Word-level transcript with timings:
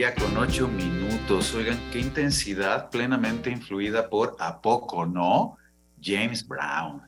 12 0.00 0.14
del 0.14 0.14
mediodía 0.14 0.14
con 0.14 0.36
8 0.36 0.68
minutos. 0.68 1.54
Oigan, 1.54 1.78
qué 1.92 2.00
intensidad 2.00 2.88
plenamente 2.90 3.50
influida 3.50 4.08
por 4.08 4.36
¿A 4.38 4.60
poco 4.60 5.04
no? 5.04 5.58
James 6.02 6.46
Brown. 6.46 7.02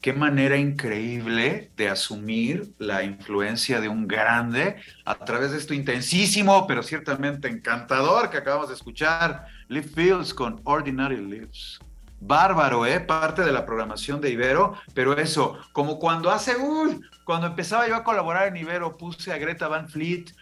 Qué 0.00 0.12
manera 0.12 0.56
increíble 0.56 1.70
de 1.76 1.88
asumir 1.88 2.74
la 2.78 3.04
influencia 3.04 3.80
de 3.80 3.88
un 3.88 4.08
grande 4.08 4.76
a 5.04 5.14
través 5.14 5.52
de 5.52 5.58
esto 5.58 5.74
intensísimo, 5.74 6.66
pero 6.66 6.82
ciertamente 6.82 7.48
encantador 7.48 8.30
que 8.30 8.38
acabamos 8.38 8.68
de 8.68 8.74
escuchar. 8.74 9.46
Live 9.68 9.88
Fields 9.94 10.34
con 10.34 10.60
Ordinary 10.64 11.16
Lives. 11.16 11.78
Bárbaro, 12.20 12.84
¿eh? 12.86 13.00
Parte 13.00 13.42
de 13.42 13.52
la 13.52 13.64
programación 13.64 14.20
de 14.20 14.30
Ibero, 14.30 14.74
pero 14.94 15.16
eso, 15.16 15.58
como 15.72 15.98
cuando 15.98 16.30
hace, 16.30 16.56
uy, 16.56 17.00
cuando 17.24 17.46
empezaba 17.46 17.86
yo 17.86 17.96
a 17.96 18.04
colaborar 18.04 18.48
en 18.48 18.56
Ibero, 18.56 18.96
puse 18.96 19.32
a 19.32 19.38
Greta 19.38 19.68
Van 19.68 19.88
Fleet, 19.88 20.32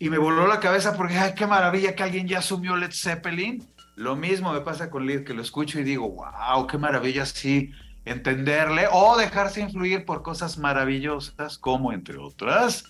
y 0.00 0.08
me 0.08 0.16
voló 0.16 0.46
la 0.48 0.60
cabeza 0.60 0.96
porque, 0.96 1.18
ay, 1.18 1.34
qué 1.36 1.46
maravilla 1.46 1.94
que 1.94 2.02
alguien 2.02 2.26
ya 2.26 2.38
asumió 2.38 2.74
Led 2.74 2.90
Zeppelin. 2.90 3.62
Lo 3.96 4.16
mismo 4.16 4.50
me 4.50 4.62
pasa 4.62 4.88
con 4.88 5.06
Led, 5.06 5.24
que 5.24 5.34
lo 5.34 5.42
escucho 5.42 5.78
y 5.78 5.84
digo, 5.84 6.10
wow, 6.10 6.66
qué 6.66 6.78
maravilla, 6.78 7.26
sí, 7.26 7.70
entenderle 8.06 8.88
o 8.90 9.18
dejarse 9.18 9.60
influir 9.60 10.06
por 10.06 10.22
cosas 10.22 10.56
maravillosas, 10.56 11.58
como 11.58 11.92
entre 11.92 12.16
otras, 12.16 12.84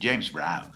James 0.00 0.32
Brown. 0.32 0.70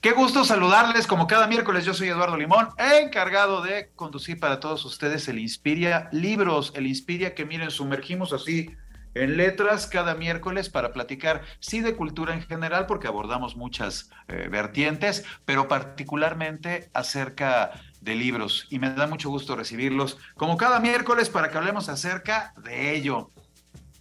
Qué 0.00 0.10
gusto 0.10 0.44
saludarles, 0.44 1.06
como 1.06 1.28
cada 1.28 1.46
miércoles 1.46 1.84
yo 1.84 1.94
soy 1.94 2.08
Eduardo 2.08 2.36
Limón, 2.36 2.68
encargado 2.78 3.62
de 3.62 3.90
conducir 3.94 4.40
para 4.40 4.58
todos 4.58 4.84
ustedes 4.84 5.28
el 5.28 5.38
Inspiria 5.38 6.08
Libros, 6.10 6.72
el 6.74 6.88
Inspiria 6.88 7.32
que 7.32 7.44
miren, 7.44 7.70
sumergimos 7.70 8.32
así 8.32 8.74
en 9.14 9.36
letras 9.36 9.86
cada 9.86 10.14
miércoles 10.14 10.68
para 10.68 10.92
platicar, 10.92 11.42
sí, 11.60 11.80
de 11.80 11.94
cultura 11.94 12.34
en 12.34 12.42
general, 12.42 12.86
porque 12.86 13.08
abordamos 13.08 13.56
muchas 13.56 14.10
eh, 14.28 14.48
vertientes, 14.50 15.24
pero 15.44 15.68
particularmente 15.68 16.90
acerca 16.94 17.72
de 18.00 18.14
libros. 18.14 18.66
Y 18.70 18.78
me 18.78 18.90
da 18.90 19.06
mucho 19.06 19.30
gusto 19.30 19.56
recibirlos, 19.56 20.18
como 20.34 20.56
cada 20.56 20.80
miércoles, 20.80 21.28
para 21.28 21.50
que 21.50 21.58
hablemos 21.58 21.88
acerca 21.88 22.52
de 22.62 22.94
ello. 22.94 23.30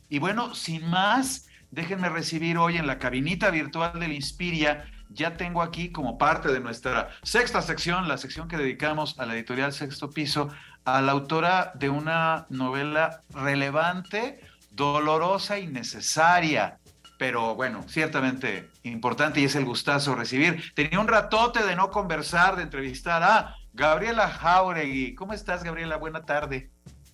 Y 0.09 0.19
bueno, 0.19 0.55
sin 0.55 0.89
más, 0.89 1.47
déjenme 1.71 2.09
recibir 2.09 2.57
hoy 2.57 2.77
en 2.77 2.87
la 2.87 2.99
cabinita 2.99 3.49
virtual 3.49 3.99
del 3.99 4.13
Inspiria. 4.13 4.85
Ya 5.09 5.37
tengo 5.37 5.61
aquí 5.61 5.91
como 5.91 6.17
parte 6.17 6.51
de 6.51 6.59
nuestra 6.59 7.09
sexta 7.23 7.61
sección, 7.61 8.07
la 8.07 8.17
sección 8.17 8.47
que 8.47 8.57
dedicamos 8.57 9.17
a 9.19 9.25
la 9.25 9.35
editorial 9.35 9.73
Sexto 9.73 10.09
Piso, 10.09 10.49
a 10.85 11.01
la 11.01 11.11
autora 11.11 11.73
de 11.75 11.89
una 11.89 12.45
novela 12.49 13.21
relevante, 13.29 14.39
dolorosa 14.77 15.59
y 15.59 15.67
necesaria, 15.67 16.79
pero 17.17 17.55
bueno, 17.55 17.83
ciertamente 17.89 18.69
importante 18.83 19.41
y 19.41 19.45
es 19.45 19.55
el 19.55 19.65
gustazo 19.65 20.15
recibir. 20.15 20.71
Tenía 20.75 20.99
un 20.99 21.07
ratote 21.07 21.65
de 21.65 21.75
no 21.75 21.89
conversar, 21.89 22.55
de 22.55 22.63
entrevistar 22.63 23.23
a 23.23 23.55
Gabriela 23.73 24.29
Jauregui. 24.29 25.15
¿Cómo 25.15 25.33
estás, 25.33 25.63
Gabriela? 25.63 25.97
Buena 25.97 26.23
tarde. 26.23 26.69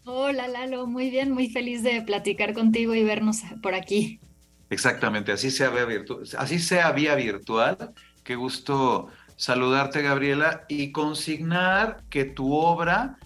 Hola, 0.06 0.50
Lalo. 0.50 0.86
Muy 0.86 1.10
bien, 1.10 1.32
muy 1.32 1.50
feliz 1.50 1.82
de 1.84 2.02
platicar 2.02 2.54
contigo 2.54 2.94
y 2.94 3.04
vernos 3.04 3.38
por 3.62 3.74
aquí. 3.74 4.20
Exactamente, 4.70 5.32
así 5.32 5.50
sea 5.50 5.70
vía 5.70 5.86
virtual. 5.86 6.24
Así 6.38 6.60
sea 6.60 6.92
vía 6.92 7.16
virtual. 7.16 7.94
Qué 8.24 8.36
gusto 8.36 9.08
saludarte, 9.38 10.02
Gabriela, 10.02 10.66
y 10.68 10.92
consignar 10.92 12.04
que 12.10 12.26
tu 12.26 12.54
obra 12.54 13.18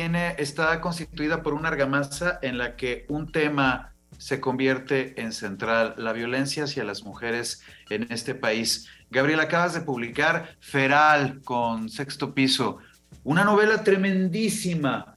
está 0.00 0.80
constituida 0.80 1.42
por 1.42 1.54
una 1.54 1.68
argamasa 1.68 2.40
en 2.42 2.58
la 2.58 2.74
que 2.74 3.06
un 3.08 3.30
tema 3.30 3.94
se 4.18 4.40
convierte 4.40 5.20
en 5.20 5.32
central, 5.32 5.94
la 5.96 6.12
violencia 6.12 6.64
hacia 6.64 6.84
las 6.84 7.04
mujeres 7.04 7.62
en 7.90 8.10
este 8.10 8.34
país. 8.34 8.88
Gabriel, 9.10 9.40
acabas 9.40 9.74
de 9.74 9.82
publicar 9.82 10.56
Feral 10.60 11.40
con 11.44 11.88
sexto 11.88 12.34
piso, 12.34 12.78
una 13.22 13.44
novela 13.44 13.84
tremendísima. 13.84 15.14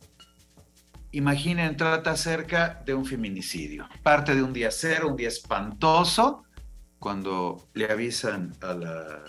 Imaginen, 1.12 1.76
trata 1.76 2.12
acerca 2.12 2.82
de 2.86 2.94
un 2.94 3.06
feminicidio. 3.06 3.88
Parte 4.04 4.36
de 4.36 4.44
un 4.44 4.54
día 4.54 4.70
cero, 4.72 5.10
un 5.10 5.18
día 5.18 5.30
espantoso, 5.30 6.44
cuando 7.00 7.68
le 7.74 7.92
avisan 7.92 8.54
a 8.62 8.74
la, 8.74 9.24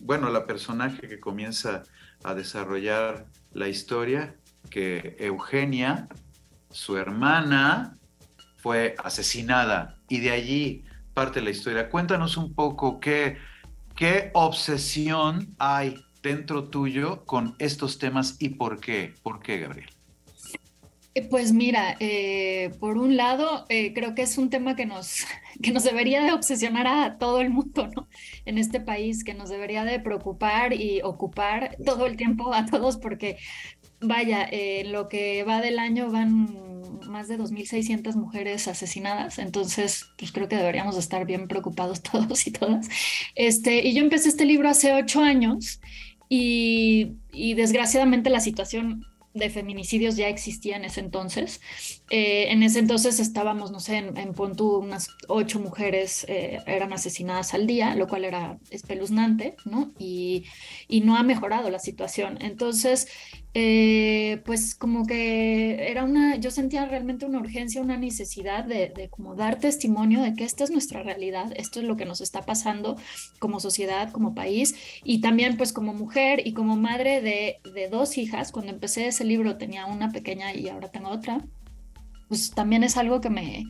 bueno, 0.00 0.26
a 0.26 0.30
la 0.30 0.46
personaje 0.46 1.08
que 1.08 1.20
comienza 1.20 1.84
a 2.24 2.34
desarrollar 2.34 3.26
la 3.52 3.68
historia, 3.68 4.36
que 4.70 5.16
Eugenia, 5.18 6.08
su 6.70 6.96
hermana, 6.96 7.98
fue 8.56 8.94
asesinada 9.02 9.98
y 10.08 10.20
de 10.20 10.30
allí 10.30 10.84
parte 11.14 11.40
la 11.40 11.50
historia. 11.50 11.90
Cuéntanos 11.90 12.36
un 12.36 12.54
poco 12.54 13.00
qué, 13.00 13.36
qué 13.96 14.30
obsesión 14.34 15.54
hay 15.58 15.96
dentro 16.22 16.64
tuyo 16.68 17.24
con 17.24 17.56
estos 17.58 17.98
temas 17.98 18.36
y 18.38 18.50
por 18.50 18.80
qué. 18.80 19.14
¿Por 19.22 19.40
qué, 19.40 19.58
Gabriel? 19.58 19.90
Eh, 21.14 21.26
pues 21.28 21.52
mira, 21.52 21.96
eh, 21.98 22.70
por 22.78 22.96
un 22.96 23.16
lado, 23.16 23.66
eh, 23.68 23.92
creo 23.92 24.14
que 24.14 24.22
es 24.22 24.38
un 24.38 24.48
tema 24.48 24.76
que 24.76 24.86
nos, 24.86 25.24
que 25.62 25.72
nos 25.72 25.82
debería 25.82 26.22
de 26.22 26.32
obsesionar 26.32 26.86
a 26.86 27.18
todo 27.18 27.40
el 27.40 27.50
mundo, 27.50 27.88
¿no? 27.88 28.08
En 28.44 28.58
este 28.58 28.80
país, 28.80 29.24
que 29.24 29.34
nos 29.34 29.48
debería 29.48 29.84
de 29.84 29.98
preocupar 29.98 30.72
y 30.72 31.02
ocupar 31.02 31.76
todo 31.84 32.06
el 32.06 32.16
tiempo 32.16 32.54
a 32.54 32.64
todos, 32.66 32.96
porque 32.96 33.38
vaya, 34.00 34.46
en 34.50 34.92
lo 34.92 35.08
que 35.08 35.44
va 35.44 35.60
del 35.60 35.78
año 35.78 36.10
van 36.10 36.70
más 37.06 37.28
de 37.28 37.36
2.600 37.36 38.14
mujeres 38.14 38.68
asesinadas, 38.68 39.38
entonces 39.38 40.06
pues 40.16 40.32
creo 40.32 40.48
que 40.48 40.56
deberíamos 40.56 40.96
estar 40.96 41.26
bien 41.26 41.48
preocupados 41.48 42.02
todos 42.10 42.46
y 42.46 42.52
todas. 42.52 42.88
Este, 43.34 43.86
y 43.86 43.94
yo 43.94 44.02
empecé 44.02 44.28
este 44.28 44.44
libro 44.44 44.68
hace 44.68 44.92
ocho 44.94 45.20
años 45.20 45.80
y, 46.28 47.12
y 47.32 47.54
desgraciadamente 47.54 48.30
la 48.30 48.40
situación 48.40 49.04
de 49.32 49.48
feminicidios 49.48 50.16
ya 50.16 50.28
existía 50.28 50.76
en 50.76 50.84
ese 50.84 51.00
entonces. 51.00 51.60
Eh, 52.10 52.46
en 52.50 52.62
ese 52.62 52.80
entonces 52.80 53.20
estábamos, 53.20 53.70
no 53.70 53.78
sé, 53.78 53.96
en, 53.98 54.16
en 54.16 54.34
unas 54.36 55.08
ocho 55.28 55.60
mujeres 55.60 56.24
eh, 56.28 56.58
eran 56.66 56.92
asesinadas 56.92 57.54
al 57.54 57.66
día, 57.66 57.94
lo 57.94 58.08
cual 58.08 58.24
era 58.24 58.58
espeluznante, 58.70 59.54
¿no? 59.64 59.92
Y, 59.98 60.46
y 60.88 61.02
no 61.02 61.16
ha 61.16 61.22
mejorado 61.22 61.70
la 61.70 61.78
situación. 61.78 62.38
Entonces, 62.40 63.08
eh, 63.52 64.42
pues 64.44 64.76
como 64.76 65.06
que 65.06 65.90
era 65.90 66.04
una, 66.04 66.36
yo 66.36 66.52
sentía 66.52 66.86
realmente 66.86 67.26
una 67.26 67.40
urgencia, 67.40 67.82
una 67.82 67.96
necesidad 67.96 68.64
de, 68.64 69.08
como 69.10 69.34
dar 69.34 69.58
testimonio 69.58 70.22
de 70.22 70.34
que 70.34 70.44
esta 70.44 70.62
es 70.62 70.70
nuestra 70.70 71.02
realidad, 71.02 71.52
esto 71.56 71.80
es 71.80 71.86
lo 71.86 71.96
que 71.96 72.04
nos 72.04 72.20
está 72.20 72.42
pasando 72.42 72.96
como 73.40 73.58
sociedad, 73.58 74.12
como 74.12 74.34
país 74.34 74.76
y 75.02 75.20
también 75.20 75.56
pues 75.56 75.72
como 75.72 75.92
mujer 75.92 76.46
y 76.46 76.52
como 76.52 76.76
madre 76.76 77.20
de, 77.22 77.56
de 77.74 77.88
dos 77.88 78.18
hijas, 78.18 78.52
cuando 78.52 78.72
empecé 78.72 79.08
ese 79.08 79.24
libro 79.24 79.56
tenía 79.56 79.86
una 79.86 80.12
pequeña 80.12 80.54
y 80.54 80.68
ahora 80.68 80.92
tengo 80.92 81.08
otra, 81.08 81.44
pues 82.28 82.52
también 82.52 82.84
es 82.84 82.96
algo 82.96 83.20
que 83.20 83.30
me, 83.30 83.64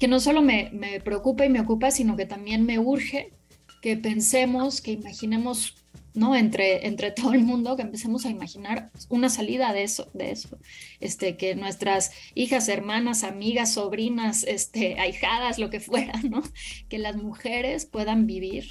que 0.00 0.08
no 0.08 0.18
solo 0.18 0.42
me, 0.42 0.70
me 0.72 1.00
preocupa 1.00 1.46
y 1.46 1.50
me 1.50 1.60
ocupa, 1.60 1.92
sino 1.92 2.16
que 2.16 2.26
también 2.26 2.66
me 2.66 2.80
urge 2.80 3.32
que 3.80 3.96
pensemos, 3.96 4.80
que 4.80 4.90
imaginemos 4.90 5.76
¿no? 6.18 6.34
Entre, 6.36 7.10
todo 7.12 7.32
el 7.32 7.44
mundo, 7.44 7.76
que 7.76 7.82
empecemos 7.82 8.26
a 8.26 8.30
imaginar 8.30 8.90
una 9.08 9.28
salida 9.28 9.72
de 9.72 9.84
eso, 9.84 10.10
de 10.12 10.32
eso. 10.32 10.58
Este, 11.00 11.36
que 11.36 11.54
nuestras 11.54 12.12
hijas, 12.34 12.68
hermanas, 12.68 13.24
amigas, 13.24 13.74
sobrinas, 13.74 14.44
este, 14.44 14.98
ahijadas, 14.98 15.58
lo 15.58 15.70
que 15.70 15.80
fuera. 15.80 16.12
Que 16.88 16.98
las 16.98 17.16
mujeres 17.16 17.86
puedan 17.86 18.26
vivir 18.26 18.66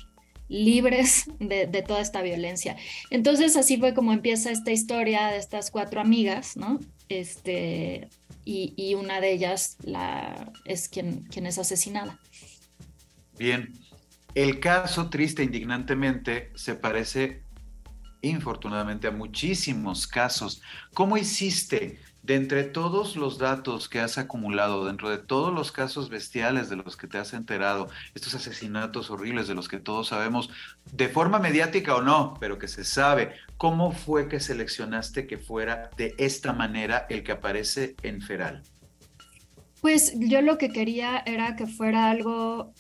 libres 0.50 1.26
de, 1.40 1.68
toda 1.82 2.02
esta 2.02 2.22
violencia. 2.22 2.76
Entonces 3.10 3.56
así 3.56 3.78
fue 3.78 3.94
como 3.94 4.14
empieza 4.14 4.52
esta 4.52 4.72
historia 4.72 5.28
de 5.28 5.38
estas 5.38 5.72
cuatro 5.72 6.02
amigas, 6.02 6.58
¿no? 6.58 6.80
Este, 7.10 8.10
y, 8.46 8.96
una 8.96 9.20
de 9.22 9.34
ellas 9.34 9.78
la, 9.84 10.52
es 10.66 10.90
quien 10.90 11.28
es 11.34 11.58
asesinada. 11.58 12.20
Bien, 13.38 13.74
el 14.38 14.60
caso, 14.60 15.10
triste 15.10 15.44
indignantemente, 15.44 16.52
se 16.54 16.76
parece 16.76 17.42
infortunadamente 18.22 19.08
a 19.08 19.12
muchísimos 19.12 20.06
casos. 20.06 20.62
¿Cómo 20.94 21.18
hiciste 21.18 22.00
de 22.22 22.36
entre 22.36 22.64
todos 22.64 23.16
los 23.16 23.40
datos 23.40 23.90
que 23.90 24.00
has 24.00 24.20
acumulado, 24.20 24.86
dentro 24.86 25.10
de 25.10 25.18
todos 25.18 25.52
los 25.52 25.72
casos 25.72 26.10
bestiales 26.10 26.70
de 26.70 26.76
los 26.76 26.96
que 26.98 27.08
te 27.08 27.18
has 27.18 27.34
enterado, 27.34 27.90
estos 28.14 28.36
asesinatos 28.36 29.10
horribles 29.10 29.48
de 29.48 29.56
los 29.56 29.68
que 29.68 29.80
todos 29.80 30.10
sabemos, 30.10 30.52
de 30.92 31.10
forma 31.10 31.40
mediática 31.40 31.96
o 31.96 32.04
no, 32.04 32.36
pero 32.40 32.60
que 32.60 32.68
se 32.68 32.84
sabe, 32.84 33.32
¿cómo 33.58 33.92
fue 33.92 34.28
que 34.28 34.40
seleccionaste 34.40 35.26
que 35.26 35.40
fuera 35.40 35.90
de 35.98 36.14
esta 36.20 36.54
manera 36.54 37.08
el 37.10 37.24
que 37.24 37.32
aparece 37.32 37.96
en 38.04 38.22
Feral? 38.22 38.62
Pues 39.82 40.14
yo 40.20 40.42
lo 40.44 40.60
que 40.60 40.70
quería 40.70 41.24
era 41.26 41.56
que 41.56 41.66
fuera 41.66 42.12
algo 42.12 42.74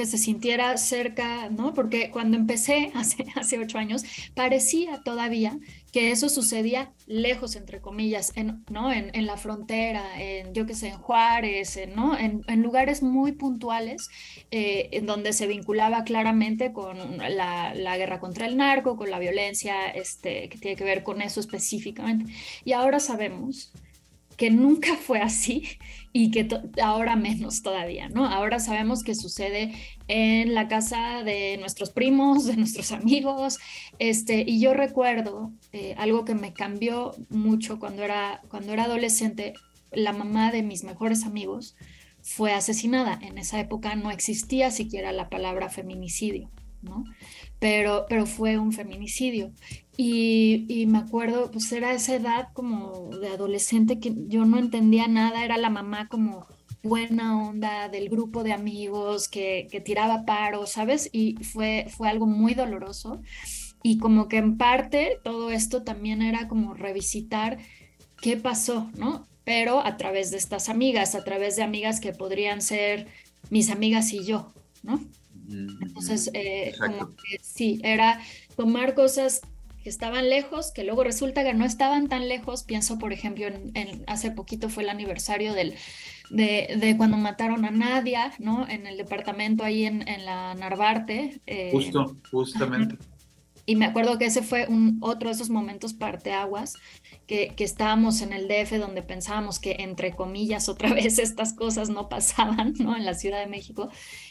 que 0.00 0.06
se 0.06 0.16
sintiera 0.16 0.78
cerca, 0.78 1.50
¿no? 1.50 1.74
Porque 1.74 2.10
cuando 2.10 2.38
empecé 2.38 2.90
hace, 2.94 3.26
hace 3.34 3.58
ocho 3.58 3.76
años, 3.76 4.02
parecía 4.34 5.02
todavía 5.04 5.58
que 5.92 6.10
eso 6.10 6.30
sucedía 6.30 6.90
lejos, 7.06 7.54
entre 7.54 7.82
comillas, 7.82 8.32
en, 8.34 8.64
¿no? 8.70 8.90
En, 8.90 9.26
la 9.26 9.36
frontera, 9.36 10.02
en, 10.18 10.54
yo 10.54 10.64
qué 10.64 10.72
sé, 10.72 10.88
en 10.88 10.96
Juárez, 10.96 11.78
¿no? 11.94 12.16
En, 12.16 12.42
en, 12.46 12.62
lugares 12.62 13.02
muy 13.02 13.32
puntuales, 13.32 14.08
eh, 14.50 14.88
en 14.92 15.04
donde 15.04 15.34
se 15.34 15.46
vinculaba 15.46 16.04
claramente 16.04 16.72
con 16.72 17.18
la, 17.18 17.74
la, 17.74 17.96
guerra 17.98 18.20
contra 18.20 18.46
el 18.46 18.56
narco, 18.56 18.96
con 18.96 19.10
la 19.10 19.18
violencia, 19.18 19.86
este, 19.90 20.48
que 20.48 20.56
tiene 20.56 20.76
que 20.76 20.84
ver 20.84 21.02
con 21.02 21.20
eso 21.20 21.40
específicamente. 21.40 22.32
Y 22.64 22.72
ahora 22.72 23.00
sabemos 23.00 23.70
que 24.40 24.50
nunca 24.50 24.96
fue 24.96 25.20
así 25.20 25.64
y 26.14 26.30
que 26.30 26.48
ahora 26.82 27.14
menos 27.14 27.60
todavía, 27.60 28.08
¿no? 28.08 28.24
Ahora 28.24 28.58
sabemos 28.58 29.02
que 29.02 29.14
sucede 29.14 29.74
en 30.08 30.54
la 30.54 30.66
casa 30.66 31.22
de 31.22 31.58
nuestros 31.58 31.90
primos, 31.90 32.46
de 32.46 32.56
nuestros 32.56 32.90
amigos, 32.92 33.58
este, 33.98 34.42
y 34.46 34.58
yo 34.58 34.72
recuerdo 34.72 35.52
eh, 35.74 35.94
algo 35.98 36.24
que 36.24 36.34
me 36.34 36.54
cambió 36.54 37.14
mucho 37.28 37.78
cuando 37.78 38.02
era, 38.02 38.40
cuando 38.48 38.72
era 38.72 38.84
adolescente, 38.84 39.52
la 39.92 40.14
mamá 40.14 40.50
de 40.52 40.62
mis 40.62 40.84
mejores 40.84 41.24
amigos 41.24 41.76
fue 42.22 42.54
asesinada. 42.54 43.18
En 43.20 43.36
esa 43.36 43.60
época 43.60 43.94
no 43.94 44.10
existía 44.10 44.70
siquiera 44.70 45.12
la 45.12 45.28
palabra 45.28 45.68
feminicidio, 45.68 46.48
¿no? 46.82 47.04
Pero, 47.58 48.06
pero 48.08 48.26
fue 48.26 48.58
un 48.58 48.72
feminicidio. 48.72 49.52
Y, 49.96 50.86
me 50.88 50.98
acuerdo, 50.98 51.50
pues 51.50 51.70
era 51.72 51.92
esa 51.92 52.14
edad 52.14 52.48
como 52.54 53.10
de 53.20 53.28
adolescente 53.28 54.00
que 54.00 54.14
yo 54.28 54.46
no 54.46 54.58
entendía 54.58 55.08
nada, 55.08 55.44
era 55.44 55.58
la 55.58 55.68
mamá 55.68 56.08
como 56.08 56.46
buena 56.82 57.38
onda 57.38 57.90
del 57.90 58.08
grupo 58.08 58.42
de 58.42 58.54
amigos 58.54 59.28
que, 59.28 59.68
que 59.70 59.80
tiraba 59.82 60.24
paro, 60.24 60.66
¿sabes? 60.66 61.10
Y 61.12 61.36
fue, 61.44 61.86
fue 61.90 62.08
algo 62.08 62.26
muy 62.26 62.54
doloroso. 62.54 63.20
Y 63.82 63.98
como 63.98 64.28
que 64.28 64.38
en 64.38 64.56
parte 64.56 65.18
todo 65.22 65.50
esto 65.50 65.82
también 65.82 66.22
era 66.22 66.48
como 66.48 66.74
revisitar 66.74 67.58
qué 68.20 68.36
pasó, 68.36 68.90
¿no? 68.96 69.26
Pero 69.44 69.84
a 69.84 69.96
través 69.96 70.30
de 70.30 70.36
estas 70.36 70.68
amigas, 70.68 71.14
a 71.14 71.24
través 71.24 71.56
de 71.56 71.62
amigas 71.62 72.00
que 72.00 72.12
podrían 72.12 72.62
ser 72.62 73.08
mis 73.50 73.70
amigas 73.70 74.12
y 74.12 74.24
yo, 74.24 74.52
¿no? 74.82 75.00
Entonces, 75.50 76.30
eh, 76.34 76.72
como 76.78 77.10
que 77.16 77.38
sí, 77.42 77.80
era 77.82 78.20
tomar 78.56 78.94
cosas 78.94 79.40
que 79.82 79.88
estaban 79.88 80.28
lejos, 80.28 80.72
que 80.72 80.84
luego 80.84 81.04
resulta 81.04 81.42
que 81.42 81.54
no 81.54 81.64
estaban 81.64 82.08
tan 82.08 82.28
lejos. 82.28 82.64
Pienso, 82.64 82.98
por 82.98 83.12
ejemplo, 83.12 83.46
en, 83.46 84.04
hace 84.06 84.30
poquito 84.30 84.68
fue 84.68 84.82
el 84.82 84.90
aniversario 84.90 85.54
del, 85.54 85.74
de, 86.30 86.76
de, 86.78 86.96
cuando 86.96 87.16
mataron 87.16 87.64
a 87.64 87.70
Nadia, 87.70 88.32
¿no? 88.38 88.68
En 88.68 88.86
el 88.86 88.96
departamento 88.96 89.64
ahí 89.64 89.86
en, 89.86 90.06
en 90.06 90.24
la 90.26 90.54
Narvarte. 90.54 91.40
Eh, 91.46 91.70
Justo, 91.72 92.16
justamente. 92.30 92.96
Y 93.70 93.76
me 93.76 93.86
acuerdo 93.86 94.18
que 94.18 94.24
ese 94.24 94.42
fue 94.42 94.66
un, 94.66 94.98
otro 95.00 95.28
de 95.28 95.36
esos 95.36 95.48
momentos 95.48 95.92
parteaguas, 95.92 96.74
que, 97.28 97.54
que 97.54 97.62
estábamos 97.62 98.20
en 98.20 98.32
el 98.32 98.48
DF 98.48 98.72
donde 98.80 99.00
pensábamos 99.00 99.60
que, 99.60 99.76
entre 99.78 100.10
comillas, 100.10 100.68
otra 100.68 100.92
vez 100.94 101.20
estas 101.20 101.52
cosas 101.52 101.88
no 101.88 102.08
pasaban, 102.08 102.74
¿no? 102.80 102.96
En 102.96 103.04
la 103.04 103.14
Ciudad 103.14 103.38
de 103.38 103.46
México. 103.46 103.88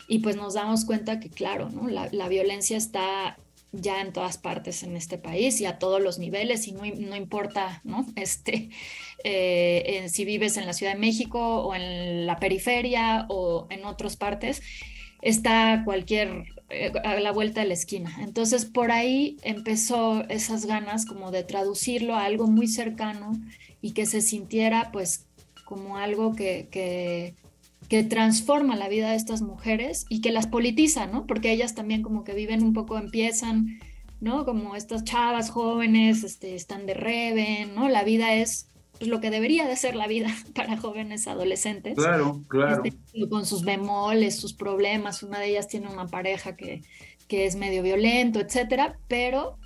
Y 0.10 0.20
pues 0.20 0.36
nos 0.36 0.56
damos 0.56 0.84
cuenta 0.84 1.22
que, 1.22 1.30
claro, 1.30 1.70
¿no? 1.70 1.88
La, 1.88 2.10
la 2.12 2.28
violencia 2.28 2.76
está 2.76 3.38
ya 3.72 4.02
en 4.02 4.12
todas 4.12 4.38
partes 4.38 4.84
en 4.84 4.98
este 4.98 5.18
país 5.18 5.62
y 5.62 5.66
a 5.66 5.80
todos 5.80 6.02
los 6.02 6.20
niveles 6.20 6.68
y 6.68 6.74
no, 6.74 6.82
no 6.82 7.16
importa, 7.16 7.80
¿no? 7.86 8.06
Este, 8.18 8.72
eh, 9.24 10.06
si 10.10 10.26
vives 10.26 10.58
en 10.58 10.66
la 10.66 10.74
Ciudad 10.74 10.96
de 10.96 11.00
México 11.00 11.40
o 11.40 11.76
en 11.76 12.26
la 12.26 12.36
periferia 12.42 13.26
o 13.30 13.68
en 13.70 13.86
otras 13.86 14.18
partes, 14.18 14.62
está 15.21 15.83
cualquier 15.86 16.45
eh, 16.69 16.92
a 17.04 17.19
la 17.19 17.31
vuelta 17.31 17.62
de 17.62 17.68
la 17.68 17.74
esquina. 17.74 18.16
Entonces 18.21 18.66
por 18.66 18.92
ahí 18.92 19.38
empezó 19.44 20.24
esas 20.30 20.66
ganas 20.66 21.06
como 21.06 21.31
de 21.31 21.44
traducirlo 21.44 22.16
a 22.16 22.25
algo 22.25 22.48
muy 22.48 22.68
cercano 22.68 23.31
y 23.81 23.92
que 23.92 24.06
se 24.06 24.21
sintiera 24.21 24.92
pues 24.92 25.25
como 25.66 25.98
algo 25.98 26.36
que, 26.36 26.68
que 26.71 27.36
que 27.89 28.04
transforma 28.04 28.75
la 28.75 28.88
vida 28.88 29.10
de 29.10 29.16
estas 29.16 29.42
mujeres 29.42 30.06
y 30.10 30.21
que 30.21 30.31
las 30.31 30.45
politiza, 30.45 31.07
¿no? 31.07 31.25
Porque 31.25 31.51
ellas 31.51 31.74
también 31.74 32.04
como 32.04 32.24
que 32.24 32.36
viven 32.36 32.63
un 32.63 32.74
poco, 32.74 33.00
empiezan, 33.00 33.80
¿no? 34.21 34.45
Como 34.45 34.75
estas 34.75 35.04
chavas 35.04 35.50
jóvenes, 35.50 36.24
este, 36.24 36.56
están 36.56 36.86
de 36.86 36.94
reven, 36.94 37.74
¿no? 37.74 37.89
La 37.89 38.04
vida 38.04 38.36
es 38.36 38.68
pues, 39.00 39.10
lo 39.10 39.19
que 39.22 39.31
debería 39.31 39.68
de 39.68 39.75
ser 39.75 39.96
la 39.96 40.07
vida 40.07 40.30
para 40.54 40.78
jóvenes 40.78 41.28
adolescentes. 41.28 41.96
Claro, 41.96 42.44
claro. 42.48 42.84
Este, 42.84 43.30
con 43.30 43.46
sus 43.46 43.63
bemoles, 43.63 44.36
sus 44.36 44.54
problemas, 44.54 45.24
una 45.24 45.40
de 45.40 45.48
ellas 45.48 45.68
tiene 45.68 45.88
una 45.88 46.07
pareja 46.07 46.56
que, 46.56 46.81
que 47.28 47.46
es 47.46 47.56
medio 47.56 47.81
violento, 47.81 48.40
etcétera, 48.40 49.00
pero 49.07 49.57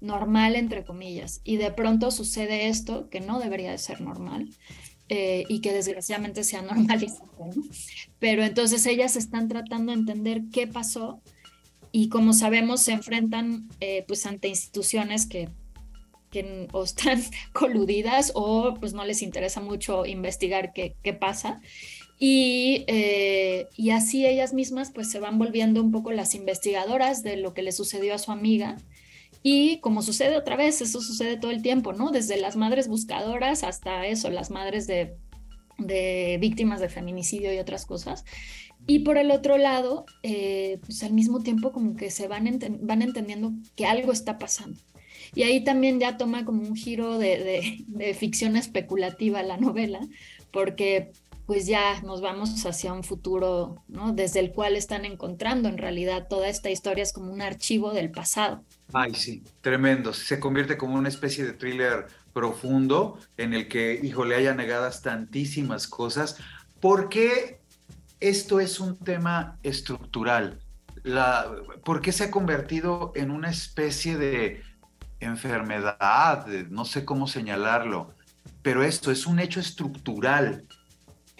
normal 0.00 0.56
entre 0.56 0.84
comillas. 0.84 1.40
Y 1.44 1.56
de 1.56 1.70
pronto 1.70 2.10
sucede 2.10 2.68
esto 2.68 3.08
que 3.08 3.20
no 3.20 3.38
debería 3.38 3.70
de 3.70 3.78
ser 3.78 4.00
normal 4.00 4.50
eh, 5.08 5.44
y 5.48 5.60
que 5.60 5.72
desgraciadamente 5.72 6.44
se 6.44 6.56
ha 6.56 6.62
normalizado. 6.62 7.50
Pero 8.18 8.42
entonces 8.42 8.84
ellas 8.86 9.16
están 9.16 9.48
tratando 9.48 9.92
de 9.92 9.98
entender 9.98 10.42
qué 10.52 10.66
pasó 10.66 11.20
y 11.92 12.08
como 12.08 12.32
sabemos 12.32 12.80
se 12.80 12.92
enfrentan 12.92 13.68
eh, 13.80 14.04
pues 14.08 14.26
ante 14.26 14.48
instituciones 14.48 15.26
que, 15.26 15.50
que 16.32 16.66
o 16.72 16.82
están 16.82 17.22
coludidas 17.52 18.32
o 18.34 18.74
pues 18.80 18.94
no 18.94 19.04
les 19.04 19.22
interesa 19.22 19.60
mucho 19.60 20.04
investigar 20.06 20.72
qué, 20.72 20.96
qué 21.04 21.12
pasa. 21.12 21.60
Y, 22.18 22.84
eh, 22.86 23.66
y, 23.76 23.90
así 23.90 24.26
ellas 24.26 24.54
mismas 24.54 24.92
pues 24.92 25.10
se 25.10 25.18
van 25.18 25.38
volviendo 25.38 25.80
un 25.82 25.90
poco 25.90 26.12
las 26.12 26.34
investigadoras 26.34 27.22
de 27.24 27.36
lo 27.36 27.52
que 27.52 27.62
le 27.62 27.72
sucedió 27.72 28.14
a 28.14 28.18
su 28.18 28.30
amiga 28.30 28.76
y 29.42 29.78
como 29.78 30.02
sucede 30.02 30.36
otra 30.36 30.56
vez, 30.56 30.80
eso 30.82 31.00
sucede 31.00 31.36
todo 31.36 31.50
el 31.50 31.62
tiempo, 31.62 31.92
¿no? 31.92 32.10
Desde 32.10 32.36
las 32.36 32.54
madres 32.56 32.86
buscadoras 32.86 33.64
hasta 33.64 34.06
eso, 34.06 34.30
las 34.30 34.50
madres 34.50 34.86
de, 34.86 35.16
de 35.78 36.38
víctimas 36.40 36.80
de 36.80 36.88
feminicidio 36.88 37.52
y 37.52 37.58
otras 37.58 37.84
cosas. 37.84 38.24
Y 38.86 39.00
por 39.00 39.18
el 39.18 39.30
otro 39.30 39.58
lado, 39.58 40.06
eh, 40.22 40.78
pues 40.84 41.02
al 41.02 41.12
mismo 41.12 41.40
tiempo 41.40 41.72
como 41.72 41.96
que 41.96 42.10
se 42.10 42.28
van, 42.28 42.58
van 42.80 43.02
entendiendo 43.02 43.52
que 43.74 43.86
algo 43.86 44.12
está 44.12 44.38
pasando. 44.38 44.80
Y 45.34 45.44
ahí 45.44 45.64
también 45.64 45.98
ya 45.98 46.16
toma 46.16 46.44
como 46.44 46.62
un 46.62 46.76
giro 46.76 47.18
de, 47.18 47.84
de, 47.86 48.14
ficción 48.14 48.56
especulativa 48.56 49.42
la 49.42 49.56
novela, 49.56 50.00
porque 50.52 51.12
pues 51.46 51.66
ya 51.66 52.00
nos 52.02 52.20
vamos 52.20 52.64
hacia 52.66 52.92
un 52.92 53.02
futuro, 53.02 53.82
¿no? 53.88 54.12
Desde 54.12 54.40
el 54.40 54.52
cual 54.52 54.76
están 54.76 55.04
encontrando 55.04 55.68
en 55.68 55.78
realidad 55.78 56.28
toda 56.28 56.48
esta 56.48 56.70
historia 56.70 57.02
es 57.02 57.12
como 57.12 57.32
un 57.32 57.42
archivo 57.42 57.92
del 57.92 58.10
pasado. 58.10 58.62
Ay, 58.92 59.14
sí, 59.14 59.42
tremendo. 59.60 60.12
Se 60.12 60.38
convierte 60.38 60.76
como 60.76 60.96
una 60.96 61.08
especie 61.08 61.44
de 61.44 61.52
thriller 61.52 62.06
profundo 62.32 63.18
en 63.36 63.54
el 63.54 63.68
que, 63.68 63.98
hijo, 64.02 64.24
le 64.24 64.36
haya 64.36 64.54
negadas 64.54 65.02
tantísimas 65.02 65.86
cosas. 65.88 66.36
¿Por 66.80 67.08
qué 67.08 67.60
esto 68.20 68.60
es 68.60 68.80
un 68.80 68.96
tema 68.98 69.58
estructural? 69.62 70.60
La, 71.02 71.50
¿Por 71.84 72.00
qué 72.00 72.12
se 72.12 72.24
ha 72.24 72.30
convertido 72.30 73.12
en 73.16 73.30
una 73.30 73.50
especie 73.50 74.16
de 74.16 74.62
enfermedad? 75.24 76.46
no 76.70 76.84
sé 76.84 77.04
cómo 77.04 77.26
señalarlo, 77.26 78.14
pero 78.62 78.82
esto 78.82 79.10
es 79.10 79.26
un 79.26 79.38
hecho 79.38 79.60
estructural 79.60 80.66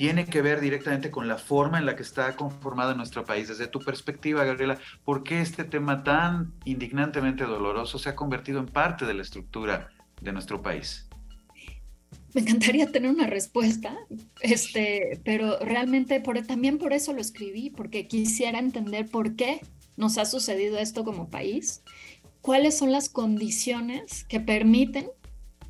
tiene 0.03 0.27
que 0.27 0.43
ver 0.43 0.61
directamente 0.61 1.11
con 1.11 1.29
la 1.29 1.39
forma 1.39 1.79
en 1.79 1.87
la 1.87 1.95
que 1.95 2.03
está 2.03 2.35
conformado 2.35 2.95
nuestro 2.95 3.25
país. 3.25 3.49
Desde 3.49 3.67
tu 3.67 3.79
perspectiva, 3.79 4.45
Gabriela, 4.45 4.79
¿por 5.05 5.23
qué 5.23 5.41
este 5.41 5.65
tema 5.65 6.03
tan 6.03 6.53
indignantemente 6.65 7.45
doloroso 7.45 7.99
se 7.99 8.09
ha 8.09 8.17
convertido 8.17 8.59
en 8.59 8.67
parte 8.67 9.07
de 9.07 9.15
la 9.15 9.23
estructura 9.23 9.91
de 10.21 10.33
nuestro 10.33 10.63
país? 10.63 11.09
Me 12.35 12.41
encantaría 12.41 12.91
tener 12.91 13.11
una 13.11 13.27
respuesta, 13.27 13.97
este, 14.41 15.21
pero 15.25 15.59
realmente 15.61 16.19
por, 16.21 16.41
también 16.47 16.79
por 16.79 16.95
eso 16.95 17.13
lo 17.13 17.21
escribí, 17.21 17.69
porque 17.71 18.09
quisiera 18.09 18.59
entender 18.59 19.07
por 19.07 19.37
qué 19.37 19.61
nos 19.97 20.17
ha 20.17 20.25
sucedido 20.25 20.79
esto 20.79 21.05
como 21.05 21.29
país, 21.29 21.83
cuáles 22.43 22.77
son 22.77 22.93
las 22.93 23.09
condiciones 23.09 24.25
que 24.25 24.41
permiten 24.41 25.09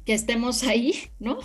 que 0.04 0.14
estemos 0.14 0.62
ahí, 0.64 0.94
¿no? 1.18 1.38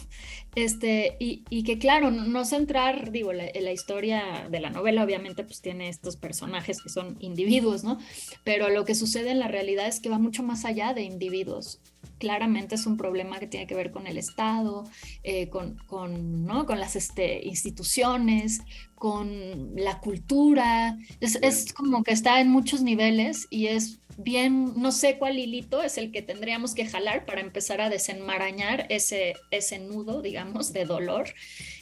Este, 0.55 1.17
y, 1.19 1.43
y, 1.51 1.63
que 1.63 1.77
claro, 1.77 2.09
no 2.09 2.43
centrar, 2.43 3.11
digo, 3.11 3.31
la, 3.31 3.45
la, 3.53 3.71
historia 3.71 4.47
de 4.49 4.59
la 4.59 4.71
novela 4.71 5.03
obviamente 5.03 5.43
pues 5.43 5.61
tiene 5.61 5.87
estos 5.87 6.17
personajes 6.17 6.81
que 6.81 6.89
son 6.89 7.15
individuos, 7.19 7.83
¿no? 7.83 7.99
Pero 8.43 8.69
lo 8.69 8.83
que 8.83 8.95
sucede 8.95 9.29
en 9.29 9.37
la 9.37 9.47
realidad 9.47 9.87
es 9.87 9.99
que 9.99 10.09
va 10.09 10.17
mucho 10.17 10.41
más 10.41 10.65
allá 10.65 10.95
de 10.95 11.03
individuos. 11.03 11.79
claramente 12.17 12.73
es 12.73 12.87
un 12.87 12.97
problema 12.97 13.37
que 13.37 13.45
tiene 13.45 13.67
que 13.67 13.75
ver 13.75 13.91
con 13.91 14.07
el 14.07 14.17
Estado, 14.17 14.85
eh, 15.21 15.49
con, 15.49 15.75
con, 15.85 16.45
¿no? 16.45 16.65
con 16.65 16.79
las 16.79 16.95
este, 16.95 17.45
instituciones, 17.45 18.61
con 18.95 19.75
la 19.75 19.99
cultura. 19.99 20.97
Es, 21.19 21.37
es, 21.43 21.71
como 21.71 22.01
que 22.01 22.13
está 22.13 22.41
en 22.41 22.49
muchos 22.49 22.81
niveles 22.81 23.45
y 23.51 23.67
es 23.67 23.99
bien, 24.17 24.73
no 24.75 24.91
sé 24.91 25.17
cuál 25.17 25.39
hilito 25.39 25.83
es 25.83 25.97
el 25.97 26.11
que 26.11 26.21
tendríamos 26.21 26.73
que 26.73 26.85
jalar 26.85 27.25
para 27.25 27.41
empezar 27.41 27.81
a 27.81 27.89
desenmarañar 27.89 28.87
ese, 28.89 29.35
ese 29.51 29.79
nudo, 29.79 30.21
digamos, 30.21 30.73
de 30.73 30.85
dolor. 30.85 31.29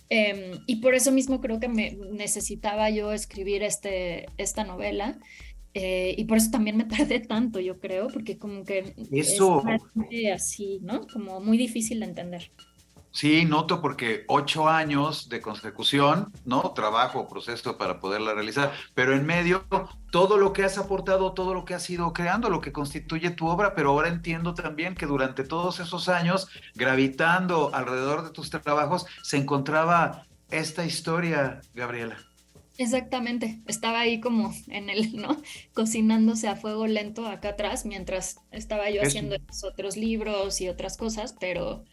Em, 0.09 0.59
y 0.67 0.77
por 0.77 0.93
eso 0.93 1.11
mismo 1.11 1.41
creo 1.41 1.59
que 1.59 1.67
me 1.67 1.97
necesitaba 2.11 2.89
yo 2.89 3.11
escribir 3.11 3.63
este, 3.63 4.27
esta 4.37 4.63
novela. 4.63 5.17
Eh, 5.73 6.15
y 6.17 6.23
por 6.25 6.37
eso 6.37 6.51
también 6.51 6.77
me 6.77 6.85
tardé 7.07 7.19
tanto, 7.19 7.59
yo 7.59 7.79
creo, 7.79 8.07
porque 8.07 8.37
como 8.37 8.63
que 8.63 8.93
eso 9.11 9.63
es 10.09 10.31
así, 10.31 10.79
¿no? 10.81 11.07
Como 11.07 11.39
muy 11.39 11.57
difícil 11.57 11.99
de 11.99 12.05
entender. 12.05 12.51
Sí, 13.15 13.45
noto 13.45 13.81
porque 13.81 14.25
ocho 14.27 14.67
años 14.67 15.29
de 15.29 15.39
consecución, 15.39 16.33
¿no? 16.43 16.73
Trabajo, 16.73 17.29
proceso 17.29 17.77
para 17.77 18.01
poderla 18.01 18.33
realizar, 18.33 18.73
pero 18.93 19.15
en 19.15 19.25
medio 19.25 19.63
todo 20.11 20.37
lo 20.37 20.51
que 20.51 20.65
has 20.65 20.77
aportado, 20.77 21.31
todo 21.31 21.53
lo 21.53 21.63
que 21.63 21.75
has 21.75 21.89
ido 21.89 22.11
creando, 22.11 22.49
lo 22.49 22.59
que 22.59 22.73
constituye 22.73 23.29
tu 23.29 23.47
obra, 23.47 23.73
pero 23.73 23.91
ahora 23.91 24.09
entiendo 24.09 24.53
también 24.53 24.95
que 24.95 25.05
durante 25.05 25.45
todos 25.45 25.79
esos 25.79 26.09
años, 26.09 26.49
gravitando 26.73 27.73
alrededor 27.73 28.25
de 28.25 28.31
tus 28.31 28.49
trabajos, 28.49 29.05
se 29.23 29.37
encontraba 29.37 30.25
esta 30.51 30.83
historia, 30.85 31.61
Gabriela. 31.73 32.17
Exactamente, 32.77 33.61
estaba 33.65 34.01
ahí 34.01 34.19
como 34.19 34.53
en 34.67 34.89
el, 34.89 35.15
¿no? 35.15 35.41
Cocinándose 35.73 36.49
a 36.49 36.57
fuego 36.57 36.85
lento 36.85 37.25
acá 37.27 37.51
atrás 37.51 37.85
mientras 37.85 38.41
estaba 38.51 38.89
yo 38.89 39.01
haciendo 39.01 39.37
otros 39.63 39.95
libros 39.95 40.59
y 40.59 40.67
otras 40.67 40.97
cosas, 40.97 41.33
pero 41.39 41.85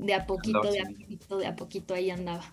de 0.00 0.14
a 0.14 0.26
poquito, 0.26 0.62
de 0.62 0.80
a 0.80 0.84
poquito, 0.84 1.38
de 1.38 1.46
a 1.46 1.56
poquito 1.56 1.94
ahí 1.94 2.10
andaba. 2.10 2.44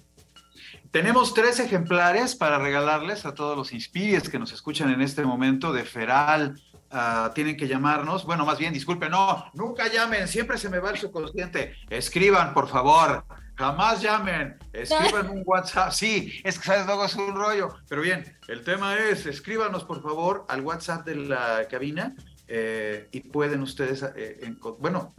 Tenemos 0.92 1.34
tres 1.34 1.60
ejemplares 1.60 2.36
para 2.36 2.58
regalarles 2.60 3.26
a 3.26 3.34
todos 3.34 3.58
los 3.58 3.72
Inspiries 3.74 4.30
que 4.30 4.40
nos 4.40 4.52
escuchan 4.52 4.92
en 4.92 5.02
este 5.02 5.24
momento 5.24 5.74
de 5.74 5.84
Feral. 5.84 6.60
Ah, 6.90 7.32
tienen 7.36 7.58
que 7.58 7.68
llamarnos, 7.68 8.26
bueno, 8.26 8.46
más 8.46 8.58
bien, 8.58 8.74
disculpen, 8.74 9.12
no, 9.12 9.46
nunca 9.54 9.90
llamen, 9.90 10.28
siempre 10.28 10.58
se 10.58 10.70
me 10.70 10.80
va 10.80 10.92
el 10.92 10.98
subconsciente. 10.98 11.76
Escriban, 11.90 12.54
por 12.54 12.70
favor, 12.70 13.26
jamás 13.56 14.02
llamen, 14.02 14.58
escriban 14.72 15.30
un 15.30 15.44
WhatsApp. 15.46 15.92
Sí, 15.92 16.40
es 16.46 16.58
que 16.58 16.66
sabes, 16.66 16.86
luego 16.86 17.04
es 17.04 17.16
un 17.16 17.36
rollo, 17.36 17.76
pero 17.90 18.02
bien, 18.02 18.38
el 18.48 18.64
tema 18.64 18.96
es, 18.96 19.26
escríbanos, 19.26 19.84
por 19.84 20.02
favor, 20.02 20.46
al 20.48 20.62
WhatsApp 20.62 21.06
de 21.06 21.16
la 21.16 21.68
cabina 21.70 22.16
eh, 22.48 23.10
y 23.12 23.20
pueden 23.20 23.62
ustedes, 23.62 24.06
eh, 24.16 24.56
bueno, 24.80 25.14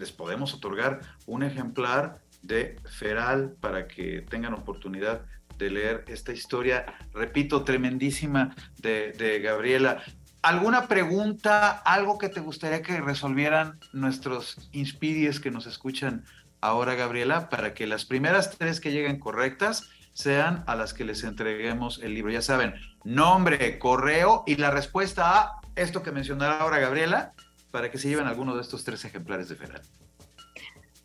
les 0.00 0.10
podemos 0.10 0.54
otorgar 0.54 1.00
un 1.26 1.42
ejemplar 1.42 2.18
de 2.42 2.76
Feral 2.84 3.54
para 3.60 3.86
que 3.86 4.22
tengan 4.22 4.54
oportunidad 4.54 5.20
de 5.58 5.70
leer 5.70 6.04
esta 6.08 6.32
historia, 6.32 6.86
repito, 7.12 7.64
tremendísima 7.64 8.56
de, 8.78 9.40
Gabriela. 9.44 10.02
¿Alguna 10.40 10.88
pregunta, 10.88 11.68
algo 11.68 12.16
que 12.16 12.30
te 12.30 12.40
gustaría 12.40 12.80
que 12.80 12.98
resolvieran 13.02 13.78
nuestros 13.92 14.70
inspiries 14.72 15.38
que 15.38 15.50
nos 15.50 15.66
escuchan 15.66 16.24
ahora, 16.62 16.94
Gabriela, 16.94 17.50
para 17.50 17.74
que 17.74 17.86
las 17.86 18.06
primeras 18.06 18.56
tres 18.56 18.80
que 18.80 18.92
lleguen 18.92 19.20
correctas 19.20 19.90
sean 20.14 20.64
a 20.66 20.76
las 20.76 20.94
que 20.94 21.04
les 21.04 21.24
entreguemos 21.24 22.00
el 22.02 22.14
libro? 22.14 22.32
Ya 22.32 22.40
saben, 22.40 22.72
nombre, 23.04 23.78
correo 23.78 24.44
y 24.46 24.56
la 24.56 24.70
respuesta 24.70 25.42
a 25.42 25.60
esto 25.76 26.02
que 26.02 26.10
mencionará 26.10 26.60
ahora 26.60 26.78
Gabriela 26.78 27.34
para 27.70 27.90
que 27.90 27.98
se 27.98 28.08
lleven 28.08 28.26
alguno 28.26 28.54
de 28.54 28.62
estos 28.62 28.84
tres 28.84 29.04
ejemplares 29.04 29.48
de 29.48 29.56
Feral? 29.56 29.82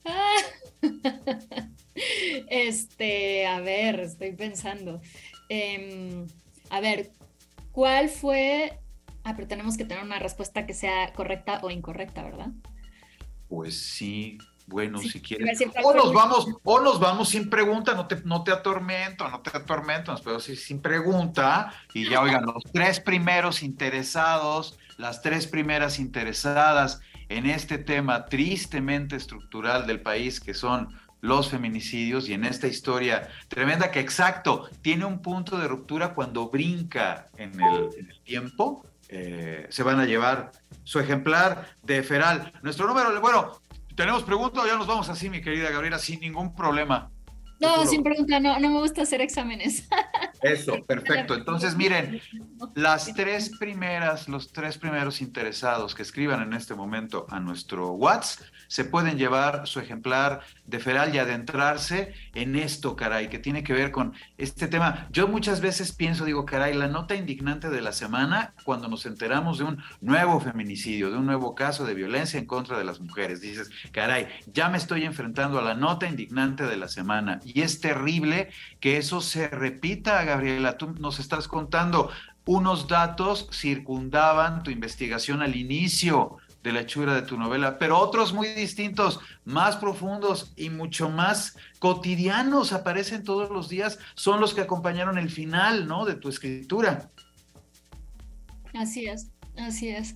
Este, 2.50 3.48
a 3.48 3.62
ver, 3.62 4.02
estoy 4.02 4.34
pensando. 4.34 5.02
Em, 5.48 6.28
a 6.70 6.82
ver, 6.82 7.12
¿cuál 7.72 8.10
fue? 8.10 8.80
Ah, 9.24 9.34
pero 9.36 9.48
tenemos 9.48 9.78
que 9.78 9.86
tener 9.86 10.04
una 10.04 10.20
respuesta 10.20 10.66
que 10.66 10.74
sea 10.74 11.14
correcta 11.14 11.60
o 11.64 11.72
incorrecta, 11.72 12.24
¿verdad? 12.24 12.52
Pues 13.48 13.80
sí, 13.80 14.38
bueno, 14.68 15.00
si 15.00 15.22
quieres. 15.22 15.60
O 15.84 15.94
nos 15.94 16.14
vamos, 16.14 16.48
o 16.64 16.80
nos 16.80 17.00
vamos 17.00 17.30
sin 17.30 17.50
pregunta, 17.50 17.94
no 17.94 18.08
te, 18.08 18.18
no 18.24 18.44
te 18.44 18.52
atormento, 18.52 19.30
no 19.30 19.42
te 19.42 19.56
atormento, 19.56 20.14
pero 20.24 20.40
sí 20.40 20.56
sin 20.56 20.82
pregunta. 20.82 21.74
Y 21.94 22.10
ya 22.10 22.22
oigan, 22.22 22.46
los 22.46 22.64
tres 22.74 23.00
primeros 23.00 23.64
interesados 23.64 24.78
las 24.98 25.22
tres 25.22 25.48
primeras 25.48 26.00
interesadas 26.00 27.02
en 27.30 27.46
este 27.46 27.78
tema 27.78 28.26
tristemente 28.26 29.16
estructural 29.16 29.88
del 29.88 30.02
país, 30.02 30.40
que 30.40 30.54
son 30.54 30.96
los 31.22 31.50
feminicidios, 31.50 32.30
y 32.30 32.34
en 32.34 32.46
esta 32.46 32.68
historia 32.68 33.28
tremenda 33.48 33.90
que 33.90 34.00
exacto, 34.00 34.70
tiene 34.82 35.06
un 35.06 35.22
punto 35.22 35.58
de 35.58 35.68
ruptura 35.68 36.14
cuando 36.14 36.50
brinca 36.50 37.28
en 37.38 37.60
el, 37.60 38.22
tiempo, 38.24 38.86
eh, 39.10 39.66
se 39.70 39.84
van 39.84 40.00
a 40.00 40.06
llevar 40.06 40.52
su 40.84 41.00
ejemplar 41.00 41.68
de 41.82 42.04
Feral. 42.04 42.54
Nuestro 42.62 42.88
número, 42.88 43.20
bueno, 43.22 43.60
tenemos 43.96 44.24
preguntas, 44.24 44.66
ya 44.68 44.78
nos 44.78 44.88
vamos 44.88 45.10
así, 45.10 45.30
mi 45.30 45.42
querida 45.42 45.72
Gabriela, 45.72 45.98
sin 45.98 46.20
ningún 46.20 46.56
problema. 46.56 47.10
No, 47.60 47.86
sin 47.86 48.04
pregunta, 48.04 48.40
no, 48.40 48.60
no 48.60 48.70
me 48.70 48.80
gusta 48.80 49.04
hacer 49.04 49.22
exámenes. 49.22 49.88
Eso, 50.42 50.84
perfecto. 50.86 51.36
Entonces, 51.36 51.76
miren, 51.76 52.22
las 52.76 53.14
tres 53.14 53.52
primeras, 53.58 54.28
los 54.28 54.52
tres 54.52 54.78
primeros 54.78 55.22
interesados 55.22 55.96
que 55.96 56.04
escriban 56.04 56.42
en 56.42 56.54
este 56.54 56.76
momento 56.76 57.26
a 57.30 57.40
nuestro 57.40 57.92
WhatsApp 57.92 58.46
se 58.68 58.86
pueden 58.86 59.18
llevar 59.18 59.68
su 59.68 59.80
ejemplar 59.80 60.42
de 60.66 60.80
Feral 60.80 61.14
y 61.14 61.20
adentrarse 61.20 62.14
en 62.34 62.56
esto, 62.56 62.96
caray, 62.96 63.30
que 63.30 63.40
tiene 63.40 63.64
que 63.64 63.74
ver 63.74 63.92
con 63.92 64.14
este 64.38 64.68
tema. 64.68 65.08
Yo 65.12 65.28
muchas 65.28 65.62
veces 65.62 65.92
pienso, 65.94 66.26
digo, 66.26 66.46
caray, 66.46 66.74
la 66.74 66.88
nota 66.88 67.16
indignante 67.16 67.70
de 67.70 67.82
la 67.82 67.92
semana, 67.92 68.54
cuando 68.64 68.88
nos 68.88 69.06
enteramos 69.06 69.58
de 69.58 69.66
un 69.66 69.84
nuevo 70.02 70.40
feminicidio, 70.40 71.12
de 71.12 71.18
un 71.18 71.26
nuevo 71.26 71.56
caso 71.56 71.86
de 71.86 71.94
violencia 71.94 72.40
en 72.40 72.46
contra 72.46 72.78
de 72.78 72.84
las 72.84 73.00
mujeres, 73.00 73.42
dices, 73.42 73.70
caray, 73.92 74.28
ya 74.48 74.70
me 74.70 74.78
estoy 74.78 75.04
enfrentando 75.04 75.60
a 75.60 75.64
la 75.64 75.76
nota 75.76 76.08
indignante 76.08 76.66
de 76.66 76.78
la 76.78 76.88
semana. 76.88 77.40
Y 77.44 77.62
es 77.62 77.80
terrible 77.82 78.50
que 78.80 78.98
eso 78.98 79.22
se 79.22 79.48
repita, 79.48 80.24
Gabriela. 80.24 80.78
Tú 80.78 80.96
nos 81.00 81.20
estás 81.20 81.48
contando 81.48 82.10
unos 82.46 82.88
datos 82.88 83.48
circundaban 83.52 84.62
tu 84.62 84.70
investigación 84.70 85.42
al 85.42 85.56
inicio 85.56 86.38
de 86.66 86.72
la 86.72 86.82
hechura 86.82 87.14
de 87.14 87.22
tu 87.22 87.38
novela, 87.38 87.78
pero 87.78 88.00
otros 88.00 88.34
muy 88.34 88.48
distintos, 88.48 89.20
más 89.46 89.76
profundos 89.76 90.52
y 90.56 90.72
mucho 90.72 91.10
más 91.10 91.56
cotidianos 91.78 92.74
aparecen 92.74 93.24
todos 93.24 93.52
los 93.52 93.70
días, 93.70 94.00
son 94.16 94.42
los 94.42 94.56
que 94.56 94.62
acompañaron 94.62 95.20
el 95.20 95.30
final, 95.30 95.88
¿no? 95.88 96.06
De 96.06 96.16
tu 96.16 96.28
escritura. 96.28 97.12
Así 98.74 99.06
es, 99.06 99.28
así 99.58 99.90
es. 99.90 100.16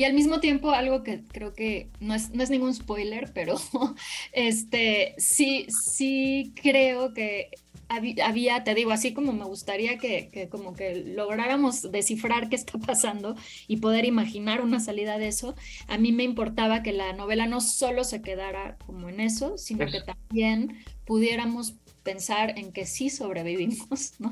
Y 0.00 0.04
al 0.04 0.14
mismo 0.14 0.40
tiempo, 0.40 0.70
algo 0.70 1.02
que 1.02 1.24
creo 1.24 1.52
que 1.52 1.90
no 2.00 2.14
es, 2.14 2.30
no 2.30 2.42
es 2.42 2.48
ningún 2.48 2.72
spoiler, 2.72 3.32
pero 3.34 3.56
este, 4.32 5.14
sí, 5.18 5.66
sí 5.68 6.54
creo 6.62 7.12
que 7.12 7.50
había, 7.86 8.64
te 8.64 8.74
digo, 8.74 8.92
así 8.92 9.12
como 9.12 9.34
me 9.34 9.44
gustaría 9.44 9.98
que, 9.98 10.48
como 10.50 10.72
que 10.72 11.04
lográramos 11.04 11.92
descifrar 11.92 12.48
qué 12.48 12.56
está 12.56 12.78
pasando 12.78 13.36
y 13.68 13.76
poder 13.76 14.06
imaginar 14.06 14.62
una 14.62 14.80
salida 14.80 15.18
de 15.18 15.28
eso, 15.28 15.54
a 15.86 15.98
mí 15.98 16.12
me 16.12 16.24
importaba 16.24 16.82
que 16.82 16.94
la 16.94 17.12
novela 17.12 17.46
no 17.46 17.60
solo 17.60 18.02
se 18.02 18.22
quedara 18.22 18.78
como 18.86 19.10
en 19.10 19.20
eso, 19.20 19.58
sino 19.58 19.84
que 19.84 20.00
también 20.00 20.78
pudiéramos 21.04 21.74
pensar 22.04 22.58
en 22.58 22.72
que 22.72 22.86
sí 22.86 23.10
sobrevivimos, 23.10 24.14
¿no? 24.18 24.30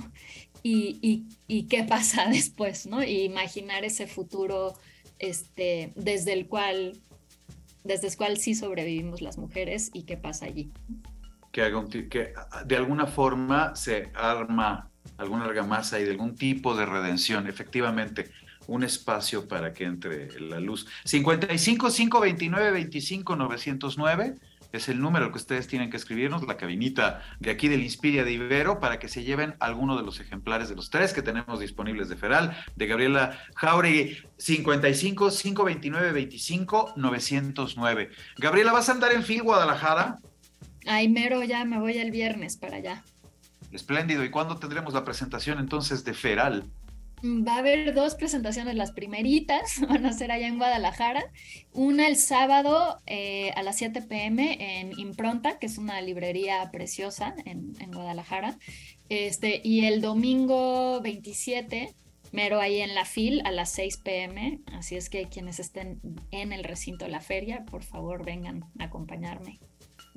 Y, 0.63 1.27
y, 1.47 1.65
qué 1.65 1.85
pasa 1.85 2.27
después, 2.31 2.87
¿no? 2.87 3.03
Y 3.03 3.21
imaginar 3.21 3.85
ese 3.85 4.07
futuro 4.07 4.75
este, 5.19 5.93
desde 5.97 6.33
el 6.33 6.47
cual 6.47 6.99
desde 7.85 8.09
el 8.09 8.17
cual 8.17 8.37
sí 8.37 8.55
sobrevivimos 8.55 9.23
las 9.23 9.39
mujeres 9.39 9.91
y 9.95 10.03
qué 10.03 10.17
pasa 10.17 10.47
allí 10.47 10.71
que, 11.53 12.09
que 12.09 12.35
de 12.67 12.77
alguna 12.77 13.07
forma 13.07 13.75
se 13.75 14.11
arma 14.15 14.91
alguna 15.17 15.47
argamasa 15.47 15.99
y 15.99 16.05
de 16.05 16.13
algún 16.13 16.37
tipo 16.37 16.77
de 16.77 16.87
redención, 16.87 17.47
efectivamente, 17.47 18.31
un 18.67 18.85
espacio 18.85 19.49
para 19.49 19.73
que 19.73 19.85
entre 19.85 20.39
la 20.41 20.61
luz. 20.61 20.87
55 21.05 21.91
529 21.91 22.71
25 22.71 23.37
909 23.37 24.35
es 24.73 24.89
el 24.89 25.01
número 25.01 25.31
que 25.31 25.39
ustedes 25.39 25.67
tienen 25.67 25.91
que 25.91 25.97
escribirnos, 25.97 26.47
la 26.47 26.57
cabinita 26.57 27.23
de 27.41 27.51
aquí 27.51 27.69
del 27.69 27.83
Inspiria 27.83 28.25
de 28.25 28.33
Ibero, 28.33 28.81
para 28.81 28.99
que 28.99 29.09
se 29.09 29.25
lleven 29.25 29.55
alguno 29.61 29.97
de 29.97 30.03
los 30.03 30.21
ejemplares 30.21 30.69
de 30.69 30.77
los 30.77 30.91
tres 30.91 31.13
que 31.13 31.23
tenemos 31.23 31.61
disponibles 31.61 32.09
de 32.09 32.17
Feral, 32.17 32.57
de 32.77 32.87
Gabriela 32.87 33.39
Jauregui, 33.55 34.19
55 34.37 35.31
529 35.31 36.13
25 36.13 36.93
909. 36.97 38.11
Gabriela, 38.37 38.73
¿vas 38.73 38.89
a 38.89 38.93
andar 38.93 39.13
en 39.13 39.23
FIL 39.23 39.43
Guadalajara? 39.43 40.19
Ay, 40.87 41.09
mero, 41.09 41.43
ya 41.43 41.65
me 41.65 41.79
voy 41.79 41.99
el 41.99 42.11
viernes 42.11 42.57
para 42.57 42.77
allá. 42.77 43.05
Espléndido. 43.73 44.25
¿Y 44.25 44.31
cuándo 44.31 44.57
tendremos 44.57 44.95
la 44.95 45.05
presentación 45.05 45.59
entonces 45.59 46.05
de 46.05 46.15
Feral? 46.15 46.65
Va 47.25 47.57
a 47.57 47.59
haber 47.59 47.95
dos 47.95 48.15
presentaciones, 48.15 48.75
las 48.75 48.93
primeritas 48.93 49.81
van 49.89 50.07
a 50.07 50.13
ser 50.13 50.33
allá 50.33 50.47
en 50.47 50.59
Guadalajara. 50.59 51.25
Una 51.73 52.07
el 52.07 52.17
sábado 52.17 53.01
eh, 53.07 53.51
a 53.57 53.63
las 53.63 53.77
7 53.77 54.03
pm 54.03 54.81
en 54.81 54.99
Impronta, 54.99 55.59
que 55.59 55.67
es 55.67 55.79
una 55.79 56.01
librería 56.01 56.71
preciosa 56.71 57.35
en, 57.45 57.73
en 57.81 57.93
Guadalajara. 57.93 58.59
Este, 59.09 59.61
y 59.65 59.87
el 59.87 60.01
domingo 60.01 61.01
27 61.01 61.95
mero 62.33 62.61
ahí 62.61 62.81
en 62.81 62.95
la 62.95 63.05
FIL 63.05 63.43
a 63.45 63.51
las 63.51 63.71
6 63.71 63.99
pm. 63.99 64.61
Así 64.73 64.97
es 64.97 65.09
que 65.09 65.29
quienes 65.29 65.61
estén 65.61 66.01
en 66.31 66.53
el 66.53 66.65
recinto 66.65 67.05
de 67.05 67.11
la 67.11 67.21
feria, 67.21 67.65
por 67.65 67.83
favor 67.83 68.25
vengan 68.25 68.65
a 68.79 68.85
acompañarme. 68.85 69.59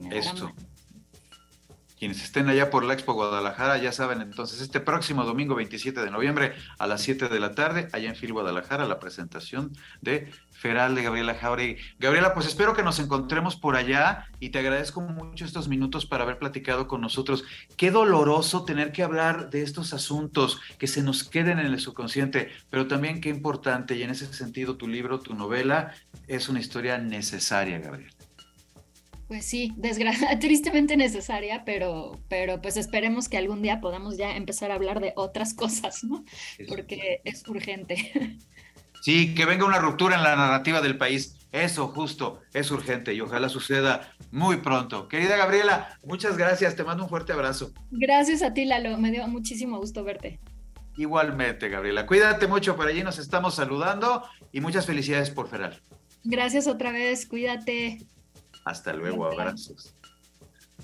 Esto. 0.09 0.51
Quienes 2.01 2.23
estén 2.23 2.49
allá 2.49 2.71
por 2.71 2.83
la 2.83 2.95
Expo 2.95 3.13
Guadalajara 3.13 3.77
ya 3.77 3.91
saben 3.91 4.21
entonces, 4.21 4.59
este 4.59 4.79
próximo 4.79 5.23
domingo 5.23 5.53
27 5.53 6.01
de 6.01 6.09
noviembre 6.09 6.53
a 6.79 6.87
las 6.87 7.03
7 7.03 7.29
de 7.29 7.39
la 7.39 7.53
tarde, 7.53 7.89
allá 7.91 8.09
en 8.09 8.15
FIL 8.15 8.33
Guadalajara, 8.33 8.87
la 8.87 8.97
presentación 8.97 9.71
de 10.01 10.31
Feral 10.49 10.95
de 10.95 11.03
Gabriela 11.03 11.35
Jauregui. 11.35 11.79
Gabriela, 11.99 12.33
pues 12.33 12.47
espero 12.47 12.73
que 12.73 12.81
nos 12.81 12.97
encontremos 12.97 13.55
por 13.55 13.75
allá 13.75 14.25
y 14.39 14.49
te 14.49 14.57
agradezco 14.57 14.99
mucho 15.01 15.45
estos 15.45 15.67
minutos 15.67 16.07
para 16.07 16.23
haber 16.23 16.39
platicado 16.39 16.87
con 16.87 17.01
nosotros. 17.01 17.43
Qué 17.77 17.91
doloroso 17.91 18.65
tener 18.65 18.91
que 18.91 19.03
hablar 19.03 19.51
de 19.51 19.61
estos 19.61 19.93
asuntos 19.93 20.59
que 20.79 20.87
se 20.87 21.03
nos 21.03 21.23
queden 21.23 21.59
en 21.59 21.67
el 21.67 21.79
subconsciente, 21.79 22.49
pero 22.71 22.87
también 22.87 23.21
qué 23.21 23.29
importante 23.29 23.95
y 23.95 24.01
en 24.01 24.09
ese 24.09 24.25
sentido 24.33 24.75
tu 24.75 24.87
libro, 24.87 25.19
tu 25.19 25.35
novela 25.35 25.93
es 26.27 26.49
una 26.49 26.61
historia 26.61 26.97
necesaria, 26.97 27.77
Gabriela. 27.77 28.20
Pues 29.31 29.45
sí, 29.45 29.73
tristemente 30.41 30.97
necesaria, 30.97 31.63
pero, 31.63 32.19
pero 32.27 32.61
pues 32.61 32.75
esperemos 32.75 33.29
que 33.29 33.37
algún 33.37 33.61
día 33.61 33.79
podamos 33.79 34.17
ya 34.17 34.35
empezar 34.35 34.71
a 34.71 34.73
hablar 34.73 34.99
de 34.99 35.13
otras 35.15 35.53
cosas, 35.53 36.03
¿no? 36.03 36.25
Porque 36.67 37.21
es 37.23 37.47
urgente. 37.47 38.39
Sí, 39.03 39.33
que 39.33 39.45
venga 39.45 39.65
una 39.65 39.79
ruptura 39.79 40.15
en 40.15 40.21
la 40.21 40.35
narrativa 40.35 40.79
del 40.79 40.95
país. 40.95 41.35
Eso 41.51 41.87
justo, 41.87 42.39
es 42.53 42.69
urgente 42.69 43.15
y 43.15 43.21
ojalá 43.21 43.49
suceda 43.49 44.13
muy 44.29 44.57
pronto. 44.57 45.07
Querida 45.07 45.37
Gabriela, 45.37 45.97
muchas 46.03 46.37
gracias, 46.37 46.75
te 46.75 46.83
mando 46.83 47.05
un 47.05 47.09
fuerte 47.09 47.33
abrazo. 47.33 47.73
Gracias 47.89 48.43
a 48.43 48.53
ti, 48.53 48.65
Lalo, 48.65 48.99
me 48.99 49.09
dio 49.09 49.27
muchísimo 49.27 49.79
gusto 49.79 50.03
verte. 50.03 50.39
Igualmente, 50.97 51.67
Gabriela. 51.67 52.05
Cuídate 52.05 52.45
mucho, 52.45 52.75
por 52.75 52.85
allí 52.85 53.01
nos 53.01 53.17
estamos 53.17 53.55
saludando 53.55 54.23
y 54.51 54.61
muchas 54.61 54.85
felicidades 54.85 55.31
por 55.31 55.49
Feral. 55.49 55.81
Gracias 56.23 56.67
otra 56.67 56.91
vez, 56.91 57.25
cuídate. 57.25 58.05
Hasta 58.63 58.93
luego, 58.93 59.25
abrazos. 59.25 59.95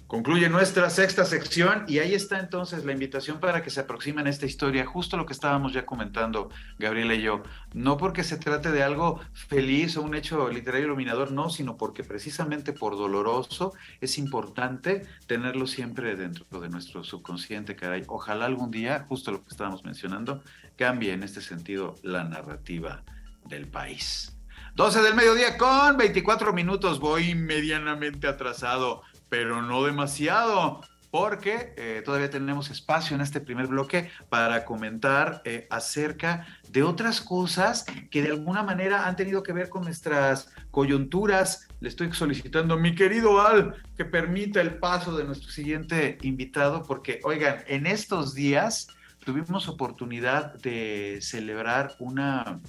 Concluye 0.07 0.47
nuestra 0.47 0.89
sexta 0.89 1.25
sección 1.25 1.83
y 1.85 1.99
ahí 1.99 2.13
está 2.13 2.39
entonces 2.39 2.85
la 2.85 2.93
invitación 2.93 3.41
para 3.41 3.61
que 3.61 3.69
se 3.69 3.81
aproximen 3.81 4.25
a 4.25 4.29
esta 4.29 4.45
historia, 4.45 4.85
justo 4.85 5.17
lo 5.17 5.25
que 5.25 5.33
estábamos 5.33 5.73
ya 5.73 5.85
comentando 5.85 6.49
Gabriela 6.79 7.13
y 7.15 7.23
yo. 7.23 7.43
No 7.73 7.97
porque 7.97 8.23
se 8.23 8.37
trate 8.37 8.71
de 8.71 8.83
algo 8.83 9.19
feliz 9.33 9.97
o 9.97 10.03
un 10.03 10.15
hecho 10.15 10.47
literario 10.47 10.87
iluminador, 10.87 11.33
no, 11.33 11.49
sino 11.49 11.75
porque 11.75 12.05
precisamente 12.05 12.71
por 12.71 12.95
doloroso 12.95 13.73
es 13.99 14.17
importante 14.17 15.05
tenerlo 15.25 15.67
siempre 15.67 16.15
dentro 16.15 16.61
de 16.61 16.69
nuestro 16.69 17.03
subconsciente, 17.03 17.75
caray. 17.75 18.03
Ojalá 18.07 18.45
algún 18.45 18.71
día, 18.71 19.05
justo 19.09 19.33
lo 19.33 19.43
que 19.43 19.49
estábamos 19.49 19.83
mencionando, 19.83 20.41
cambie 20.77 21.11
en 21.11 21.23
este 21.23 21.41
sentido 21.41 21.95
la 22.01 22.23
narrativa 22.23 23.03
del 23.43 23.67
país. 23.67 24.36
12 24.77 25.01
del 25.01 25.15
mediodía 25.15 25.57
con 25.57 25.97
24 25.97 26.53
minutos. 26.53 26.99
Voy 26.99 27.33
medianamente 27.33 28.27
atrasado, 28.27 29.01
pero 29.27 29.63
no 29.63 29.83
demasiado, 29.83 30.81
porque 31.09 31.73
eh, 31.77 32.03
todavía 32.05 32.29
tenemos 32.29 32.69
espacio 32.69 33.15
en 33.15 33.21
este 33.21 33.41
primer 33.41 33.65
bloque 33.65 34.11
para 34.29 34.65
comentar 34.65 35.41
eh, 35.45 35.65
acerca 35.71 36.45
de 36.69 36.83
otras 36.83 37.21
cosas 37.21 37.85
que 38.11 38.21
de 38.21 38.29
alguna 38.29 38.61
manera 38.61 39.07
han 39.07 39.15
tenido 39.15 39.41
que 39.41 39.51
ver 39.51 39.69
con 39.69 39.83
nuestras 39.83 40.53
coyunturas. 40.69 41.67
Le 41.79 41.89
estoy 41.89 42.13
solicitando 42.13 42.77
mi 42.77 42.93
querido 42.93 43.41
Al 43.41 43.83
que 43.97 44.05
permita 44.05 44.61
el 44.61 44.77
paso 44.77 45.17
de 45.17 45.23
nuestro 45.23 45.49
siguiente 45.49 46.19
invitado, 46.21 46.83
porque, 46.83 47.19
oigan, 47.23 47.63
en 47.65 47.87
estos 47.87 48.35
días 48.35 48.89
tuvimos 49.25 49.67
oportunidad 49.67 50.53
de 50.59 51.17
celebrar 51.19 51.95
una 51.97 52.61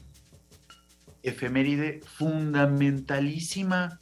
efeméride 1.22 2.00
fundamentalísima 2.04 4.00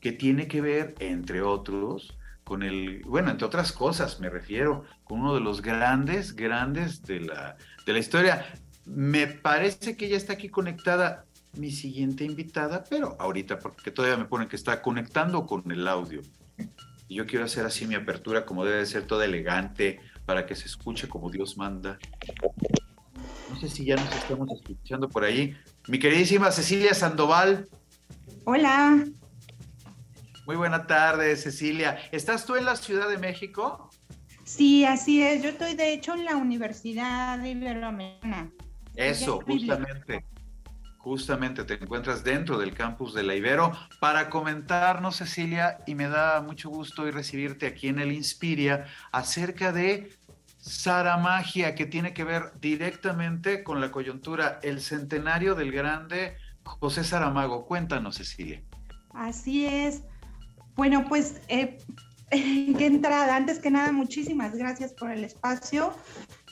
que 0.00 0.12
tiene 0.12 0.48
que 0.48 0.60
ver, 0.60 0.94
entre 0.98 1.42
otros, 1.42 2.16
con 2.44 2.62
el, 2.62 3.02
bueno, 3.04 3.30
entre 3.30 3.46
otras 3.46 3.72
cosas 3.72 4.18
me 4.20 4.30
refiero, 4.30 4.84
con 5.04 5.20
uno 5.20 5.34
de 5.34 5.40
los 5.40 5.62
grandes, 5.62 6.34
grandes 6.34 7.02
de 7.02 7.20
la, 7.20 7.56
de 7.86 7.92
la 7.92 7.98
historia. 7.98 8.46
Me 8.86 9.26
parece 9.26 9.96
que 9.96 10.08
ya 10.08 10.16
está 10.16 10.32
aquí 10.32 10.48
conectada 10.48 11.26
mi 11.56 11.70
siguiente 11.70 12.24
invitada, 12.24 12.84
pero 12.88 13.16
ahorita, 13.20 13.58
porque 13.58 13.90
todavía 13.90 14.16
me 14.16 14.24
ponen 14.24 14.48
que 14.48 14.56
está 14.56 14.82
conectando 14.82 15.46
con 15.46 15.70
el 15.70 15.86
audio. 15.86 16.22
Y 17.08 17.16
yo 17.16 17.26
quiero 17.26 17.44
hacer 17.44 17.66
así 17.66 17.86
mi 17.86 17.96
apertura 17.96 18.44
como 18.46 18.64
debe 18.64 18.86
ser, 18.86 19.04
toda 19.04 19.24
elegante, 19.24 20.00
para 20.26 20.46
que 20.46 20.54
se 20.54 20.66
escuche 20.66 21.08
como 21.08 21.30
Dios 21.30 21.56
manda. 21.56 21.98
No 23.50 23.58
sé 23.58 23.68
si 23.68 23.84
ya 23.84 23.96
nos 23.96 24.14
estamos 24.14 24.48
escuchando 24.52 25.08
por 25.08 25.24
ahí. 25.24 25.56
Mi 25.88 25.98
queridísima 25.98 26.52
Cecilia 26.52 26.94
Sandoval. 26.94 27.68
Hola. 28.44 29.04
Muy 30.46 30.56
buena 30.56 30.86
tarde, 30.86 31.36
Cecilia. 31.36 31.98
¿Estás 32.12 32.46
tú 32.46 32.56
en 32.56 32.64
la 32.64 32.76
Ciudad 32.76 33.08
de 33.08 33.18
México? 33.18 33.90
Sí, 34.44 34.84
así 34.84 35.22
es. 35.22 35.42
Yo 35.42 35.50
estoy 35.50 35.74
de 35.74 35.92
hecho 35.92 36.14
en 36.14 36.24
la 36.24 36.36
Universidad 36.36 37.42
Iberoamericana. 37.42 38.50
Eso, 38.94 39.40
justamente. 39.40 40.24
Justamente 40.98 41.64
te 41.64 41.74
encuentras 41.74 42.22
dentro 42.22 42.58
del 42.58 42.74
campus 42.74 43.14
de 43.14 43.22
la 43.22 43.34
Ibero 43.34 43.72
para 44.00 44.28
comentarnos, 44.28 45.16
Cecilia, 45.16 45.78
y 45.86 45.94
me 45.94 46.08
da 46.08 46.42
mucho 46.42 46.68
gusto 46.68 47.02
hoy 47.02 47.10
recibirte 47.10 47.66
aquí 47.66 47.88
en 47.88 48.00
el 48.00 48.12
Inspiria 48.12 48.84
acerca 49.10 49.72
de 49.72 50.12
Saramagia, 50.60 51.74
que 51.74 51.86
tiene 51.86 52.12
que 52.12 52.24
ver 52.24 52.52
directamente 52.60 53.64
con 53.64 53.80
la 53.80 53.90
coyuntura, 53.90 54.60
el 54.62 54.80
centenario 54.80 55.54
del 55.54 55.72
grande 55.72 56.36
José 56.64 57.02
Saramago. 57.02 57.66
Cuéntanos, 57.66 58.16
Cecilia. 58.16 58.62
Así 59.12 59.66
es. 59.66 60.02
Bueno, 60.76 61.06
pues, 61.08 61.40
eh, 61.48 61.78
qué 62.30 62.86
entrada. 62.86 63.36
Antes 63.36 63.58
que 63.58 63.70
nada, 63.70 63.92
muchísimas 63.92 64.54
gracias 64.54 64.92
por 64.92 65.10
el 65.10 65.24
espacio. 65.24 65.94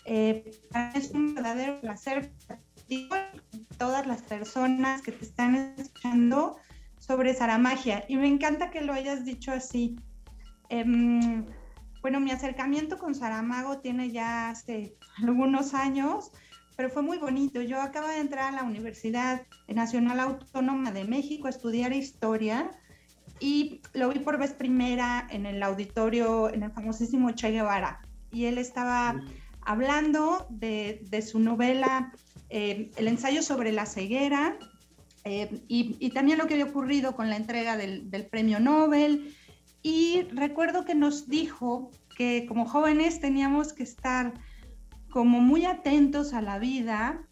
Eh, 0.04 0.50
es 0.94 1.10
un 1.10 1.34
verdadero 1.34 1.80
placer 1.80 2.32
todas 3.76 4.06
las 4.06 4.22
personas 4.22 5.02
que 5.02 5.12
te 5.12 5.24
están 5.24 5.74
escuchando 5.76 6.56
sobre 6.98 7.34
Saramagia. 7.34 8.04
Y 8.08 8.16
me 8.16 8.26
encanta 8.26 8.70
que 8.70 8.80
lo 8.80 8.92
hayas 8.92 9.24
dicho 9.24 9.52
así. 9.52 9.96
Em, 10.70 11.44
bueno, 12.02 12.20
mi 12.20 12.30
acercamiento 12.30 12.98
con 12.98 13.14
Saramago 13.14 13.78
tiene 13.78 14.10
ya 14.10 14.50
hace 14.50 14.94
algunos 15.22 15.74
años, 15.74 16.30
pero 16.76 16.90
fue 16.90 17.02
muy 17.02 17.18
bonito. 17.18 17.60
Yo 17.60 17.80
acabo 17.80 18.08
de 18.08 18.20
entrar 18.20 18.52
a 18.52 18.56
la 18.56 18.62
Universidad 18.62 19.42
Nacional 19.66 20.20
Autónoma 20.20 20.92
de 20.92 21.04
México 21.04 21.48
a 21.48 21.50
estudiar 21.50 21.92
historia 21.92 22.70
y 23.40 23.80
lo 23.94 24.08
vi 24.10 24.20
por 24.20 24.38
vez 24.38 24.52
primera 24.52 25.26
en 25.30 25.46
el 25.46 25.62
auditorio, 25.62 26.52
en 26.52 26.62
el 26.62 26.70
famosísimo 26.70 27.32
Che 27.32 27.50
Guevara. 27.50 28.00
Y 28.30 28.44
él 28.44 28.58
estaba 28.58 29.20
hablando 29.62 30.46
de, 30.50 31.24
su 31.26 31.40
novela, 31.40 32.12
eh, 32.48 32.90
el 32.96 33.08
ensayo 33.08 33.42
sobre 33.42 33.72
la 33.72 33.86
ceguera, 33.86 34.56
eh, 35.24 35.60
y, 35.68 36.10
también 36.10 36.38
lo 36.38 36.46
que 36.46 36.54
había 36.54 36.66
ocurrido 36.66 37.14
con 37.14 37.28
la 37.28 37.36
entrega 37.36 37.76
del, 37.76 38.08
del 38.10 38.26
premio 38.26 38.60
Nobel 38.60 39.34
y 39.82 40.22
recuerdo 40.32 40.84
que 40.84 40.94
nos 40.94 41.28
dijo 41.28 41.90
que 42.16 42.46
como 42.46 42.66
jóvenes 42.66 43.20
teníamos 43.20 43.72
que 43.72 43.84
estar 43.84 44.34
como 45.10 45.40
muy 45.40 45.64
atentos 45.64 46.34
a 46.34 46.42
la 46.42 46.58
vida 46.58 47.22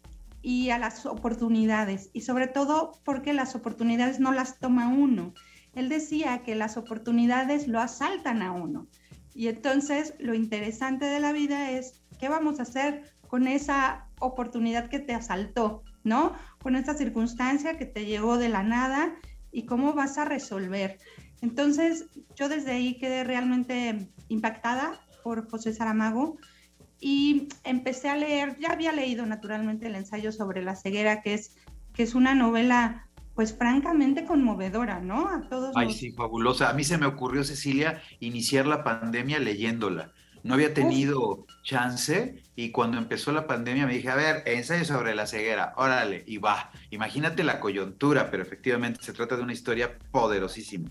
y 0.41 0.69
a 0.69 0.77
las 0.77 1.05
oportunidades, 1.05 2.09
y 2.13 2.21
sobre 2.21 2.47
todo 2.47 2.93
porque 3.03 3.33
las 3.33 3.55
oportunidades 3.55 4.19
no 4.19 4.31
las 4.31 4.59
toma 4.59 4.87
uno. 4.87 5.33
Él 5.73 5.89
decía 5.89 6.41
que 6.43 6.55
las 6.55 6.77
oportunidades 6.77 7.67
lo 7.67 7.79
asaltan 7.79 8.41
a 8.41 8.51
uno. 8.51 8.87
Y 9.35 9.49
entonces 9.49 10.15
lo 10.19 10.33
interesante 10.33 11.05
de 11.05 11.19
la 11.19 11.31
vida 11.31 11.71
es 11.71 12.01
qué 12.17 12.29
vamos 12.29 12.59
a 12.59 12.63
hacer 12.63 13.13
con 13.27 13.47
esa 13.47 14.07
oportunidad 14.19 14.89
que 14.89 14.99
te 14.99 15.13
asaltó, 15.13 15.83
¿no? 16.03 16.33
Con 16.63 16.75
esta 16.75 16.95
circunstancia 16.95 17.77
que 17.77 17.85
te 17.85 18.05
llegó 18.05 18.37
de 18.37 18.49
la 18.49 18.63
nada 18.63 19.15
y 19.51 19.65
cómo 19.65 19.93
vas 19.93 20.17
a 20.17 20.25
resolver. 20.25 20.97
Entonces, 21.41 22.05
yo 22.35 22.49
desde 22.49 22.71
ahí 22.71 22.97
quedé 22.97 23.23
realmente 23.23 24.09
impactada 24.27 24.99
por 25.23 25.49
José 25.49 25.73
Saramago 25.73 26.37
y 26.99 27.49
empecé 27.63 28.09
a 28.09 28.15
leer, 28.15 28.57
ya 28.59 28.71
había 28.71 28.91
leído 28.91 29.25
naturalmente 29.25 29.87
el 29.87 29.95
ensayo 29.95 30.31
sobre 30.31 30.63
la 30.63 30.75
ceguera, 30.75 31.21
que 31.21 31.35
es, 31.35 31.55
que 31.93 32.03
es 32.03 32.15
una 32.15 32.33
novela 32.33 33.07
pues 33.35 33.55
francamente 33.55 34.25
conmovedora, 34.25 34.99
¿no? 34.99 35.27
A 35.27 35.47
todos. 35.47 35.71
Ay, 35.75 35.93
sí, 35.93 36.11
fabulosa. 36.11 36.69
A 36.69 36.73
mí 36.73 36.83
se 36.83 36.97
me 36.97 37.05
ocurrió, 37.05 37.43
Cecilia, 37.43 38.01
iniciar 38.19 38.65
la 38.65 38.83
pandemia 38.83 39.37
leyéndola 39.37 40.11
no 40.47 40.53
había 40.53 40.73
tenido 40.73 41.45
chance 41.61 42.41
y 42.55 42.71
cuando 42.71 42.97
empezó 42.97 43.33
la 43.33 43.47
pandemia 43.47 43.85
me 43.85 43.93
dije, 43.93 44.09
a 44.09 44.15
ver, 44.15 44.43
ensayo 44.45 44.85
sobre 44.85 45.13
la 45.13 45.27
ceguera, 45.27 45.73
órale, 45.75 46.23
y 46.25 46.37
va. 46.37 46.71
Imagínate 46.89 47.43
la 47.43 47.59
coyuntura, 47.59 48.31
pero 48.31 48.43
efectivamente 48.43 49.03
se 49.03 49.11
trata 49.11 49.35
de 49.35 49.43
una 49.43 49.51
historia 49.51 49.99
poderosísima. 50.11 50.89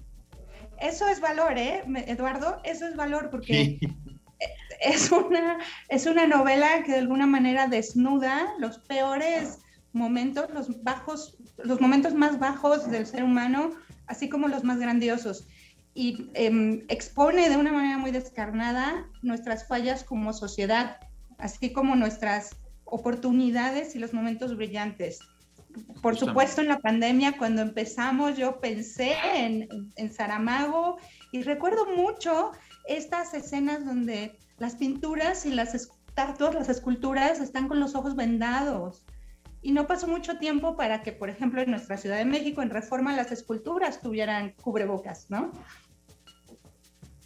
Eso 0.80 1.08
es 1.08 1.20
valor, 1.20 1.58
¿eh, 1.58 1.82
Eduardo? 2.06 2.60
Eso 2.64 2.86
es 2.86 2.96
valor 2.96 3.30
porque 3.30 3.78
es, 4.80 5.10
una, 5.12 5.58
es 5.88 6.06
una 6.06 6.26
novela 6.26 6.82
que 6.84 6.92
de 6.92 6.98
alguna 6.98 7.26
manera 7.26 7.66
desnuda 7.66 8.54
los 8.58 8.78
peores 8.78 9.58
momentos, 9.92 10.50
los 10.52 10.82
bajos, 10.82 11.36
los 11.62 11.80
momentos 11.80 12.14
más 12.14 12.38
bajos 12.38 12.90
del 12.90 13.06
ser 13.06 13.24
humano, 13.24 13.70
así 14.06 14.28
como 14.28 14.48
los 14.48 14.64
más 14.64 14.78
grandiosos 14.78 15.48
y 15.96 16.30
em, 16.34 16.84
expone 16.88 17.48
de 17.48 17.56
una 17.56 17.72
manera 17.72 17.96
muy 17.96 18.10
descarnada 18.10 19.08
nuestras 19.22 19.66
fallas 19.66 20.04
como 20.04 20.34
sociedad, 20.34 20.98
así 21.38 21.72
como 21.72 21.96
nuestras 21.96 22.54
oportunidades 22.84 23.96
y 23.96 23.98
los 23.98 24.12
momentos 24.12 24.54
brillantes. 24.54 25.20
Por 26.02 26.16
supuesto, 26.16 26.60
en 26.60 26.68
la 26.68 26.78
pandemia, 26.78 27.36
cuando 27.36 27.62
empezamos, 27.62 28.36
yo 28.36 28.60
pensé 28.60 29.14
en, 29.34 29.68
en 29.96 30.12
Saramago 30.12 30.98
y 31.32 31.42
recuerdo 31.42 31.86
mucho 31.96 32.52
estas 32.86 33.34
escenas 33.34 33.84
donde 33.84 34.38
las 34.58 34.76
pinturas 34.76 35.46
y 35.46 35.50
las 35.50 35.74
estatuas, 35.74 36.54
las 36.54 36.68
esculturas 36.68 37.40
están 37.40 37.68
con 37.68 37.80
los 37.80 37.94
ojos 37.94 38.16
vendados. 38.16 39.04
Y 39.62 39.72
no 39.72 39.86
pasó 39.86 40.06
mucho 40.06 40.38
tiempo 40.38 40.76
para 40.76 41.02
que, 41.02 41.12
por 41.12 41.28
ejemplo, 41.28 41.60
en 41.60 41.70
nuestra 41.70 41.96
Ciudad 41.96 42.18
de 42.18 42.24
México, 42.24 42.62
en 42.62 42.70
Reforma, 42.70 43.16
las 43.16 43.32
esculturas 43.32 44.00
tuvieran 44.00 44.52
cubrebocas, 44.62 45.26
¿no? 45.28 45.50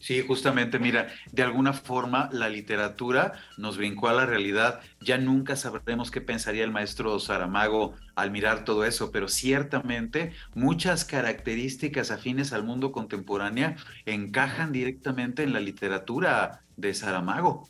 Sí, 0.00 0.24
justamente, 0.26 0.78
mira, 0.78 1.08
de 1.30 1.42
alguna 1.42 1.74
forma 1.74 2.30
la 2.32 2.48
literatura 2.48 3.34
nos 3.58 3.76
brincó 3.76 4.08
a 4.08 4.14
la 4.14 4.24
realidad. 4.24 4.80
Ya 5.02 5.18
nunca 5.18 5.56
sabremos 5.56 6.10
qué 6.10 6.22
pensaría 6.22 6.64
el 6.64 6.70
maestro 6.70 7.20
Saramago 7.20 7.94
al 8.14 8.30
mirar 8.30 8.64
todo 8.64 8.86
eso, 8.86 9.12
pero 9.12 9.28
ciertamente 9.28 10.32
muchas 10.54 11.04
características 11.04 12.10
afines 12.10 12.54
al 12.54 12.64
mundo 12.64 12.92
contemporáneo 12.92 13.74
encajan 14.06 14.72
directamente 14.72 15.42
en 15.42 15.52
la 15.52 15.60
literatura 15.60 16.62
de 16.78 16.94
Saramago. 16.94 17.68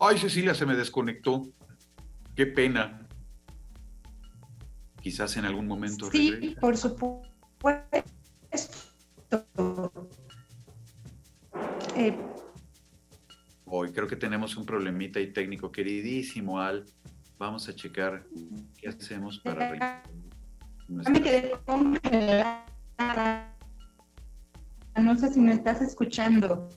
Ay, 0.00 0.16
Cecilia 0.16 0.54
se 0.54 0.64
me 0.64 0.74
desconectó. 0.74 1.48
Qué 2.34 2.46
pena. 2.46 3.06
Quizás 5.02 5.36
en 5.36 5.44
algún 5.44 5.66
momento. 5.66 6.10
Sí, 6.10 6.56
por 6.58 6.78
supuesto 6.78 7.35
eh, 11.96 12.16
Hoy 13.64 13.92
creo 13.92 14.06
que 14.06 14.16
tenemos 14.16 14.56
un 14.56 14.64
problemita 14.64 15.20
y 15.20 15.32
técnico, 15.32 15.72
queridísimo 15.72 16.60
Al. 16.60 16.84
Vamos 17.38 17.68
a 17.68 17.74
checar 17.74 18.24
qué 18.78 18.88
hacemos 18.88 19.40
para... 19.40 20.02
Me 20.88 21.20
quedé 21.20 21.52
No 24.96 25.16
sé 25.16 25.32
si 25.32 25.40
me 25.40 25.52
estás 25.52 25.82
escuchando. 25.82 26.68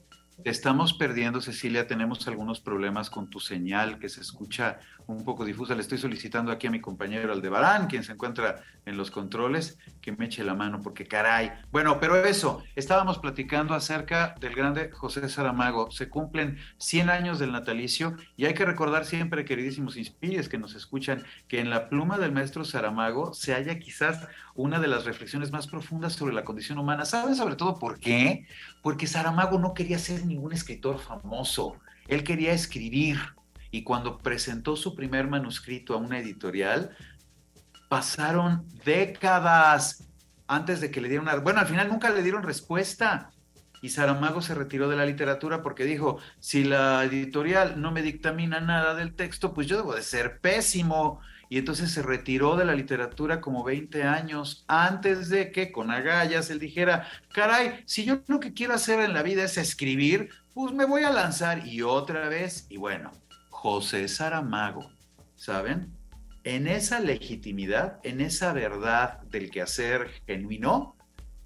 Te 0.44 0.50
estamos 0.50 0.94
perdiendo, 0.94 1.42
Cecilia. 1.42 1.86
Tenemos 1.86 2.28
algunos 2.28 2.60
problemas 2.60 3.10
con 3.10 3.30
tu 3.30 3.40
señal 3.40 4.00
que 4.00 4.10
se 4.10 4.22
escucha 4.22 4.80
un 5.14 5.24
poco 5.24 5.46
difusa. 5.46 5.76
Le 5.76 5.82
estoy 5.82 5.98
solicitando 5.98 6.52
aquí 6.52 6.68
a 6.68 6.72
mi 6.72 6.82
compañero 6.82 7.34
Aldebarán, 7.34 7.88
quien 7.88 8.04
se 8.04 8.14
encuentra 8.14 8.64
en 8.86 8.98
los 8.98 9.12
controles, 9.12 9.78
que 10.02 10.12
me 10.12 10.26
eche 10.26 10.44
la 10.44 10.54
mano, 10.54 10.82
porque 10.82 11.08
caray. 11.08 11.52
Bueno, 11.72 12.00
pero 12.00 12.24
eso, 12.26 12.64
estábamos 12.76 13.20
platicando 13.20 13.74
acerca 13.74 14.36
del 14.40 14.56
grande 14.56 14.92
José 14.92 15.28
Saramago. 15.30 15.92
Se 15.92 16.10
cumplen 16.10 16.58
100 16.78 17.10
años 17.10 17.40
del 17.40 17.52
natalicio 17.52 18.16
y 18.38 18.46
hay 18.46 18.54
que 18.54 18.66
recordar 18.66 19.06
siempre, 19.06 19.46
queridísimos 19.46 19.98
inspires 19.98 20.50
que 20.50 20.58
nos 20.58 20.76
escuchan, 20.76 21.24
que 21.48 21.60
en 21.60 21.70
la 21.70 21.90
pluma 21.90 22.18
del 22.18 22.32
maestro 22.32 22.66
Saramago 22.66 23.34
se 23.34 23.54
halla 23.54 23.80
quizás 23.80 24.28
una 24.56 24.80
de 24.80 24.88
las 24.88 25.06
reflexiones 25.06 25.52
más 25.52 25.68
profundas 25.68 26.14
sobre 26.14 26.34
la 26.34 26.44
condición 26.44 26.78
humana. 26.78 27.06
¿Saben 27.06 27.36
sobre 27.36 27.56
todo 27.56 27.80
por 27.80 28.00
qué? 28.00 28.46
Porque 28.82 29.08
Saramago 29.08 29.60
no 29.60 29.74
quería 29.74 30.00
ser 30.00 30.26
ningún 30.26 30.54
escritor 30.54 31.00
famoso. 31.00 31.78
Él 32.08 32.24
quería 32.24 32.54
escribir 32.54 33.20
y 33.72 33.84
cuando 33.84 34.18
presentó 34.18 34.76
su 34.76 34.96
primer 34.96 35.28
manuscrito 35.28 35.94
a 35.94 35.98
una 35.98 36.20
editorial, 36.20 36.96
pasaron 37.88 38.66
décadas 38.86 40.08
antes 40.48 40.82
de 40.82 40.90
que 40.92 41.02
le 41.02 41.10
dieran 41.10 41.28
una... 41.28 41.36
Bueno, 41.38 41.60
al 41.60 41.68
final 41.68 41.88
nunca 41.88 42.10
le 42.10 42.24
dieron 42.24 42.44
respuesta. 42.44 43.32
Y 43.82 43.90
Saramago 43.90 44.42
se 44.42 44.56
retiró 44.56 44.90
de 44.90 44.98
la 44.98 45.06
literatura 45.06 45.62
porque 45.62 45.86
dijo, 45.86 46.20
si 46.40 46.64
la 46.64 47.04
editorial 47.04 47.80
no 47.80 47.92
me 47.92 48.02
dictamina 48.02 48.60
nada 48.60 48.94
del 48.96 49.14
texto, 49.14 49.54
pues 49.54 49.68
yo 49.68 49.78
debo 49.78 49.96
de 49.96 50.02
ser 50.02 50.40
pésimo. 50.40 51.22
Y 51.50 51.58
entonces 51.58 51.92
se 51.92 52.02
retiró 52.02 52.56
de 52.58 52.66
la 52.66 52.76
literatura 52.76 53.42
como 53.42 53.64
20 53.64 54.04
años 54.04 54.66
antes 54.68 55.30
de 55.30 55.52
que 55.52 55.72
con 55.72 55.92
agallas 55.92 56.50
él 56.50 56.60
dijera, 56.60 57.08
caray, 57.34 57.84
si 57.86 58.06
yo 58.06 58.22
lo 58.28 58.40
que 58.40 58.54
quiero 58.54 58.74
hacer 58.74 59.00
en 59.00 59.14
la 59.14 59.24
vida 59.24 59.44
es 59.44 59.58
escribir, 59.58 60.30
pues 60.54 60.74
me 60.74 60.86
voy 60.86 61.04
a 61.04 61.12
lanzar 61.12 61.66
y 61.66 61.82
otra 61.82 62.28
vez. 62.30 62.68
Y 62.70 62.78
bueno, 62.78 63.12
José 63.62 64.08
Saramago, 64.08 64.90
¿saben? 65.36 65.92
En 66.46 66.66
esa 66.66 67.02
legitimidad, 67.02 68.00
en 68.04 68.22
esa 68.22 68.54
verdad 68.54 69.20
del 69.24 69.52
quehacer 69.52 70.10
genuino, 70.26 70.96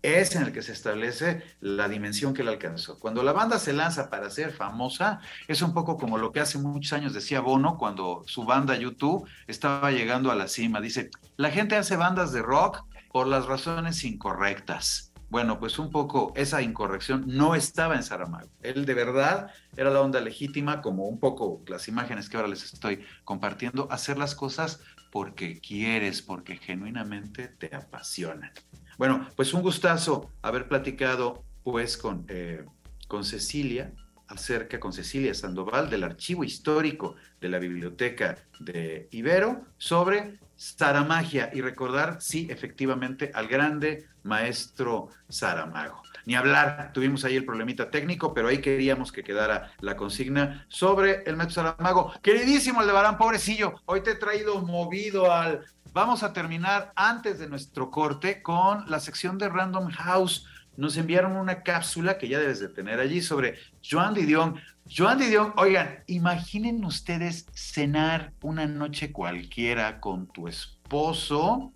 es 0.04 0.36
en 0.36 0.44
el 0.44 0.54
que 0.54 0.62
se 0.62 0.74
establece 0.74 1.42
la 1.60 1.90
dimensión 1.90 2.36
que 2.36 2.44
él 2.44 2.50
alcanzó. 2.50 3.00
Cuando 3.00 3.24
la 3.24 3.32
banda 3.32 3.58
se 3.58 3.74
lanza 3.74 4.12
para 4.12 4.30
ser 4.30 4.52
famosa, 4.52 5.22
es 5.48 5.64
un 5.64 5.74
poco 5.74 5.98
como 5.98 6.20
lo 6.20 6.32
que 6.32 6.42
hace 6.42 6.60
muchos 6.60 6.94
años 6.94 7.16
decía 7.16 7.40
Bono 7.42 7.80
cuando 7.80 8.22
su 8.28 8.44
banda 8.44 8.78
YouTube 8.78 9.28
estaba 9.48 9.90
llegando 9.90 10.30
a 10.30 10.36
la 10.36 10.48
cima. 10.48 10.82
Dice, 10.82 11.10
la 11.36 11.50
gente 11.50 11.78
hace 11.78 11.96
bandas 11.96 12.32
de 12.32 12.44
rock 12.44 12.86
por 13.12 13.26
las 13.26 13.48
razones 13.48 14.04
incorrectas. 14.04 15.13
Bueno, 15.34 15.60
pues 15.60 15.80
un 15.80 15.90
poco 15.90 16.32
esa 16.36 16.62
incorrección 16.62 17.24
no 17.26 17.56
estaba 17.56 17.96
en 17.96 18.04
Saramago. 18.04 18.52
Él 18.62 18.86
de 18.86 18.94
verdad 18.94 19.50
era 19.76 19.90
la 19.90 20.00
onda 20.00 20.22
legítima, 20.22 20.80
como 20.80 21.08
un 21.08 21.20
poco 21.20 21.64
las 21.66 21.88
imágenes 21.88 22.30
que 22.30 22.38
ahora 22.38 22.50
les 22.50 22.64
estoy 22.72 23.04
compartiendo, 23.24 23.88
hacer 23.90 24.20
las 24.20 24.36
cosas 24.36 24.82
porque 25.12 25.60
quieres, 25.60 26.22
porque 26.22 26.58
genuinamente 26.58 27.48
te 27.48 27.76
apasionan. 27.76 28.52
Bueno, 29.00 29.28
pues 29.36 29.56
un 29.56 29.64
gustazo 29.64 30.30
haber 30.44 30.68
platicado 30.68 31.44
pues 31.64 31.98
con, 31.98 32.28
eh, 32.28 32.64
con 33.08 33.26
Cecilia 33.26 33.92
acerca, 34.28 34.80
con 34.80 34.94
Cecilia 34.94 35.34
Sandoval, 35.34 35.90
del 35.90 36.04
archivo 36.04 36.44
histórico 36.44 37.16
de 37.40 37.50
la 37.50 37.60
Biblioteca 37.60 38.38
de 38.60 39.08
Ibero 39.12 39.66
sobre 39.78 40.40
Saramagia 40.56 41.50
y 41.54 41.62
recordar, 41.62 42.22
sí, 42.22 42.48
efectivamente, 42.50 43.32
al 43.34 43.48
grande 43.48 44.08
maestro 44.24 45.10
Saramago. 45.28 46.02
Ni 46.26 46.36
hablar, 46.36 46.92
tuvimos 46.94 47.26
ahí 47.26 47.36
el 47.36 47.46
problemita 47.46 47.92
técnico, 47.92 48.34
pero 48.34 48.48
ahí 48.48 48.60
queríamos 48.60 49.12
que 49.12 49.24
quedara 49.24 49.74
la 49.82 49.98
consigna 49.98 50.66
sobre 50.70 51.24
el 51.26 51.36
maestro 51.36 51.64
Saramago. 51.64 52.14
Queridísimo 52.22 52.80
Aldebarán, 52.80 53.18
pobrecillo, 53.18 53.82
hoy 53.86 54.02
te 54.02 54.12
he 54.12 54.16
traído 54.16 54.62
movido 54.62 55.32
al... 55.32 55.66
Vamos 55.92 56.24
a 56.24 56.34
terminar 56.34 56.92
antes 56.96 57.38
de 57.38 57.48
nuestro 57.48 57.92
corte 57.92 58.42
con 58.42 58.90
la 58.90 59.00
sección 59.00 59.38
de 59.38 59.50
Random 59.50 59.92
House. 59.92 60.48
Nos 60.76 60.98
enviaron 60.98 61.36
una 61.36 61.64
cápsula 61.64 62.18
que 62.18 62.28
ya 62.28 62.40
debes 62.40 62.60
de 62.60 62.70
tener 62.70 63.00
allí 63.00 63.22
sobre 63.22 63.58
Joan 63.88 64.14
Didion. 64.14 64.56
Joan 64.90 65.20
Didion, 65.20 65.54
oigan, 65.58 66.04
imaginen 66.08 66.84
ustedes 66.84 67.46
cenar 67.54 68.34
una 68.42 68.66
noche 68.66 69.12
cualquiera 69.12 70.00
con 70.00 70.28
tu 70.28 70.48
esposo 70.48 71.72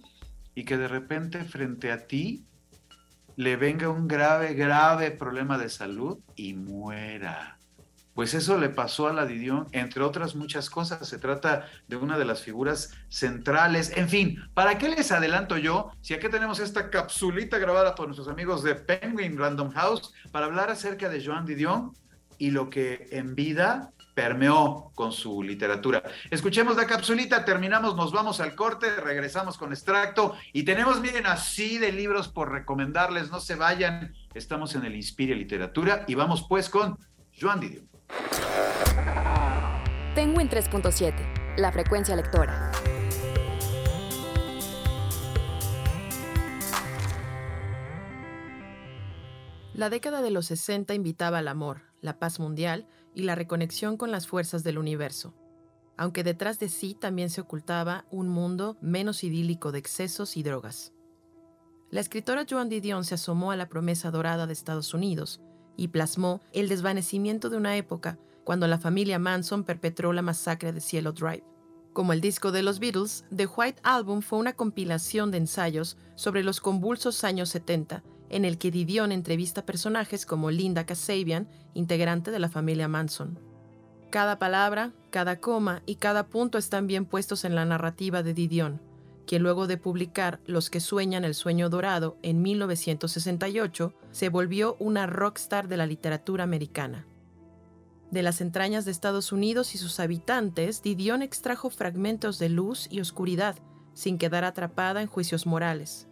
y 0.55 0.65
que 0.65 0.77
de 0.77 0.87
repente 0.87 1.43
frente 1.43 1.91
a 1.91 2.07
ti 2.07 2.45
le 3.35 3.55
venga 3.55 3.89
un 3.89 4.07
grave, 4.07 4.55
grave 4.55 5.11
problema 5.11 5.59
de 5.59 5.69
salud 5.69 6.19
y 6.35 6.55
muera. 6.55 7.56
Pues 8.17 8.33
eso 8.33 8.57
le 8.57 8.69
pasó 8.69 9.07
a 9.07 9.13
la 9.13 9.27
Didion, 9.27 9.67
entre 9.73 10.01
otras 10.01 10.33
muchas 10.33 10.71
cosas. 10.71 11.07
Se 11.07 11.19
trata 11.19 11.69
de 11.87 11.97
una 11.97 12.17
de 12.17 12.25
las 12.25 12.41
figuras 12.41 12.91
centrales. 13.09 13.95
En 13.95 14.09
fin, 14.09 14.41
¿para 14.55 14.79
qué 14.79 14.89
les 14.89 15.11
adelanto 15.11 15.55
yo? 15.55 15.91
Si 16.01 16.15
aquí 16.15 16.27
tenemos 16.27 16.59
esta 16.59 16.89
capsulita 16.89 17.59
grabada 17.59 17.93
por 17.93 18.07
nuestros 18.07 18.27
amigos 18.27 18.63
de 18.63 18.73
Penguin 18.73 19.37
Random 19.37 19.69
House 19.69 20.15
para 20.31 20.47
hablar 20.47 20.71
acerca 20.71 21.09
de 21.09 21.23
Joan 21.23 21.45
Didion 21.45 21.93
y 22.39 22.49
lo 22.49 22.71
que 22.71 23.07
en 23.11 23.35
vida 23.35 23.91
permeó 24.15 24.91
con 24.95 25.11
su 25.11 25.43
literatura. 25.43 26.01
Escuchemos 26.31 26.75
la 26.75 26.87
capsulita, 26.87 27.45
terminamos, 27.45 27.95
nos 27.95 28.11
vamos 28.11 28.39
al 28.39 28.55
corte, 28.55 28.95
regresamos 28.95 29.59
con 29.59 29.73
extracto 29.73 30.33
y 30.53 30.63
tenemos, 30.63 31.01
miren, 31.01 31.27
así 31.27 31.77
de 31.77 31.91
libros 31.91 32.29
por 32.29 32.51
recomendarles, 32.51 33.29
no 33.29 33.39
se 33.39 33.53
vayan, 33.53 34.15
estamos 34.33 34.73
en 34.73 34.85
el 34.85 34.95
Inspire 34.95 35.35
Literatura 35.35 36.03
y 36.07 36.15
vamos 36.15 36.47
pues 36.49 36.67
con 36.67 36.97
Joan 37.39 37.59
Didion. 37.59 37.96
Penguin 40.17 40.49
3.7, 40.49 41.57
la 41.57 41.71
frecuencia 41.71 42.15
lectora. 42.15 42.71
La 49.75 49.91
década 49.91 50.23
de 50.23 50.31
los 50.31 50.47
60 50.47 50.95
invitaba 50.95 51.37
al 51.37 51.47
amor, 51.47 51.83
la 52.01 52.17
paz 52.17 52.39
mundial 52.39 52.87
y 53.13 53.23
la 53.23 53.35
reconexión 53.35 53.95
con 53.95 54.09
las 54.09 54.25
fuerzas 54.25 54.63
del 54.63 54.79
universo, 54.79 55.35
aunque 55.97 56.23
detrás 56.23 56.57
de 56.57 56.69
sí 56.69 56.95
también 56.95 57.29
se 57.29 57.41
ocultaba 57.41 58.05
un 58.09 58.27
mundo 58.27 58.75
menos 58.81 59.23
idílico 59.23 59.71
de 59.71 59.77
excesos 59.77 60.35
y 60.35 60.41
drogas. 60.41 60.93
La 61.91 61.99
escritora 61.99 62.45
Joan 62.49 62.69
Didion 62.69 63.03
se 63.03 63.13
asomó 63.13 63.51
a 63.51 63.55
la 63.55 63.69
promesa 63.69 64.09
dorada 64.09 64.47
de 64.47 64.53
Estados 64.53 64.95
Unidos 64.95 65.41
y 65.77 65.89
plasmó 65.89 66.41
el 66.51 66.67
desvanecimiento 66.67 67.49
de 67.49 67.57
una 67.57 67.77
época 67.77 68.17
cuando 68.43 68.67
la 68.67 68.79
familia 68.79 69.19
Manson 69.19 69.63
perpetró 69.63 70.11
la 70.11 70.21
masacre 70.21 70.73
de 70.73 70.81
Cielo 70.81 71.13
Drive. 71.13 71.43
Como 71.93 72.13
el 72.13 72.21
disco 72.21 72.51
de 72.51 72.63
los 72.63 72.79
Beatles, 72.79 73.25
The 73.35 73.47
White 73.47 73.79
Album 73.83 74.21
fue 74.21 74.39
una 74.39 74.53
compilación 74.53 75.31
de 75.31 75.37
ensayos 75.37 75.97
sobre 76.15 76.43
los 76.43 76.59
convulsos 76.59 77.23
años 77.23 77.49
70 77.49 78.03
en 78.29 78.45
el 78.45 78.57
que 78.57 78.71
Didion 78.71 79.11
entrevista 79.11 79.65
personajes 79.65 80.25
como 80.25 80.51
Linda 80.51 80.85
Kasabian, 80.85 81.47
integrante 81.73 82.31
de 82.31 82.39
la 82.39 82.49
familia 82.49 82.87
Manson. 82.87 83.39
Cada 84.09 84.39
palabra, 84.39 84.93
cada 85.09 85.39
coma 85.39 85.81
y 85.85 85.95
cada 85.95 86.27
punto 86.27 86.57
están 86.57 86.87
bien 86.87 87.05
puestos 87.05 87.45
en 87.45 87.55
la 87.55 87.65
narrativa 87.65 88.23
de 88.23 88.33
Didion, 88.33 88.81
quien 89.27 89.43
luego 89.43 89.67
de 89.67 89.77
publicar 89.77 90.39
Los 90.47 90.71
que 90.71 90.79
sueñan 90.79 91.23
el 91.23 91.35
sueño 91.35 91.69
dorado 91.69 92.17
en 92.23 92.41
1968, 92.41 93.93
se 94.11 94.29
volvió 94.29 94.75
una 94.79 95.05
rockstar 95.05 95.67
de 95.67 95.77
la 95.77 95.85
literatura 95.85 96.43
americana. 96.43 97.05
De 98.09 98.23
las 98.23 98.41
entrañas 98.41 98.85
de 98.85 98.91
Estados 98.91 99.31
Unidos 99.31 99.75
y 99.75 99.77
sus 99.77 99.99
habitantes, 99.99 100.81
Didion 100.81 101.21
extrajo 101.21 101.69
fragmentos 101.69 102.39
de 102.39 102.49
luz 102.49 102.87
y 102.89 103.01
oscuridad, 103.01 103.57
sin 103.93 104.17
quedar 104.17 104.45
atrapada 104.45 105.01
en 105.01 105.07
juicios 105.07 105.45
morales. 105.45 106.07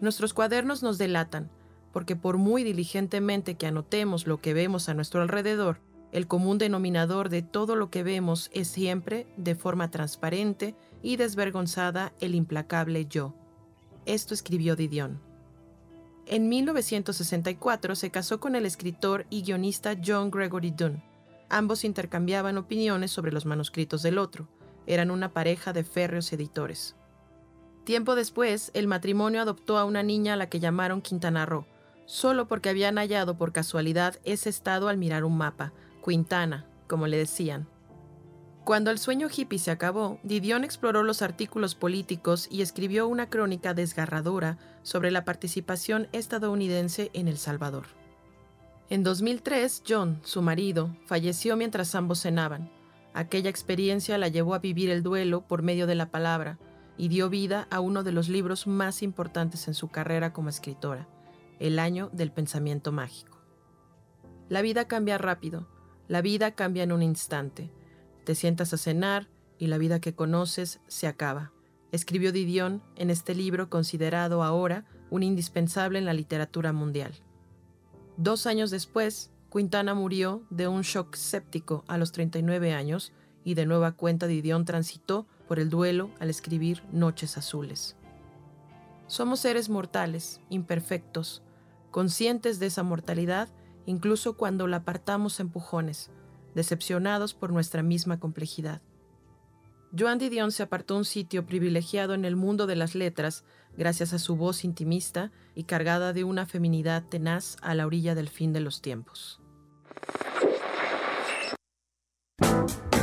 Nuestros 0.00 0.34
cuadernos 0.34 0.82
nos 0.82 0.98
delatan, 0.98 1.50
porque 1.92 2.16
por 2.16 2.36
muy 2.36 2.64
diligentemente 2.64 3.54
que 3.54 3.68
anotemos 3.68 4.26
lo 4.26 4.40
que 4.40 4.54
vemos 4.54 4.88
a 4.88 4.94
nuestro 4.94 5.22
alrededor, 5.22 5.78
el 6.10 6.26
común 6.26 6.58
denominador 6.58 7.28
de 7.28 7.42
todo 7.42 7.76
lo 7.76 7.90
que 7.90 8.02
vemos 8.02 8.50
es 8.52 8.66
siempre, 8.66 9.28
de 9.36 9.54
forma 9.54 9.92
transparente 9.92 10.74
y 11.02 11.16
desvergonzada, 11.16 12.12
el 12.20 12.34
implacable 12.34 13.06
yo. 13.06 13.34
Esto 14.06 14.34
escribió 14.34 14.76
Didion. 14.76 15.20
En 16.26 16.48
1964 16.48 17.94
se 17.96 18.10
casó 18.10 18.38
con 18.40 18.54
el 18.54 18.64
escritor 18.64 19.26
y 19.30 19.42
guionista 19.42 19.96
John 20.04 20.30
Gregory 20.30 20.70
Dunn. 20.70 21.02
Ambos 21.48 21.84
intercambiaban 21.84 22.56
opiniones 22.56 23.10
sobre 23.10 23.32
los 23.32 23.46
manuscritos 23.46 24.02
del 24.02 24.18
otro. 24.18 24.46
Eran 24.86 25.10
una 25.10 25.32
pareja 25.32 25.72
de 25.72 25.82
férreos 25.82 26.32
editores. 26.32 26.94
Tiempo 27.84 28.14
después, 28.14 28.70
el 28.74 28.86
matrimonio 28.86 29.40
adoptó 29.40 29.78
a 29.78 29.84
una 29.84 30.02
niña 30.02 30.34
a 30.34 30.36
la 30.36 30.48
que 30.48 30.60
llamaron 30.60 31.02
Quintana 31.02 31.46
Roo, 31.46 31.66
solo 32.06 32.46
porque 32.46 32.68
habían 32.68 32.96
hallado 32.96 33.36
por 33.36 33.52
casualidad 33.52 34.20
ese 34.24 34.50
estado 34.50 34.88
al 34.88 34.98
mirar 34.98 35.24
un 35.24 35.36
mapa, 35.36 35.72
Quintana, 36.04 36.66
como 36.86 37.08
le 37.08 37.16
decían. 37.16 37.66
Cuando 38.70 38.92
el 38.92 39.00
sueño 39.00 39.26
hippie 39.36 39.58
se 39.58 39.72
acabó, 39.72 40.20
Didion 40.22 40.62
exploró 40.62 41.02
los 41.02 41.22
artículos 41.22 41.74
políticos 41.74 42.46
y 42.52 42.62
escribió 42.62 43.08
una 43.08 43.28
crónica 43.28 43.74
desgarradora 43.74 44.58
sobre 44.84 45.10
la 45.10 45.24
participación 45.24 46.06
estadounidense 46.12 47.10
en 47.12 47.26
El 47.26 47.36
Salvador. 47.36 47.86
En 48.88 49.02
2003, 49.02 49.82
John, 49.88 50.20
su 50.22 50.40
marido, 50.40 50.94
falleció 51.06 51.56
mientras 51.56 51.96
ambos 51.96 52.22
cenaban. 52.22 52.70
Aquella 53.12 53.50
experiencia 53.50 54.18
la 54.18 54.28
llevó 54.28 54.54
a 54.54 54.60
vivir 54.60 54.88
el 54.90 55.02
duelo 55.02 55.40
por 55.40 55.62
medio 55.62 55.88
de 55.88 55.96
la 55.96 56.12
palabra, 56.12 56.56
y 56.96 57.08
dio 57.08 57.28
vida 57.28 57.66
a 57.72 57.80
uno 57.80 58.04
de 58.04 58.12
los 58.12 58.28
libros 58.28 58.68
más 58.68 59.02
importantes 59.02 59.66
en 59.66 59.74
su 59.74 59.88
carrera 59.88 60.32
como 60.32 60.48
escritora, 60.48 61.08
El 61.58 61.80
año 61.80 62.08
del 62.12 62.30
pensamiento 62.30 62.92
mágico. 62.92 63.40
La 64.48 64.62
vida 64.62 64.86
cambia 64.86 65.18
rápido, 65.18 65.66
la 66.06 66.22
vida 66.22 66.52
cambia 66.52 66.84
en 66.84 66.92
un 66.92 67.02
instante. 67.02 67.72
Te 68.30 68.36
sientas 68.36 68.72
a 68.72 68.76
cenar 68.76 69.26
y 69.58 69.66
la 69.66 69.76
vida 69.76 70.00
que 70.00 70.14
conoces 70.14 70.78
se 70.86 71.08
acaba, 71.08 71.50
escribió 71.90 72.30
Didion 72.30 72.80
en 72.94 73.10
este 73.10 73.34
libro 73.34 73.68
considerado 73.68 74.44
ahora 74.44 74.84
un 75.10 75.24
indispensable 75.24 75.98
en 75.98 76.04
la 76.04 76.12
literatura 76.12 76.72
mundial. 76.72 77.12
Dos 78.16 78.46
años 78.46 78.70
después, 78.70 79.32
Quintana 79.50 79.94
murió 79.94 80.44
de 80.48 80.68
un 80.68 80.82
shock 80.82 81.16
séptico 81.16 81.82
a 81.88 81.98
los 81.98 82.12
39 82.12 82.72
años 82.72 83.12
y 83.42 83.54
de 83.54 83.66
nueva 83.66 83.96
cuenta 83.96 84.28
Didion 84.28 84.64
transitó 84.64 85.26
por 85.48 85.58
el 85.58 85.68
duelo 85.68 86.12
al 86.20 86.30
escribir 86.30 86.84
Noches 86.92 87.36
Azules. 87.36 87.96
Somos 89.08 89.40
seres 89.40 89.68
mortales, 89.68 90.40
imperfectos, 90.50 91.42
conscientes 91.90 92.60
de 92.60 92.66
esa 92.66 92.84
mortalidad 92.84 93.48
incluso 93.86 94.36
cuando 94.36 94.68
la 94.68 94.76
apartamos 94.76 95.40
empujones, 95.40 96.10
decepcionados 96.54 97.34
por 97.34 97.52
nuestra 97.52 97.82
misma 97.82 98.18
complejidad. 98.18 98.82
Joan 99.96 100.18
Didion 100.18 100.52
se 100.52 100.62
apartó 100.62 100.96
un 100.96 101.04
sitio 101.04 101.46
privilegiado 101.46 102.14
en 102.14 102.24
el 102.24 102.36
mundo 102.36 102.66
de 102.66 102.76
las 102.76 102.94
letras 102.94 103.44
gracias 103.76 104.12
a 104.12 104.18
su 104.18 104.36
voz 104.36 104.64
intimista 104.64 105.32
y 105.54 105.64
cargada 105.64 106.12
de 106.12 106.24
una 106.24 106.46
feminidad 106.46 107.04
tenaz 107.08 107.56
a 107.60 107.74
la 107.74 107.86
orilla 107.86 108.14
del 108.14 108.28
fin 108.28 108.52
de 108.52 108.60
los 108.60 108.82
tiempos. 108.82 109.40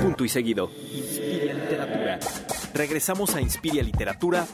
Punto 0.01 0.23
y 0.23 0.29
seguido. 0.29 0.69
Inspiria 0.93 1.53
Literatura. 1.53 2.19
Regresamos 2.73 3.35
a 3.35 3.41
Inspiria 3.41 3.83
Literatura 3.83 4.47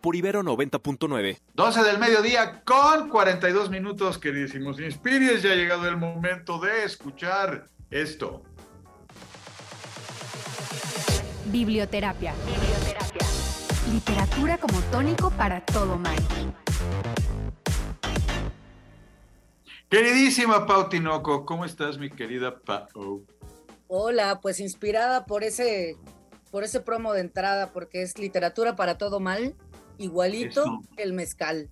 por 0.00 0.14
Ibero 0.14 0.42
90.9. 0.42 1.38
12 1.54 1.82
del 1.82 1.98
mediodía 1.98 2.62
con 2.62 3.08
42 3.08 3.70
minutos, 3.70 4.18
queridísimos 4.18 4.78
Inspiries. 4.78 5.42
Ya 5.42 5.52
ha 5.52 5.56
llegado 5.56 5.88
el 5.88 5.96
momento 5.96 6.60
de 6.60 6.84
escuchar 6.84 7.66
esto. 7.90 8.42
Biblioterapia. 11.46 12.34
Biblioterapia. 12.44 13.26
Literatura 13.90 14.58
como 14.58 14.80
tónico 14.90 15.30
para 15.30 15.64
todo 15.64 15.96
mal. 15.96 16.16
Queridísima 19.88 20.66
Pau 20.66 20.90
Tinoco, 20.90 21.46
¿cómo 21.46 21.64
estás, 21.64 21.96
mi 21.96 22.10
querida 22.10 22.58
Pau? 22.60 23.24
Hola, 23.86 24.38
pues 24.42 24.60
inspirada 24.60 25.24
por 25.24 25.42
ese, 25.42 25.96
por 26.50 26.62
ese 26.62 26.80
promo 26.80 27.14
de 27.14 27.22
entrada, 27.22 27.72
porque 27.72 28.02
es 28.02 28.18
literatura 28.18 28.76
para 28.76 28.98
todo 28.98 29.18
mal, 29.18 29.54
igualito 29.96 30.60
Eso. 30.60 30.80
que 30.94 31.02
el 31.02 31.14
mezcal. 31.14 31.70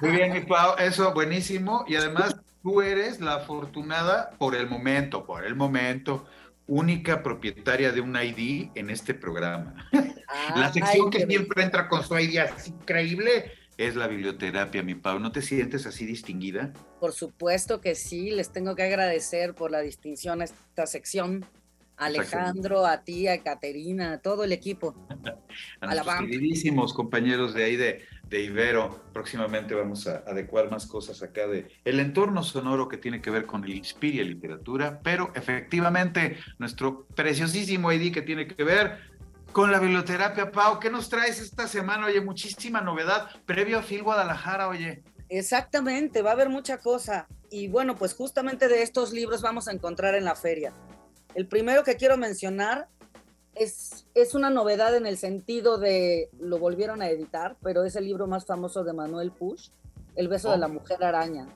Muy 0.00 0.10
bien, 0.10 0.32
mi 0.32 0.40
Pau, 0.40 0.74
eso, 0.78 1.14
buenísimo. 1.14 1.84
Y 1.86 1.94
además, 1.94 2.34
tú 2.62 2.82
eres 2.82 3.20
la 3.20 3.36
afortunada 3.36 4.30
por 4.38 4.54
el 4.54 4.68
momento, 4.68 5.24
por 5.24 5.44
el 5.44 5.54
momento, 5.54 6.26
única 6.66 7.22
propietaria 7.22 7.92
de 7.92 8.00
un 8.00 8.16
ID 8.16 8.70
en 8.74 8.90
este 8.90 9.14
programa. 9.14 9.74
La 10.54 10.66
Ay, 10.66 10.72
sección 10.72 11.10
que 11.10 11.26
siempre 11.26 11.62
entra 11.62 11.88
con 11.88 12.04
su 12.04 12.16
ID 12.18 12.38
así 12.38 12.70
increíble 12.70 13.52
es 13.80 13.96
la 13.96 14.06
biblioterapia, 14.08 14.82
mi 14.82 14.94
Pau. 14.94 15.18
¿No 15.18 15.32
te 15.32 15.40
sientes 15.40 15.86
así 15.86 16.04
distinguida? 16.04 16.72
Por 17.00 17.12
supuesto 17.12 17.80
que 17.80 17.94
sí, 17.94 18.30
les 18.30 18.52
tengo 18.52 18.76
que 18.76 18.82
agradecer 18.82 19.54
por 19.54 19.70
la 19.70 19.80
distinción 19.80 20.42
a 20.42 20.44
esta 20.44 20.86
sección. 20.86 21.46
A 22.00 22.06
Alejandro, 22.06 22.86
a 22.86 23.02
ti, 23.04 23.28
a 23.28 23.42
Caterina, 23.42 24.14
a 24.14 24.18
todo 24.18 24.44
el 24.44 24.52
equipo. 24.52 24.94
A, 25.80 25.90
A 25.90 25.94
la 25.94 26.18
queridísimos 26.18 26.94
compañeros 26.94 27.52
de 27.54 27.64
ahí 27.64 27.76
de, 27.76 28.04
de 28.28 28.42
Ibero. 28.42 29.04
Próximamente 29.12 29.74
vamos 29.74 30.06
a 30.06 30.22
adecuar 30.26 30.70
más 30.70 30.86
cosas 30.86 31.22
acá 31.22 31.46
de 31.46 31.68
el 31.84 32.00
entorno 32.00 32.42
sonoro 32.42 32.88
que 32.88 32.96
tiene 32.96 33.20
que 33.20 33.30
ver 33.30 33.44
con 33.46 33.64
el 33.64 33.74
Inspiria 33.74 34.22
Literatura, 34.22 35.00
pero 35.02 35.32
efectivamente 35.34 36.38
nuestro 36.58 37.06
preciosísimo 37.14 37.92
ID 37.92 38.14
que 38.14 38.22
tiene 38.22 38.46
que 38.46 38.64
ver 38.64 38.98
con 39.52 39.70
la 39.70 39.78
biblioterapia. 39.78 40.52
Pau, 40.52 40.78
¿qué 40.78 40.88
nos 40.88 41.08
traes 41.08 41.40
esta 41.40 41.66
semana? 41.68 42.06
Oye, 42.06 42.20
muchísima 42.20 42.80
novedad 42.80 43.28
previo 43.44 43.78
a 43.78 43.82
Phil 43.82 44.02
Guadalajara, 44.02 44.68
oye. 44.68 45.02
Exactamente, 45.28 46.22
va 46.22 46.30
a 46.30 46.32
haber 46.32 46.48
mucha 46.48 46.78
cosa. 46.78 47.26
Y 47.50 47.68
bueno, 47.68 47.96
pues 47.96 48.14
justamente 48.14 48.68
de 48.68 48.82
estos 48.82 49.12
libros 49.12 49.42
vamos 49.42 49.68
a 49.68 49.72
encontrar 49.72 50.14
en 50.14 50.24
la 50.24 50.34
feria. 50.34 50.72
El 51.34 51.46
primero 51.46 51.84
que 51.84 51.96
quiero 51.96 52.16
mencionar 52.16 52.88
es, 53.54 54.06
es 54.14 54.34
una 54.34 54.50
novedad 54.50 54.96
en 54.96 55.06
el 55.06 55.16
sentido 55.16 55.78
de, 55.78 56.30
lo 56.38 56.58
volvieron 56.58 57.02
a 57.02 57.08
editar, 57.08 57.56
pero 57.62 57.84
es 57.84 57.96
el 57.96 58.04
libro 58.04 58.26
más 58.26 58.46
famoso 58.46 58.84
de 58.84 58.92
Manuel 58.92 59.30
Push, 59.32 59.68
El 60.16 60.28
beso 60.28 60.50
de 60.50 60.58
la 60.58 60.68
mujer 60.68 61.02
araña. 61.04 61.46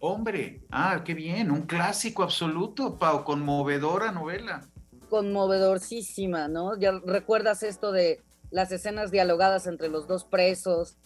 Hombre, 0.00 0.62
ah, 0.70 1.02
qué 1.04 1.14
bien, 1.14 1.50
un 1.50 1.62
clásico 1.62 2.22
absoluto, 2.22 2.98
Pau, 2.98 3.24
conmovedora 3.24 4.10
novela. 4.10 4.66
Conmovedorísima, 5.08 6.48
¿no? 6.48 6.76
Ya 6.76 6.92
recuerdas 7.04 7.62
esto 7.62 7.92
de 7.92 8.20
las 8.50 8.72
escenas 8.72 9.10
dialogadas 9.10 9.66
entre 9.66 9.88
los 9.88 10.06
dos 10.08 10.24
presos, 10.24 10.96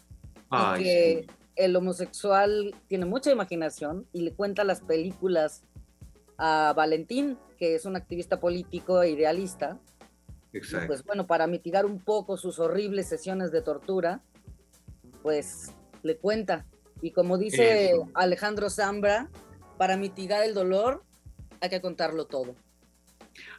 Ay, 0.48 0.80
y 0.80 0.84
que 0.84 1.26
sí. 1.28 1.34
el 1.56 1.76
homosexual 1.76 2.74
tiene 2.88 3.04
mucha 3.04 3.30
imaginación 3.30 4.06
y 4.12 4.22
le 4.22 4.32
cuenta 4.32 4.64
las 4.64 4.80
películas 4.80 5.62
a 6.38 6.72
Valentín, 6.76 7.38
que 7.58 7.74
es 7.74 7.84
un 7.84 7.96
activista 7.96 8.40
político 8.40 9.02
e 9.02 9.10
idealista. 9.10 9.78
Y 10.52 10.58
Exacto. 10.58 10.86
pues 10.86 11.04
bueno, 11.04 11.26
para 11.26 11.46
mitigar 11.46 11.86
un 11.86 12.00
poco 12.00 12.36
sus 12.36 12.58
horribles 12.58 13.08
sesiones 13.08 13.50
de 13.52 13.62
tortura, 13.62 14.20
pues 15.22 15.72
le 16.02 16.16
cuenta 16.16 16.66
Y 17.02 17.10
como 17.10 17.36
dice 17.36 17.92
Alejandro 18.14 18.70
Zambra, 18.70 19.28
para 19.76 19.96
mitigar 19.96 20.44
el 20.44 20.54
dolor 20.54 21.02
hay 21.60 21.68
que 21.68 21.80
contarlo 21.80 22.26
todo. 22.26 22.54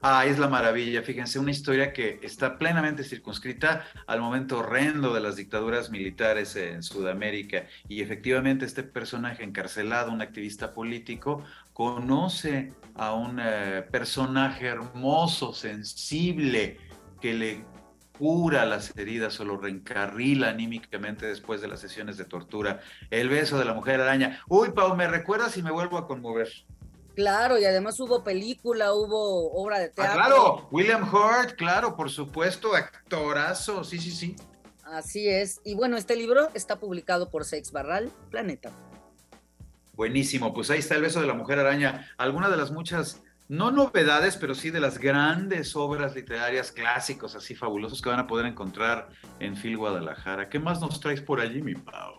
Ah, 0.02 0.26
es 0.26 0.40
la 0.40 0.48
maravilla. 0.48 1.02
Fíjense, 1.04 1.40
una 1.40 1.52
historia 1.52 1.94
que 1.94 2.20
está 2.22 2.58
plenamente 2.58 3.04
circunscrita 3.04 3.86
al 4.06 4.22
momento 4.22 4.60
horrendo 4.60 5.14
de 5.14 5.22
las 5.22 5.36
dictaduras 5.36 5.90
militares 5.90 6.56
en 6.56 6.84
Sudamérica. 6.84 7.68
Y 7.88 8.02
efectivamente 8.02 8.66
este 8.66 8.84
personaje 8.84 9.44
encarcelado, 9.44 10.12
un 10.12 10.22
activista 10.22 10.74
político, 10.74 11.44
conoce 11.78 12.74
a 12.96 13.14
un 13.14 13.40
eh, 13.40 13.86
personaje 13.92 14.66
hermoso, 14.66 15.54
sensible, 15.54 16.80
que 17.22 17.36
le 17.36 17.66
cura 18.18 18.66
las 18.66 18.98
heridas 18.98 19.40
o 19.40 19.46
lo 19.46 19.58
reencarrila 19.58 20.50
anímicamente 20.50 21.28
después 21.28 21.62
de 21.62 21.68
las 21.68 21.80
sesiones 21.80 22.18
de 22.18 22.26
tortura. 22.26 22.80
El 23.12 23.30
beso 23.30 23.60
de 23.60 23.66
la 23.66 23.76
mujer 23.76 24.02
araña. 24.02 24.42
Uy, 24.48 24.72
Pau, 24.72 24.96
me 24.96 25.08
recuerdas 25.08 25.56
y 25.58 25.62
me 25.62 25.70
vuelvo 25.70 26.00
a 26.00 26.08
conmover. 26.08 26.50
Claro, 27.16 27.60
y 27.60 27.66
además 27.66 28.00
hubo 28.00 28.24
película, 28.24 28.94
hubo 28.94 29.54
obra 29.54 29.78
de 29.78 29.86
ah, 29.86 29.92
teatro. 29.94 30.12
Ah, 30.12 30.26
claro, 30.26 30.68
William 30.72 31.04
Hurt, 31.04 31.52
claro, 31.58 31.96
por 31.96 32.10
supuesto, 32.10 32.76
actorazo, 32.76 33.84
sí, 33.84 34.00
sí, 34.00 34.10
sí. 34.10 34.36
Así 34.84 35.30
es. 35.30 35.62
Y 35.64 35.76
bueno, 35.76 35.96
este 35.96 36.16
libro 36.16 36.50
está 36.56 36.80
publicado 36.80 37.30
por 37.30 37.46
Sex 37.46 37.72
Barral, 37.72 38.12
Planeta. 38.32 38.72
Buenísimo, 39.98 40.54
pues 40.54 40.70
ahí 40.70 40.78
está 40.78 40.94
el 40.94 41.02
beso 41.02 41.20
de 41.20 41.26
la 41.26 41.34
mujer 41.34 41.58
araña. 41.58 42.08
Alguna 42.18 42.50
de 42.50 42.56
las 42.56 42.70
muchas, 42.70 43.24
no 43.48 43.72
novedades, 43.72 44.38
pero 44.38 44.54
sí 44.54 44.70
de 44.70 44.80
las 44.80 45.00
grandes 45.00 45.76
obras 45.76 46.16
literarias 46.16 46.72
clásicos, 46.72 47.36
así 47.36 47.56
fabulosos 47.56 48.00
que 48.00 48.10
van 48.10 48.20
a 48.20 48.28
poder 48.28 48.46
encontrar 48.46 49.10
en 49.40 49.56
Phil 49.56 49.76
Guadalajara. 49.76 50.50
¿Qué 50.50 50.60
más 50.60 50.80
nos 50.82 51.00
traes 51.00 51.20
por 51.20 51.42
allí, 51.42 51.64
mi 51.64 51.74
Pau? 51.74 52.14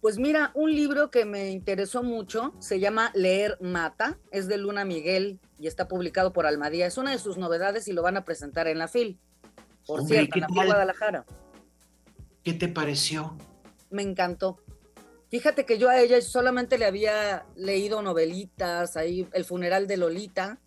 Pues 0.00 0.18
mira, 0.18 0.50
un 0.54 0.74
libro 0.74 1.12
que 1.12 1.24
me 1.24 1.52
interesó 1.52 2.02
mucho 2.02 2.54
se 2.58 2.80
llama 2.80 3.12
Leer 3.14 3.56
Mata, 3.60 4.18
es 4.32 4.48
de 4.48 4.58
Luna 4.58 4.84
Miguel 4.84 5.38
y 5.60 5.68
está 5.68 5.86
publicado 5.86 6.32
por 6.32 6.44
Almadía. 6.44 6.88
Es 6.88 6.98
una 6.98 7.12
de 7.12 7.20
sus 7.20 7.38
novedades 7.38 7.86
y 7.86 7.92
lo 7.92 8.02
van 8.02 8.16
a 8.16 8.24
presentar 8.24 8.66
en 8.66 8.78
la 8.78 8.88
FIL. 8.88 9.16
Por 9.86 10.02
cierto, 10.02 10.34
en 10.34 10.40
la 10.40 10.48
FIL 10.48 10.66
Guadalajara. 10.66 11.24
¿Qué 12.42 12.52
te 12.52 12.66
pareció? 12.66 13.36
Me 13.90 14.02
encantó. 14.02 14.58
Fíjate 15.32 15.64
que 15.64 15.78
yo 15.78 15.88
a 15.88 15.98
ella 15.98 16.20
solamente 16.20 16.76
le 16.76 16.84
había 16.84 17.46
leído 17.56 18.02
novelitas, 18.02 18.98
ahí 18.98 19.26
El 19.32 19.46
funeral 19.46 19.86
de 19.86 19.96
Lolita, 19.96 20.58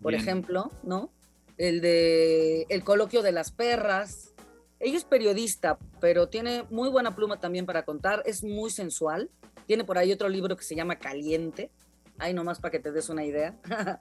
por 0.00 0.14
ejemplo, 0.14 0.70
¿no? 0.82 1.12
El 1.58 1.82
de 1.82 2.62
El 2.70 2.82
coloquio 2.82 3.20
de 3.20 3.32
las 3.32 3.50
perras, 3.50 4.32
ella 4.80 4.96
es 4.96 5.04
periodista, 5.04 5.78
pero 6.00 6.30
tiene 6.30 6.64
muy 6.70 6.88
buena 6.88 7.14
pluma 7.14 7.40
también 7.40 7.66
para 7.66 7.84
contar, 7.84 8.22
es 8.24 8.42
muy 8.42 8.70
sensual. 8.70 9.28
Tiene 9.66 9.84
por 9.84 9.98
ahí 9.98 10.10
otro 10.12 10.30
libro 10.30 10.56
que 10.56 10.64
se 10.64 10.74
llama 10.74 10.96
Caliente. 10.96 11.70
Ahí 12.16 12.32
nomás 12.32 12.58
para 12.58 12.72
que 12.72 12.78
te 12.78 12.92
des 12.92 13.10
una 13.10 13.22
idea. 13.22 13.54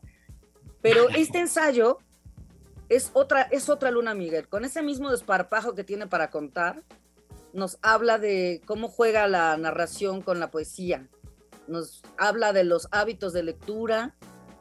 pero 0.81 1.09
este 1.09 1.39
ensayo 1.39 1.97
es 2.87 3.11
otra, 3.11 3.41
es 3.41 3.67
otra 3.67 3.91
Luna 3.91 4.13
Miguel. 4.13 4.47
Con 4.47 4.63
ese 4.63 4.81
mismo 4.81 5.11
desparpajo 5.11 5.75
que 5.75 5.83
tiene 5.83 6.07
para 6.07 6.29
contar, 6.29 6.83
nos 7.55 7.79
habla 7.81 8.19
de 8.19 8.61
cómo 8.65 8.89
juega 8.89 9.27
la 9.27 9.55
narración 9.57 10.21
con 10.21 10.39
la 10.39 10.51
poesía. 10.51 11.07
Nos 11.67 12.03
habla 12.17 12.53
de 12.53 12.65
los 12.65 12.87
hábitos 12.91 13.33
de 13.33 13.43
lectura 13.43 14.15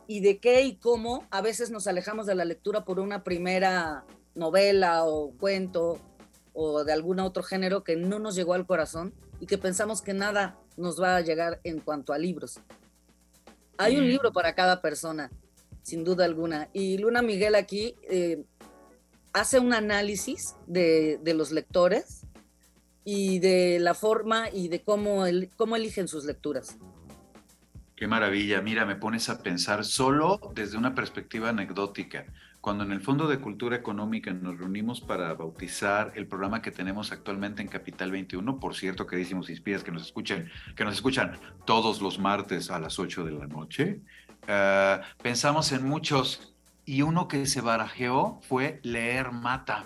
y 0.07 0.20
de 0.20 0.38
qué 0.38 0.62
y 0.62 0.76
cómo 0.76 1.26
a 1.30 1.42
veces 1.42 1.70
nos 1.70 1.87
alejamos 1.87 2.26
de 2.26 2.37
la 2.37 2.44
lectura 2.44 2.85
por 2.85 3.00
una 3.00 3.24
primera 3.24 4.04
novela 4.35 5.04
o 5.04 5.33
cuento 5.33 5.98
o 6.52 6.85
de 6.85 6.92
algún 6.92 7.18
otro 7.18 7.42
género 7.42 7.83
que 7.83 7.96
no 7.96 8.20
nos 8.20 8.37
llegó 8.37 8.54
al 8.54 8.64
corazón 8.64 9.12
y 9.40 9.46
que 9.46 9.59
pensamos 9.59 10.00
que 10.00 10.14
nada 10.14 10.57
nos 10.76 11.00
va 11.02 11.16
a 11.16 11.20
llegar 11.20 11.61
en 11.64 11.80
cuanto 11.80 12.12
a 12.12 12.18
libros. 12.18 12.61
Hay 13.76 13.96
un 13.96 14.07
libro 14.07 14.33
para 14.33 14.54
cada 14.54 14.80
persona, 14.80 15.33
sin 15.83 16.04
duda 16.04 16.24
alguna. 16.24 16.68
Y 16.72 16.98
Luna 16.98 17.22
Miguel 17.22 17.57
aquí 17.57 17.96
eh, 18.09 18.44
hace 19.33 19.59
un 19.59 19.74
análisis 19.74 20.54
de, 20.68 21.18
los 21.35 21.50
lectores 21.50 22.24
y 23.05 23.38
de 23.38 23.79
la 23.81 23.95
forma 23.95 24.49
y 24.51 24.69
de 24.69 24.83
cómo, 24.83 25.27
el, 25.27 25.51
cómo 25.57 25.77
eligen 25.77 26.09
sus 26.09 26.25
lecturas. 26.25 26.79
Qué 27.97 28.09
maravilla, 28.09 28.61
mira, 28.61 28.85
me 28.85 28.97
pones 28.97 29.29
a 29.29 29.43
pensar 29.43 29.85
solo 29.85 30.40
desde 30.55 30.77
una 30.77 30.95
perspectiva 30.95 31.51
anecdótica 31.51 32.27
cuando 32.64 32.83
en 32.83 32.93
el 32.93 33.03
Fondo 33.03 33.29
de 33.29 33.40
Cultura 33.40 33.77
Económica 33.77 34.33
nos 34.33 34.59
reunimos 34.59 35.03
para 35.03 35.35
bautizar 35.35 36.12
el 36.14 36.27
programa 36.27 36.62
que 36.62 36.71
tenemos 36.71 37.12
actualmente 37.12 37.61
en 37.61 37.69
Capital 37.69 38.11
21, 38.11 38.59
por 38.59 38.75
cierto, 38.75 39.07
queridísimos 39.07 39.51
inspiras 39.51 39.85
que 39.85 39.93
nos 39.93 40.01
escuchen, 40.01 40.51
que 40.75 40.83
nos 40.83 40.95
escuchan 40.95 41.38
todos 41.67 42.01
los 42.01 42.19
martes 42.19 42.71
a 42.71 42.79
las 42.79 42.99
8 42.99 43.23
de 43.23 43.33
la 43.33 43.47
noche, 43.47 44.01
eh, 44.49 45.01
pensamos 45.23 45.73
en 45.73 45.87
muchos 45.87 46.55
y 46.87 47.03
uno 47.03 47.29
que 47.29 47.45
se 47.45 47.61
barajeó 47.61 48.40
fue 48.40 48.81
leer 48.83 49.31
mata. 49.31 49.85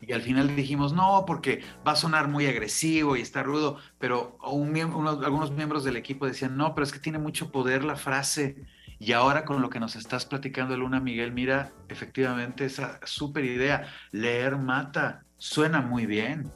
Y 0.00 0.12
al 0.12 0.22
final 0.22 0.54
dijimos, 0.54 0.92
no, 0.92 1.24
porque 1.26 1.62
va 1.86 1.92
a 1.92 1.96
sonar 1.96 2.28
muy 2.28 2.46
agresivo 2.46 3.16
y 3.16 3.20
está 3.20 3.42
rudo, 3.42 3.78
pero 3.98 4.38
algunos 4.42 5.50
miembros 5.50 5.84
del 5.84 5.96
equipo 5.96 6.26
decían, 6.26 6.56
no, 6.56 6.74
pero 6.74 6.84
es 6.84 6.92
que 6.92 7.00
tiene 7.00 7.18
mucho 7.18 7.50
poder 7.50 7.84
la 7.84 7.96
frase 7.96 8.64
y 9.00 9.12
ahora 9.12 9.44
con 9.44 9.62
lo 9.62 9.70
que 9.70 9.78
nos 9.78 9.94
estás 9.94 10.26
platicando, 10.26 10.76
Luna 10.76 11.00
Miguel, 11.00 11.32
mira, 11.32 11.72
efectivamente 11.88 12.64
esa 12.64 12.98
súper 13.04 13.44
idea, 13.44 13.88
leer 14.10 14.56
mata, 14.56 15.24
suena 15.36 15.80
muy 15.80 16.06
bien. 16.06 16.50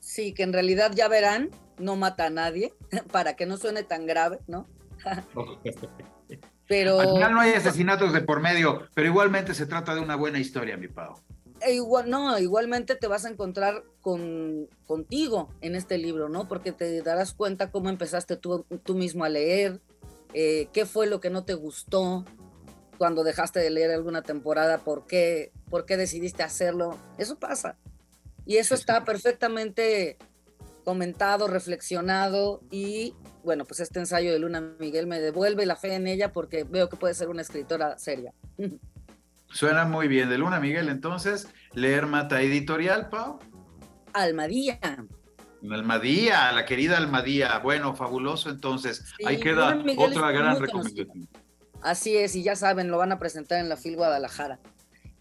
Sí, 0.00 0.32
que 0.32 0.42
en 0.42 0.52
realidad 0.52 0.92
ya 0.94 1.06
verán, 1.08 1.50
no 1.78 1.96
mata 1.96 2.26
a 2.26 2.30
nadie, 2.30 2.74
para 3.12 3.36
que 3.36 3.46
no 3.46 3.56
suene 3.56 3.84
tan 3.84 4.06
grave, 4.06 4.40
¿no? 4.48 4.66
pero... 6.66 7.00
Al 7.00 7.12
final 7.14 7.32
no 7.32 7.40
hay 7.40 7.52
asesinatos 7.52 8.12
de 8.12 8.22
por 8.22 8.40
medio, 8.40 8.88
pero 8.94 9.06
igualmente 9.06 9.54
se 9.54 9.66
trata 9.66 9.94
de 9.94 10.00
una 10.00 10.16
buena 10.16 10.40
historia, 10.40 10.76
mi 10.76 10.88
Pau. 10.88 11.20
E 11.60 11.74
igual, 11.74 12.10
no, 12.10 12.38
igualmente 12.38 12.94
te 12.96 13.06
vas 13.06 13.24
a 13.24 13.30
encontrar 13.30 13.84
con, 14.00 14.68
contigo 14.86 15.48
en 15.60 15.76
este 15.76 15.98
libro, 15.98 16.28
¿no? 16.28 16.48
Porque 16.48 16.72
te 16.72 17.00
darás 17.02 17.32
cuenta 17.32 17.70
cómo 17.70 17.88
empezaste 17.88 18.36
tú, 18.36 18.66
tú 18.82 18.94
mismo 18.94 19.24
a 19.24 19.28
leer, 19.28 19.80
eh, 20.34 20.68
qué 20.72 20.84
fue 20.84 21.06
lo 21.06 21.20
que 21.20 21.30
no 21.30 21.44
te 21.44 21.54
gustó 21.54 22.24
cuando 22.98 23.24
dejaste 23.24 23.60
de 23.60 23.70
leer 23.70 23.90
alguna 23.92 24.22
temporada, 24.22 24.78
por 24.78 25.06
qué, 25.06 25.52
por 25.70 25.86
qué 25.86 25.96
decidiste 25.96 26.42
hacerlo. 26.42 26.98
Eso 27.18 27.38
pasa. 27.38 27.76
Y 28.46 28.56
eso 28.56 28.74
está 28.74 29.04
perfectamente 29.04 30.18
comentado, 30.84 31.48
reflexionado 31.48 32.60
y 32.70 33.14
bueno, 33.42 33.64
pues 33.64 33.80
este 33.80 33.98
ensayo 33.98 34.32
de 34.32 34.38
Luna 34.38 34.60
Miguel 34.78 35.06
me 35.06 35.20
devuelve 35.20 35.66
la 35.66 35.76
fe 35.76 35.94
en 35.94 36.06
ella 36.06 36.32
porque 36.32 36.64
veo 36.64 36.88
que 36.88 36.96
puede 36.96 37.14
ser 37.14 37.28
una 37.28 37.42
escritora 37.42 37.98
seria. 37.98 38.32
Suena 39.54 39.84
muy 39.84 40.08
bien. 40.08 40.28
De 40.28 40.36
Luna 40.36 40.58
Miguel, 40.58 40.88
entonces, 40.88 41.48
leer 41.74 42.06
Mata 42.06 42.42
Editorial, 42.42 43.08
Pau. 43.08 43.38
Almadía. 44.12 44.80
Almadía, 45.70 46.50
la 46.52 46.66
querida 46.66 46.98
Almadía. 46.98 47.56
Bueno, 47.60 47.94
fabuloso 47.94 48.50
entonces. 48.50 49.14
Ahí 49.24 49.38
queda 49.38 49.80
otra 49.96 50.32
gran 50.32 50.60
recomendación. 50.60 51.28
Así 51.82 52.16
es, 52.16 52.34
y 52.34 52.42
ya 52.42 52.56
saben, 52.56 52.90
lo 52.90 52.98
van 52.98 53.12
a 53.12 53.18
presentar 53.18 53.60
en 53.60 53.68
la 53.68 53.76
FIL 53.76 53.96
Guadalajara. 53.96 54.58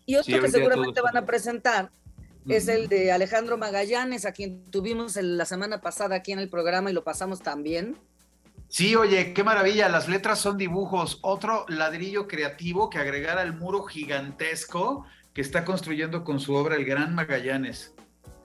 Y 0.06 0.16
otro 0.16 0.42
que 0.42 0.50
seguramente 0.50 1.02
van 1.02 1.18
a 1.18 1.26
presentar 1.26 1.92
es 2.48 2.68
el 2.68 2.88
de 2.88 3.12
Alejandro 3.12 3.58
Magallanes, 3.58 4.26
a 4.26 4.32
quien 4.32 4.64
tuvimos 4.64 5.16
la 5.16 5.46
semana 5.46 5.80
pasada 5.80 6.16
aquí 6.16 6.32
en 6.32 6.40
el 6.40 6.50
programa 6.50 6.90
y 6.90 6.94
lo 6.94 7.04
pasamos 7.04 7.42
también. 7.42 7.98
Sí, 8.74 8.96
oye, 8.96 9.36
qué 9.36 9.44
maravilla, 9.44 9.88
las 9.88 10.08
letras 10.08 10.40
son 10.40 10.58
dibujos, 10.58 11.20
otro 11.22 11.64
ladrillo 11.68 12.28
creativo 12.28 12.90
que 12.90 12.98
agregar 12.98 13.38
al 13.38 13.56
muro 13.56 13.84
gigantesco 13.84 15.06
que 15.32 15.42
está 15.42 15.64
construyendo 15.64 16.24
con 16.24 16.40
su 16.40 16.56
obra 16.56 16.76
el 16.76 16.84
gran 16.84 17.14
Magallanes. 17.14 17.94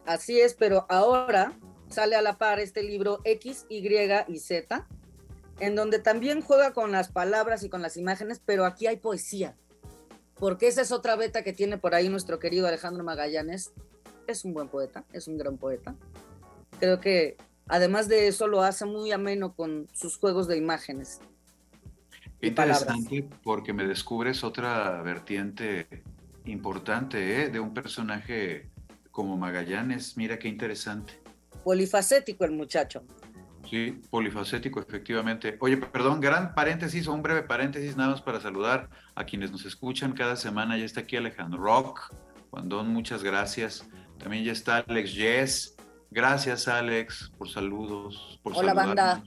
Así 0.05 0.39
es, 0.39 0.53
pero 0.53 0.85
ahora 0.91 1.55
sale 1.89 2.15
a 2.15 2.21
la 2.21 2.37
par 2.37 2.61
este 2.61 2.83
libro 2.83 3.23
X, 3.25 3.65
Y 3.71 3.83
y 4.29 4.39
Z, 4.39 4.87
en 5.61 5.75
donde 5.75 5.99
también 5.99 6.43
juega 6.43 6.75
con 6.75 6.93
las 6.93 7.11
palabras 7.11 7.63
y 7.63 7.71
con 7.71 7.81
las 7.81 7.97
imágenes, 7.97 8.43
pero 8.45 8.67
aquí 8.67 8.87
hay 8.87 8.99
poesía, 8.99 9.57
porque 10.35 10.69
esa 10.69 10.83
es 10.83 10.93
otra 10.93 11.17
beta 11.17 11.43
que 11.43 11.55
tiene 11.55 11.79
por 11.79 11.95
ahí 11.95 12.11
nuestro 12.11 12.39
querido 12.39 12.69
Alejandro 12.69 13.03
Magallanes. 13.03 13.73
Es 14.27 14.45
un 14.45 14.53
buen 14.53 14.69
poeta, 14.69 15.07
es 15.11 15.27
un 15.27 15.39
gran 15.39 15.57
poeta. 15.57 15.95
Creo 16.79 17.01
que 17.01 17.39
además 17.69 18.09
de 18.09 18.29
eso 18.29 18.47
lo 18.47 18.63
hace 18.63 18.85
muy 18.85 19.13
ameno 19.13 19.55
con 19.55 19.89
sus 19.93 20.19
juegos 20.19 20.49
de 20.49 20.57
imágenes. 20.57 21.21
interesante 22.41 23.29
porque 23.43 23.73
me 23.73 23.87
descubres 23.87 24.45
otra 24.45 25.03
vertiente 25.03 26.03
importante 26.45 27.43
¿eh? 27.43 27.49
de 27.49 27.61
un 27.61 27.75
personaje 27.75 28.69
como 29.11 29.37
Magallanes. 29.37 30.17
Mira 30.17 30.39
qué 30.39 30.49
interesante 30.49 31.29
polifacético 31.69 32.47
el 32.47 32.53
muchacho. 32.53 33.03
Sí, 33.69 34.01
polifacético, 34.09 34.81
efectivamente. 34.81 35.59
Oye, 35.61 35.77
perdón, 35.77 36.19
gran 36.19 36.55
paréntesis 36.55 37.07
o 37.07 37.13
un 37.13 37.23
breve 37.23 37.43
paréntesis, 37.43 37.95
nada 37.95 38.13
más 38.13 38.23
para 38.23 38.41
saludar 38.41 38.89
a 39.15 39.25
quienes 39.25 39.53
nos 39.53 39.67
escuchan 39.67 40.13
cada 40.13 40.37
semana. 40.37 40.79
Ya 40.79 40.87
está 40.87 41.01
aquí 41.01 41.17
Alejandro 41.17 41.61
Rock, 41.61 42.15
Juan 42.51 42.69
muchas 42.87 43.23
gracias. 43.23 43.87
También 44.19 44.45
ya 44.45 44.53
está 44.53 44.79
Alex 44.79 45.15
Yes, 45.15 45.77
Gracias, 46.11 46.69
Alex, 46.69 47.31
por 47.37 47.49
saludos. 47.49 48.41
Por 48.43 48.57
Hola, 48.57 48.75
banda. 48.75 49.23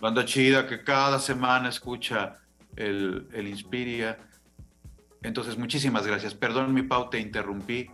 Banda 0.00 0.24
chida 0.24 0.66
que 0.66 0.82
cada 0.82 1.18
semana 1.18 1.68
escucha 1.68 2.38
el, 2.76 3.28
el 3.34 3.48
Inspiria. 3.48 4.18
Entonces, 5.22 5.58
muchísimas 5.58 6.06
gracias. 6.06 6.34
Perdón, 6.34 6.72
mi 6.72 6.82
Pau, 6.82 7.10
te 7.10 7.20
interrumpí. 7.20 7.90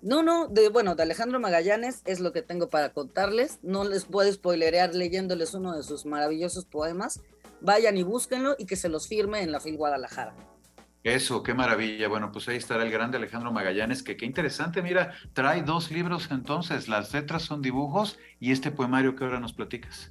No, 0.00 0.22
no, 0.22 0.48
de, 0.48 0.68
bueno, 0.68 0.94
de 0.94 1.02
Alejandro 1.02 1.40
Magallanes 1.40 2.02
es 2.04 2.20
lo 2.20 2.32
que 2.32 2.42
tengo 2.42 2.68
para 2.68 2.92
contarles. 2.92 3.58
No 3.62 3.84
les 3.84 4.04
puedo 4.04 4.30
spoilerear 4.30 4.94
leyéndoles 4.94 5.54
uno 5.54 5.74
de 5.74 5.82
sus 5.82 6.06
maravillosos 6.06 6.66
poemas. 6.66 7.20
Vayan 7.60 7.96
y 7.96 8.02
búsquenlo 8.02 8.54
y 8.58 8.66
que 8.66 8.76
se 8.76 8.88
los 8.88 9.08
firme 9.08 9.42
en 9.42 9.50
la 9.50 9.60
FIL 9.60 9.76
Guadalajara. 9.76 10.36
Eso, 11.04 11.42
qué 11.42 11.52
maravilla. 11.52 12.08
Bueno, 12.08 12.32
pues 12.32 12.48
ahí 12.48 12.56
estará 12.56 12.82
el 12.82 12.90
grande 12.90 13.18
Alejandro 13.18 13.52
Magallanes, 13.52 14.02
que 14.02 14.16
qué 14.16 14.24
interesante. 14.24 14.80
Mira, 14.80 15.12
trae 15.34 15.62
dos 15.62 15.90
libros 15.90 16.28
entonces. 16.30 16.88
Las 16.88 17.12
letras 17.12 17.42
son 17.42 17.60
dibujos 17.60 18.18
y 18.40 18.52
este 18.52 18.70
poemario 18.70 19.14
que 19.14 19.22
ahora 19.22 19.38
nos 19.38 19.52
platicas. 19.52 20.08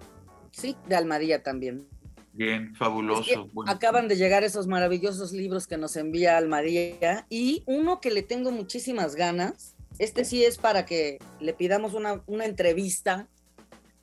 Sí, 0.51 0.77
de 0.87 0.95
Almadía 0.95 1.41
también. 1.41 1.87
Bien, 2.31 2.75
fabuloso. 2.75 3.49
acaban 3.65 4.07
de 4.07 4.17
llegar 4.17 4.43
esos 4.43 4.67
maravillosos 4.67 5.33
libros 5.33 5.65
que 5.65 5.77
nos 5.77 5.95
envía 5.95 6.37
Almadía 6.37 7.25
y 7.27 7.63
uno 7.65 7.99
que 7.99 8.11
le 8.11 8.21
tengo 8.21 8.51
muchísimas 8.51 9.15
ganas. 9.15 9.75
Este 9.97 10.25
sí 10.25 10.45
es 10.45 10.59
para 10.59 10.85
que 10.85 11.17
le 11.39 11.53
pidamos 11.53 11.95
una, 11.95 12.21
una 12.27 12.45
entrevista, 12.45 13.27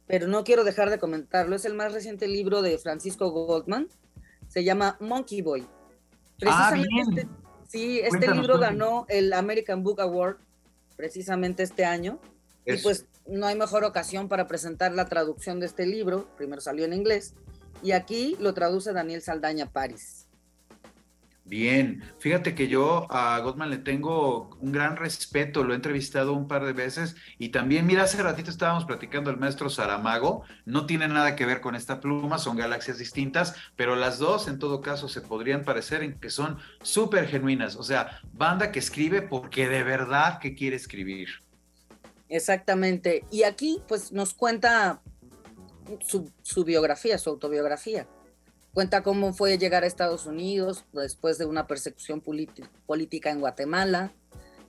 pero 0.09 0.27
no 0.27 0.43
quiero 0.43 0.65
dejar 0.65 0.91
de 0.91 0.99
comentarlo. 0.99 1.55
Es 1.55 1.65
el 1.65 1.75
más 1.75 1.93
reciente 1.93 2.27
libro 2.27 2.63
de 2.63 2.79
Francisco 2.79 3.31
Goldman. 3.31 3.87
Se 4.49 4.65
llama 4.65 4.97
Monkey 5.01 5.41
Boy 5.41 5.65
ah, 6.47 6.73
bien. 6.75 7.19
Este, 7.19 7.29
sí, 7.69 8.01
este 8.01 8.33
libro 8.33 8.59
ganó 8.59 9.07
el 9.09 9.33
American 9.33 9.83
Book 9.83 10.01
Award 10.01 10.37
precisamente 10.97 11.63
este 11.63 11.85
año. 11.85 12.19
Y 12.67 12.77
pues 12.79 13.07
no 13.27 13.47
hay 13.47 13.57
mejor 13.57 13.85
ocasión 13.85 14.29
para 14.29 14.47
presentar 14.47 14.93
la 14.93 15.07
traducción 15.07 15.61
de 15.61 15.67
este 15.67 15.87
libro. 15.87 16.29
Primero 16.37 16.61
salió 16.61 16.85
en 16.85 16.93
inglés 16.93 17.35
y 17.83 17.93
aquí 17.93 18.37
lo 18.39 18.55
traduce 18.55 18.93
Daniel 18.93 19.23
Saldaña 19.23 19.67
París. 19.67 20.20
Bien, 21.51 22.05
fíjate 22.21 22.55
que 22.55 22.69
yo 22.69 23.09
a 23.11 23.37
Gottman 23.41 23.71
le 23.71 23.79
tengo 23.79 24.57
un 24.61 24.71
gran 24.71 24.97
respeto, 24.97 25.65
lo 25.65 25.73
he 25.73 25.77
entrevistado 25.77 26.33
un 26.33 26.47
par 26.47 26.65
de 26.65 26.73
veces 26.73 27.17
y 27.39 27.49
también, 27.49 27.89
mira, 27.89 28.05
hace 28.05 28.23
ratito 28.23 28.53
estábamos 28.53 28.85
platicando 28.85 29.31
el 29.31 29.37
maestro 29.37 29.69
Saramago, 29.69 30.45
no 30.65 30.87
tiene 30.87 31.09
nada 31.09 31.35
que 31.35 31.47
ver 31.47 31.61
con 31.61 31.75
esta 31.75 31.99
pluma, 31.99 32.39
son 32.39 32.57
galaxias 32.57 32.99
distintas, 32.99 33.57
pero 33.75 33.97
las 33.97 34.21
dos 34.21 34.47
en 34.47 34.61
todo 34.61 34.81
caso 34.81 35.09
se 35.09 35.23
podrían 35.23 35.65
parecer 35.65 36.05
en 36.05 36.21
que 36.21 36.31
son 36.31 36.57
súper 36.83 37.27
genuinas, 37.27 37.75
o 37.75 37.83
sea, 37.83 38.21
banda 38.33 38.71
que 38.71 38.79
escribe 38.79 39.21
porque 39.21 39.69
de 39.69 39.83
verdad 39.83 40.39
que 40.39 40.55
quiere 40.55 40.77
escribir. 40.77 41.31
Exactamente, 42.29 43.25
y 43.33 43.43
aquí 43.43 43.83
pues 43.89 44.13
nos 44.13 44.35
cuenta 44.35 45.03
su, 45.99 46.31
su 46.43 46.63
biografía, 46.63 47.19
su 47.19 47.29
autobiografía 47.29 48.07
Cuenta 48.73 49.03
cómo 49.03 49.33
fue 49.33 49.59
llegar 49.59 49.83
a 49.83 49.87
Estados 49.87 50.27
Unidos 50.27 50.85
después 50.93 51.39
de 51.39 51.47
una 51.47 51.67
persecución 51.67 52.21
política 52.21 53.31
en 53.31 53.41
Guatemala. 53.41 54.13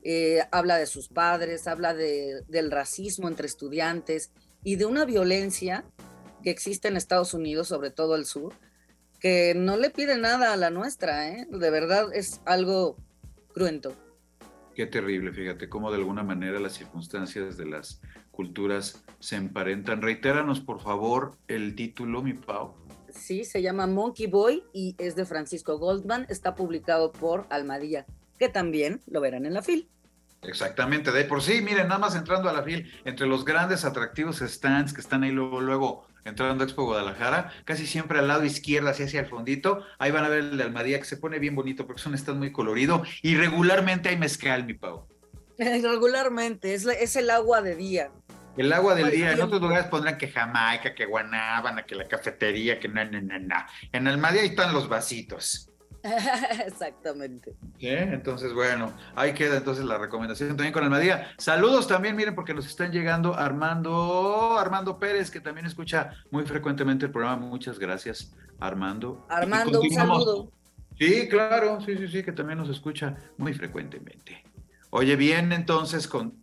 Eh, 0.04 0.40
habla 0.52 0.78
de 0.78 0.88
sus 0.88 1.08
padres, 1.08 1.68
habla 1.68 1.94
del 1.94 2.72
racismo 2.72 3.28
entre 3.28 3.46
estudiantes 3.46 4.32
y 4.64 4.78
de 4.78 4.86
una 4.86 5.06
violencia 5.06 5.86
que 6.42 6.50
existe 6.50 6.88
en 6.88 6.98
Estados 6.98 7.36
Unidos, 7.36 7.68
sobre 7.68 7.92
todo 7.92 8.16
el 8.16 8.26
sur, 8.26 8.54
que 9.20 9.54
no 9.56 9.78
le 9.78 9.92
pide 9.92 10.18
nada 10.18 10.54
a 10.54 10.58
la 10.58 10.72
nuestra, 10.72 11.30
¿eh? 11.30 11.48
de 11.52 11.70
verdad 11.70 12.08
es 12.14 12.42
algo 12.46 12.98
cruento. 13.54 13.96
Qué 14.74 14.88
terrible, 14.88 15.32
fíjate 15.32 15.70
cómo 15.70 15.92
de 15.92 15.98
alguna 15.98 16.24
manera 16.24 16.60
las 16.60 16.74
circunstancias 16.74 17.58
de 17.58 17.66
las 17.66 18.02
culturas 18.32 19.04
se 19.20 19.36
emparentan. 19.36 20.02
Reitéranos, 20.02 20.62
por 20.62 20.82
favor, 20.82 21.38
el 21.48 21.76
título, 21.76 22.24
mi 22.24 22.34
Pau. 22.34 22.74
Sí, 23.14 23.46
se 23.46 23.62
llama 23.62 23.88
Monkey 23.88 24.28
Boy 24.28 24.64
y 24.74 24.96
es 24.98 25.16
de 25.16 25.26
Francisco 25.26 25.78
Goldman. 25.78 26.26
Está 26.30 26.56
publicado 26.56 27.12
por 27.12 27.46
Almadía, 27.50 28.06
que 28.38 28.50
también 28.50 29.02
lo 29.08 29.22
verán 29.22 29.46
en 29.46 29.54
la 29.54 29.62
FIL. 29.62 29.90
Exactamente, 30.44 31.12
de 31.12 31.24
por 31.26 31.44
sí, 31.44 31.62
miren, 31.62 31.88
nada 31.88 32.00
más 32.00 32.16
entrando 32.16 32.50
a 32.50 32.54
la 32.54 32.64
FIL, 32.64 32.92
entre 33.06 33.28
los 33.28 33.46
grandes 33.46 33.86
atractivos 33.86 34.40
stands 34.40 34.92
que 34.92 35.02
están 35.02 35.24
ahí 35.24 35.32
luego, 35.32 35.62
luego 35.62 36.08
entrando 36.26 36.64
a 36.64 36.68
Expo 36.68 36.84
Guadalajara, 36.84 37.52
casi 37.64 37.86
siempre 37.86 38.18
al 38.18 38.28
lado 38.28 38.44
izquierdo, 38.44 38.90
así 38.90 39.04
hacia 39.04 39.20
el 39.22 39.28
fondito, 39.28 39.86
ahí 40.00 40.12
van 40.12 40.26
a 40.26 40.30
ver 40.30 40.40
el 40.40 40.58
de 40.58 40.64
Almadía 40.64 40.98
que 41.00 41.06
se 41.06 41.18
pone 41.18 41.38
bien 41.38 41.56
bonito 41.56 41.86
porque 41.86 42.00
es 42.00 42.06
un 42.08 42.16
stand 42.16 42.40
muy 42.40 42.52
colorido 42.52 43.04
y 43.22 43.36
regularmente 43.36 44.10
hay 44.10 44.18
mezcal, 44.18 44.66
mi 44.66 44.74
Pau. 44.74 45.06
Regularmente, 45.58 46.74
es, 46.74 46.86
es 46.86 47.16
el 47.16 47.30
agua 47.30 47.62
de 47.62 47.76
día. 47.76 48.12
El 48.58 48.74
agua 48.74 48.96
del 48.96 49.12
día, 49.12 49.32
en 49.32 49.42
otros 49.42 49.62
lugares 49.62 49.88
pondrán 49.88 50.18
que 50.18 50.28
Jamaica, 50.28 50.94
que 50.94 51.06
Guanábana, 51.06 51.84
que 51.84 51.96
la 51.96 52.08
cafetería, 52.08 52.80
que 52.80 52.88
na, 52.88 53.06
na, 53.06 53.22
na, 53.22 53.40
na. 53.40 53.68
En 53.92 54.08
Almadía 54.08 54.42
ahí 54.42 54.50
están 54.50 54.74
los 54.74 54.90
vasitos. 54.90 55.72
Exactamente. 56.66 57.54
Entonces, 57.80 58.54
bueno, 58.54 58.92
ahí 59.16 59.34
queda 59.34 59.58
entonces 59.58 59.86
la 59.86 59.98
recomendación 59.98 60.50
también 60.50 60.74
con 60.74 60.84
Almadía. 60.84 61.34
Saludos 61.38 61.88
también, 61.88 62.16
miren, 62.16 62.36
porque 62.36 62.54
nos 62.54 62.66
están 62.66 62.92
llegando 62.92 63.36
Armando, 63.36 64.58
Armando 64.58 64.98
Pérez, 64.98 65.30
que 65.30 65.40
también 65.40 65.66
escucha 65.66 66.12
muy 66.32 66.44
frecuentemente 66.44 67.06
el 67.06 67.12
programa. 67.12 67.46
Muchas 67.46 67.78
gracias, 67.78 68.34
Armando. 68.60 69.26
Armando, 69.30 69.80
un 69.80 69.92
saludo. 69.92 70.52
Sí, 70.98 71.28
claro, 71.30 71.80
sí, 71.82 71.98
sí, 71.98 72.08
sí, 72.08 72.24
que 72.24 72.32
también 72.32 72.60
nos 72.60 72.70
escucha 72.70 73.16
muy 73.38 73.54
frecuentemente. 73.54 74.44
Oye, 74.90 75.16
bien, 75.16 75.52
entonces 75.54 76.08
con 76.08 76.41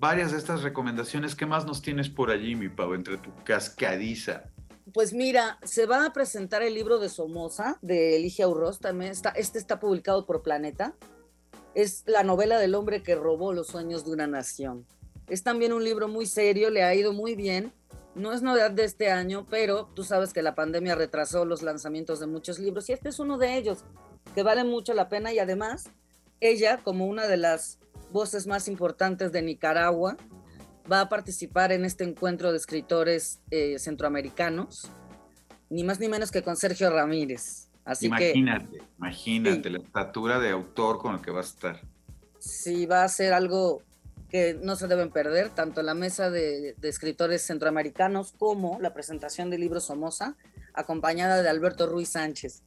varias 0.00 0.32
de 0.32 0.38
estas 0.38 0.62
recomendaciones. 0.62 1.36
¿Qué 1.36 1.46
más 1.46 1.66
nos 1.66 1.82
tienes 1.82 2.08
por 2.08 2.30
allí, 2.30 2.56
mi 2.56 2.70
Pau, 2.70 2.94
entre 2.94 3.18
tu 3.18 3.30
cascadiza? 3.44 4.44
Pues 4.94 5.12
mira, 5.12 5.58
se 5.62 5.86
va 5.86 6.06
a 6.06 6.12
presentar 6.12 6.62
el 6.62 6.74
libro 6.74 6.98
de 6.98 7.10
Somoza, 7.10 7.78
de 7.82 8.16
Eligia 8.16 8.48
Urroz, 8.48 8.80
también 8.80 9.12
está, 9.12 9.28
este 9.30 9.58
está 9.58 9.78
publicado 9.78 10.26
por 10.26 10.42
Planeta. 10.42 10.96
Es 11.74 12.02
la 12.06 12.24
novela 12.24 12.58
del 12.58 12.74
hombre 12.74 13.02
que 13.02 13.14
robó 13.14 13.52
los 13.52 13.68
sueños 13.68 14.04
de 14.04 14.12
una 14.12 14.26
nación. 14.26 14.86
Es 15.28 15.44
también 15.44 15.72
un 15.72 15.84
libro 15.84 16.08
muy 16.08 16.26
serio, 16.26 16.70
le 16.70 16.82
ha 16.82 16.92
ido 16.94 17.12
muy 17.12 17.36
bien. 17.36 17.72
No 18.16 18.32
es 18.32 18.42
novedad 18.42 18.72
de 18.72 18.84
este 18.84 19.12
año, 19.12 19.46
pero 19.48 19.86
tú 19.94 20.02
sabes 20.02 20.32
que 20.32 20.42
la 20.42 20.56
pandemia 20.56 20.96
retrasó 20.96 21.44
los 21.44 21.62
lanzamientos 21.62 22.18
de 22.18 22.26
muchos 22.26 22.58
libros 22.58 22.88
y 22.88 22.94
este 22.94 23.10
es 23.10 23.20
uno 23.20 23.38
de 23.38 23.56
ellos, 23.56 23.84
que 24.34 24.42
vale 24.42 24.64
mucho 24.64 24.94
la 24.94 25.08
pena 25.08 25.32
y 25.32 25.38
además 25.38 25.90
ella, 26.40 26.80
como 26.82 27.06
una 27.06 27.28
de 27.28 27.36
las 27.36 27.78
voces 28.12 28.46
más 28.46 28.68
importantes 28.68 29.32
de 29.32 29.42
Nicaragua, 29.42 30.16
va 30.90 31.02
a 31.02 31.08
participar 31.08 31.72
en 31.72 31.84
este 31.84 32.04
encuentro 32.04 32.50
de 32.50 32.56
escritores 32.56 33.40
eh, 33.50 33.78
centroamericanos, 33.78 34.90
ni 35.68 35.84
más 35.84 36.00
ni 36.00 36.08
menos 36.08 36.30
que 36.30 36.42
con 36.42 36.56
Sergio 36.56 36.90
Ramírez. 36.90 37.68
Así 37.84 38.06
imagínate, 38.06 38.82
imagínate 38.98 39.70
la 39.70 39.78
estatura 39.78 40.38
de 40.38 40.50
autor 40.50 40.98
con 40.98 41.14
el 41.14 41.20
que 41.20 41.30
va 41.30 41.38
a 41.38 41.44
estar. 41.44 41.80
Sí, 42.38 42.86
va 42.86 43.04
a 43.04 43.08
ser 43.08 43.32
algo 43.32 43.82
que 44.28 44.54
no 44.54 44.76
se 44.76 44.86
deben 44.86 45.10
perder, 45.10 45.50
tanto 45.50 45.82
la 45.82 45.94
mesa 45.94 46.30
de, 46.30 46.74
de 46.78 46.88
escritores 46.88 47.42
centroamericanos 47.42 48.32
como 48.32 48.78
la 48.80 48.94
presentación 48.94 49.50
del 49.50 49.60
libro 49.60 49.80
Somoza, 49.80 50.36
acompañada 50.72 51.42
de 51.42 51.48
Alberto 51.48 51.86
Ruiz 51.86 52.10
Sánchez. 52.10 52.62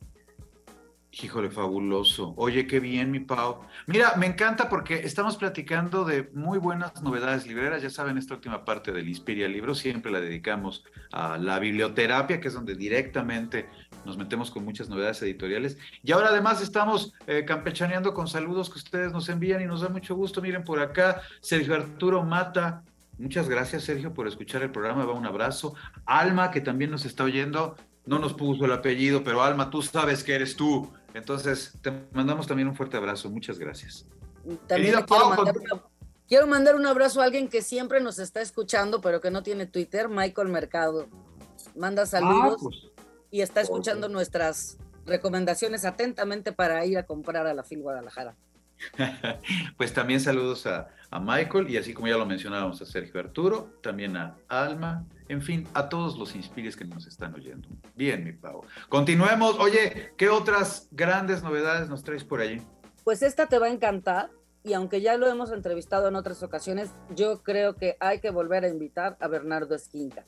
Híjole, 1.21 1.51
fabuloso. 1.51 2.33
Oye, 2.37 2.65
qué 2.65 2.79
bien, 2.79 3.11
mi 3.11 3.19
Pau. 3.19 3.61
Mira, 3.85 4.15
me 4.17 4.25
encanta 4.25 4.67
porque 4.67 4.95
estamos 4.95 5.37
platicando 5.37 6.05
de 6.05 6.31
muy 6.33 6.57
buenas 6.57 7.03
novedades 7.03 7.45
libreras. 7.45 7.83
Ya 7.83 7.91
saben, 7.91 8.17
esta 8.17 8.33
última 8.33 8.65
parte 8.65 8.91
del 8.91 9.07
Inspiria 9.07 9.47
Libro 9.47 9.75
siempre 9.75 10.11
la 10.11 10.19
dedicamos 10.19 10.83
a 11.11 11.37
la 11.37 11.59
biblioterapia, 11.59 12.41
que 12.41 12.47
es 12.47 12.55
donde 12.55 12.73
directamente 12.73 13.69
nos 14.05 14.17
metemos 14.17 14.49
con 14.49 14.65
muchas 14.65 14.89
novedades 14.89 15.21
editoriales. 15.21 15.77
Y 16.01 16.13
ahora 16.13 16.29
además 16.29 16.63
estamos 16.63 17.13
eh, 17.27 17.45
campechaneando 17.45 18.15
con 18.15 18.27
saludos 18.27 18.71
que 18.71 18.79
ustedes 18.79 19.11
nos 19.11 19.29
envían 19.29 19.61
y 19.61 19.65
nos 19.65 19.81
da 19.81 19.89
mucho 19.89 20.15
gusto. 20.15 20.41
Miren 20.41 20.63
por 20.63 20.79
acá, 20.79 21.21
Sergio 21.41 21.75
Arturo 21.75 22.23
Mata. 22.23 22.83
Muchas 23.19 23.47
gracias, 23.47 23.83
Sergio, 23.83 24.15
por 24.15 24.27
escuchar 24.27 24.63
el 24.63 24.71
programa. 24.71 25.05
Va 25.05 25.13
un 25.13 25.27
abrazo. 25.27 25.75
Alma, 26.07 26.49
que 26.49 26.59
también 26.59 26.89
nos 26.89 27.05
está 27.05 27.23
oyendo. 27.23 27.75
No 28.07 28.17
nos 28.17 28.33
puso 28.33 28.65
el 28.65 28.71
apellido, 28.71 29.23
pero 29.23 29.43
Alma, 29.43 29.69
tú 29.69 29.83
sabes 29.83 30.23
que 30.23 30.33
eres 30.33 30.55
tú. 30.55 30.91
Entonces, 31.13 31.77
te 31.81 31.91
mandamos 32.11 32.47
también 32.47 32.67
un 32.67 32.75
fuerte 32.75 32.97
abrazo. 32.97 33.29
Muchas 33.29 33.59
gracias. 33.59 34.05
También 34.67 34.95
quiero, 36.27 36.47
mandar 36.47 36.75
un 36.75 36.85
abrazo 36.85 37.21
a 37.21 37.25
alguien 37.25 37.47
que 37.47 37.61
siempre 37.61 38.01
nos 38.01 38.19
está 38.19 38.41
escuchando, 38.41 38.99
pero 38.99 39.21
que 39.21 39.31
no 39.31 39.43
tiene 39.43 39.65
Twitter, 39.65 40.09
Michael 40.09 40.49
Mercado. 40.49 41.07
Manda 41.75 42.05
saludos 42.05 42.55
ah, 42.57 42.63
pues. 42.63 42.75
y 43.31 43.41
está 43.41 43.61
escuchando 43.61 44.09
nuestras 44.09 44.77
recomendaciones 45.05 45.85
atentamente 45.85 46.51
para 46.51 46.85
ir 46.85 46.97
a 46.97 47.05
comprar 47.05 47.47
a 47.47 47.53
la 47.53 47.63
FIL 47.63 47.81
Guadalajara. 47.81 48.35
pues 49.77 49.93
también 49.93 50.19
saludos 50.19 50.65
a, 50.67 50.89
a, 51.09 51.19
Michael 51.19 51.69
y 51.69 51.77
así 51.77 51.93
como 51.93 52.07
ya 52.07 52.17
lo 52.17 52.25
mencionábamos 52.25 52.81
a 52.81 52.85
Sergio 52.85 53.19
Arturo, 53.19 53.73
también 53.81 54.17
a 54.17 54.35
Alma, 54.47 55.05
en 55.29 55.41
fin, 55.41 55.67
a 55.73 55.89
todos 55.89 56.17
los 56.17 56.35
inspires 56.35 56.75
que 56.75 56.85
nos 56.85 57.07
están 57.07 57.33
oyendo. 57.33 57.67
Bien, 57.95 58.23
mi 58.23 58.33
Pau. 58.33 58.61
Continuemos. 58.89 59.57
Oye, 59.59 60.13
¿qué 60.17 60.29
otras 60.29 60.87
grandes 60.91 61.43
novedades 61.43 61.89
nos 61.89 62.03
traes 62.03 62.23
por 62.23 62.41
allí? 62.41 62.61
Pues 63.03 63.21
esta 63.21 63.47
te 63.47 63.59
va 63.59 63.67
a 63.67 63.71
encantar. 63.71 64.29
y 64.65 64.73
aunque 64.73 65.01
ya 65.01 65.17
lo 65.17 65.27
hemos 65.27 65.51
entrevistado 65.51 66.07
en 66.07 66.15
otras 66.15 66.41
ocasiones, 66.41 66.91
yo 67.13 67.43
creo 67.43 67.75
que 67.75 67.97
hay 67.99 68.19
que 68.19 68.29
volver 68.29 68.63
a 68.63 68.69
invitar 68.69 69.17
a 69.19 69.27
Bernardo 69.27 69.75
Esquinca. 69.75 70.25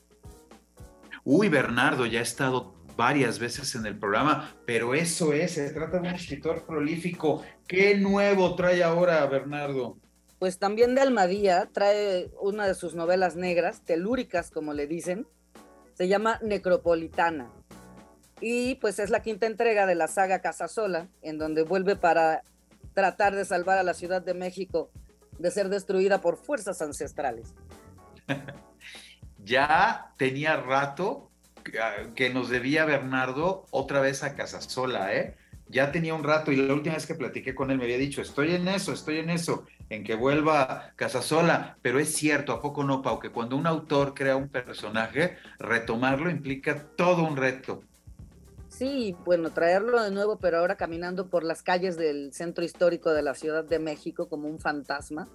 Uy, 1.24 1.48
Bernardo, 1.48 2.04
ya 2.04 2.20
ha 2.20 2.22
estado 2.22 2.74
varias 2.96 3.38
veces 3.38 3.74
en 3.74 3.86
el 3.86 3.98
programa, 3.98 4.56
pero 4.64 4.94
eso 4.94 5.32
es, 5.32 5.52
se 5.52 5.70
trata 5.70 5.98
de 5.98 6.08
un 6.08 6.14
escritor 6.14 6.64
prolífico. 6.66 7.42
¿Qué 7.66 7.96
nuevo 7.96 8.54
trae 8.56 8.82
ahora 8.82 9.24
Bernardo? 9.26 9.98
Pues 10.38 10.58
también 10.58 10.94
de 10.94 11.02
Almadía 11.02 11.68
trae 11.72 12.30
una 12.40 12.66
de 12.66 12.74
sus 12.74 12.94
novelas 12.94 13.36
negras, 13.36 13.82
telúricas 13.84 14.50
como 14.50 14.72
le 14.72 14.86
dicen, 14.86 15.26
se 15.94 16.08
llama 16.08 16.38
Necropolitana. 16.42 17.50
Y 18.40 18.74
pues 18.76 18.98
es 18.98 19.08
la 19.08 19.22
quinta 19.22 19.46
entrega 19.46 19.86
de 19.86 19.94
la 19.94 20.08
saga 20.08 20.40
Casasola, 20.40 21.08
en 21.22 21.38
donde 21.38 21.62
vuelve 21.62 21.96
para 21.96 22.42
tratar 22.92 23.34
de 23.34 23.44
salvar 23.44 23.78
a 23.78 23.82
la 23.82 23.94
Ciudad 23.94 24.22
de 24.22 24.34
México 24.34 24.90
de 25.38 25.50
ser 25.50 25.68
destruida 25.68 26.20
por 26.20 26.36
fuerzas 26.36 26.80
ancestrales. 26.82 27.54
ya 29.44 30.12
tenía 30.16 30.56
rato 30.56 31.30
que 32.14 32.30
nos 32.30 32.48
debía 32.48 32.84
Bernardo 32.84 33.66
otra 33.70 34.00
vez 34.00 34.22
a 34.22 34.34
Casasola, 34.34 35.14
¿eh? 35.14 35.36
Ya 35.68 35.90
tenía 35.90 36.14
un 36.14 36.22
rato 36.22 36.52
y 36.52 36.56
la 36.56 36.74
última 36.74 36.94
vez 36.94 37.06
que 37.06 37.14
platiqué 37.16 37.54
con 37.54 37.70
él 37.70 37.78
me 37.78 37.84
había 37.84 37.98
dicho, 37.98 38.22
estoy 38.22 38.54
en 38.54 38.68
eso, 38.68 38.92
estoy 38.92 39.18
en 39.18 39.30
eso, 39.30 39.66
en 39.90 40.04
que 40.04 40.14
vuelva 40.14 40.92
Casasola, 40.94 41.76
pero 41.82 41.98
es 41.98 42.14
cierto, 42.14 42.52
¿a 42.52 42.62
poco 42.62 42.84
no, 42.84 43.02
Pau? 43.02 43.18
Que 43.18 43.30
cuando 43.30 43.56
un 43.56 43.66
autor 43.66 44.14
crea 44.14 44.36
un 44.36 44.48
personaje, 44.48 45.36
retomarlo 45.58 46.30
implica 46.30 46.86
todo 46.96 47.24
un 47.24 47.36
reto. 47.36 47.82
Sí, 48.68 49.16
bueno, 49.24 49.50
traerlo 49.50 50.02
de 50.02 50.10
nuevo, 50.10 50.38
pero 50.38 50.58
ahora 50.58 50.76
caminando 50.76 51.30
por 51.30 51.42
las 51.42 51.62
calles 51.62 51.96
del 51.96 52.32
centro 52.32 52.64
histórico 52.64 53.10
de 53.10 53.22
la 53.22 53.34
Ciudad 53.34 53.64
de 53.64 53.78
México 53.78 54.28
como 54.28 54.48
un 54.48 54.60
fantasma. 54.60 55.28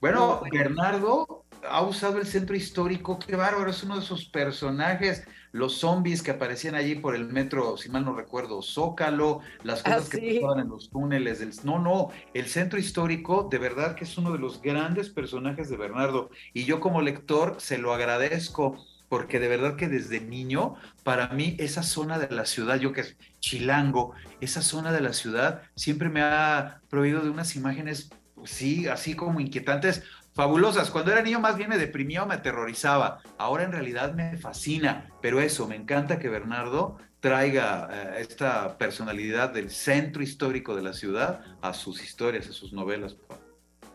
Bueno, 0.00 0.42
Bernardo 0.50 1.44
ha 1.68 1.82
usado 1.82 2.18
el 2.18 2.26
centro 2.26 2.56
histórico, 2.56 3.18
qué 3.18 3.36
bárbaro, 3.36 3.70
es 3.70 3.82
uno 3.82 3.96
de 3.96 4.02
sus 4.02 4.24
personajes, 4.26 5.24
los 5.52 5.78
zombies 5.78 6.22
que 6.22 6.30
aparecían 6.30 6.74
allí 6.74 6.94
por 6.94 7.14
el 7.14 7.26
metro, 7.26 7.76
si 7.76 7.88
mal 7.88 8.04
no 8.04 8.14
recuerdo, 8.14 8.62
Zócalo, 8.62 9.40
las 9.64 9.82
cosas 9.82 10.08
que 10.08 10.38
ah, 10.38 10.40
pasaban 10.40 10.60
en 10.60 10.68
los 10.68 10.90
túneles 10.90 11.40
del... 11.40 11.50
No, 11.64 11.78
no, 11.78 12.10
el 12.34 12.46
centro 12.46 12.78
histórico 12.78 13.48
de 13.50 13.58
verdad 13.58 13.96
que 13.96 14.04
es 14.04 14.16
uno 14.16 14.32
de 14.32 14.38
los 14.38 14.62
grandes 14.62 15.10
personajes 15.10 15.68
de 15.68 15.76
Bernardo. 15.76 16.30
Y 16.54 16.64
yo 16.64 16.80
como 16.80 17.02
lector 17.02 17.56
se 17.58 17.78
lo 17.78 17.92
agradezco 17.92 18.76
porque 19.08 19.40
de 19.40 19.48
verdad 19.48 19.74
que 19.74 19.88
desde 19.88 20.20
niño, 20.20 20.76
para 21.02 21.28
mí 21.30 21.56
esa 21.58 21.82
zona 21.82 22.20
de 22.20 22.32
la 22.32 22.46
ciudad, 22.46 22.78
yo 22.78 22.92
que 22.92 23.00
es 23.00 23.16
chilango, 23.40 24.12
esa 24.40 24.62
zona 24.62 24.92
de 24.92 25.00
la 25.00 25.12
ciudad 25.12 25.62
siempre 25.74 26.08
me 26.08 26.22
ha 26.22 26.80
prohibido 26.88 27.20
de 27.20 27.30
unas 27.30 27.56
imágenes, 27.56 28.10
sí, 28.44 28.86
así 28.86 29.16
como 29.16 29.40
inquietantes, 29.40 30.04
fabulosas. 30.40 30.90
Cuando 30.90 31.12
era 31.12 31.20
niño 31.20 31.38
más 31.38 31.58
bien 31.58 31.68
me 31.68 31.76
deprimía 31.76 32.24
me 32.24 32.32
aterrorizaba. 32.32 33.20
Ahora 33.36 33.64
en 33.64 33.72
realidad 33.72 34.14
me 34.14 34.38
fascina. 34.38 35.10
Pero 35.20 35.38
eso, 35.38 35.68
me 35.68 35.76
encanta 35.76 36.18
que 36.18 36.30
Bernardo 36.30 36.96
traiga 37.20 37.90
eh, 37.92 38.22
esta 38.22 38.78
personalidad 38.78 39.50
del 39.50 39.68
centro 39.68 40.22
histórico 40.22 40.74
de 40.74 40.80
la 40.80 40.94
ciudad 40.94 41.42
a 41.60 41.74
sus 41.74 42.02
historias, 42.02 42.48
a 42.48 42.52
sus 42.54 42.72
novelas. 42.72 43.18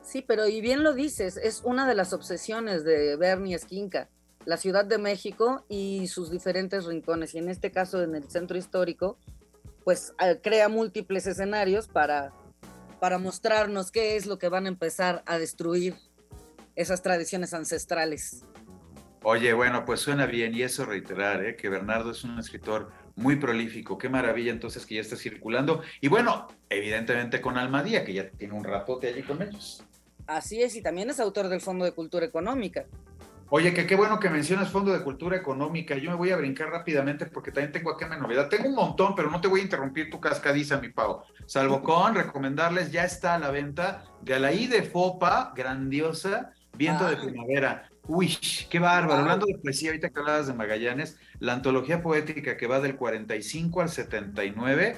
Sí, 0.03 0.21
pero 0.21 0.47
y 0.47 0.61
bien 0.61 0.83
lo 0.83 0.93
dices, 0.93 1.37
es 1.37 1.61
una 1.63 1.87
de 1.87 1.95
las 1.95 2.13
obsesiones 2.13 2.83
de 2.83 3.15
Bernie 3.15 3.55
Esquinca 3.55 4.09
la 4.45 4.57
Ciudad 4.57 4.85
de 4.85 4.99
México 4.99 5.65
y 5.67 6.07
sus 6.07 6.29
diferentes 6.29 6.85
rincones. 6.85 7.33
Y 7.33 7.39
en 7.39 7.49
este 7.49 7.71
caso, 7.71 8.03
en 8.03 8.13
el 8.13 8.29
centro 8.29 8.55
histórico, 8.55 9.17
pues 9.83 10.13
eh, 10.19 10.39
crea 10.43 10.69
múltiples 10.69 11.25
escenarios 11.25 11.87
para, 11.87 12.31
para 12.99 13.17
mostrarnos 13.17 13.89
qué 13.89 14.15
es 14.15 14.27
lo 14.27 14.37
que 14.37 14.47
van 14.47 14.67
a 14.67 14.69
empezar 14.69 15.23
a 15.25 15.39
destruir 15.39 15.95
esas 16.75 17.01
tradiciones 17.01 17.53
ancestrales. 17.53 18.43
Oye, 19.23 19.53
bueno, 19.53 19.85
pues 19.85 20.01
suena 20.01 20.27
bien 20.27 20.53
y 20.53 20.61
eso 20.61 20.85
reiterar, 20.85 21.43
¿eh? 21.43 21.55
que 21.55 21.67
Bernardo 21.67 22.11
es 22.11 22.23
un 22.23 22.37
escritor 22.37 22.91
muy 23.15 23.37
prolífico. 23.37 23.97
Qué 23.97 24.07
maravilla 24.07 24.51
entonces 24.51 24.85
que 24.85 24.95
ya 24.95 25.01
está 25.01 25.15
circulando. 25.15 25.81
Y 25.99 26.09
bueno, 26.09 26.47
evidentemente 26.69 27.41
con 27.41 27.57
Almadía, 27.57 28.05
que 28.05 28.13
ya 28.13 28.29
tiene 28.29 28.53
un 28.53 28.63
ratote 28.63 29.07
allí 29.07 29.23
con 29.23 29.41
ellos. 29.41 29.83
Así 30.27 30.61
es, 30.61 30.75
y 30.75 30.81
también 30.81 31.09
es 31.09 31.19
autor 31.19 31.49
del 31.49 31.61
Fondo 31.61 31.85
de 31.85 31.91
Cultura 31.91 32.25
Económica. 32.25 32.85
Oye, 33.49 33.75
que 33.75 33.85
qué 33.85 33.95
bueno 33.95 34.19
que 34.19 34.29
mencionas 34.29 34.71
Fondo 34.71 34.91
de 34.91 35.03
Cultura 35.03 35.37
Económica. 35.37 35.95
Yo 35.95 36.09
me 36.09 36.17
voy 36.17 36.31
a 36.31 36.35
brincar 36.35 36.69
rápidamente 36.69 37.27
porque 37.27 37.51
también 37.51 37.71
tengo 37.71 37.91
acá 37.91 38.07
una 38.07 38.17
novedad. 38.17 38.49
Tengo 38.49 38.69
un 38.69 38.75
montón, 38.75 39.13
pero 39.15 39.29
no 39.29 39.39
te 39.39 39.47
voy 39.47 39.59
a 39.59 39.63
interrumpir 39.63 40.09
tu 40.09 40.19
cascadiza, 40.19 40.77
mi 40.77 40.89
Pau. 40.89 41.21
Salvo 41.45 41.83
con 41.83 42.15
recomendarles, 42.15 42.91
ya 42.91 43.03
está 43.03 43.35
a 43.35 43.39
la 43.39 43.51
venta 43.51 44.03
de 44.21 44.33
Alaí 44.33 44.65
de 44.65 44.81
Fopa, 44.81 45.53
grandiosa, 45.55 46.53
Viento 46.77 47.07
de 47.07 47.17
Primavera. 47.17 47.89
Uy, 48.07 48.37
qué 48.69 48.79
bárbaro. 48.79 49.21
Hablando 49.21 49.45
de 49.45 49.57
poesía, 49.57 49.89
ahorita 49.89 50.09
que 50.09 50.19
hablabas 50.19 50.47
de 50.47 50.53
Magallanes, 50.53 51.17
la 51.39 51.53
antología 51.53 52.01
poética 52.01 52.57
que 52.57 52.67
va 52.67 52.79
del 52.79 52.95
45 52.95 53.81
al 53.81 53.89
79 53.89 54.95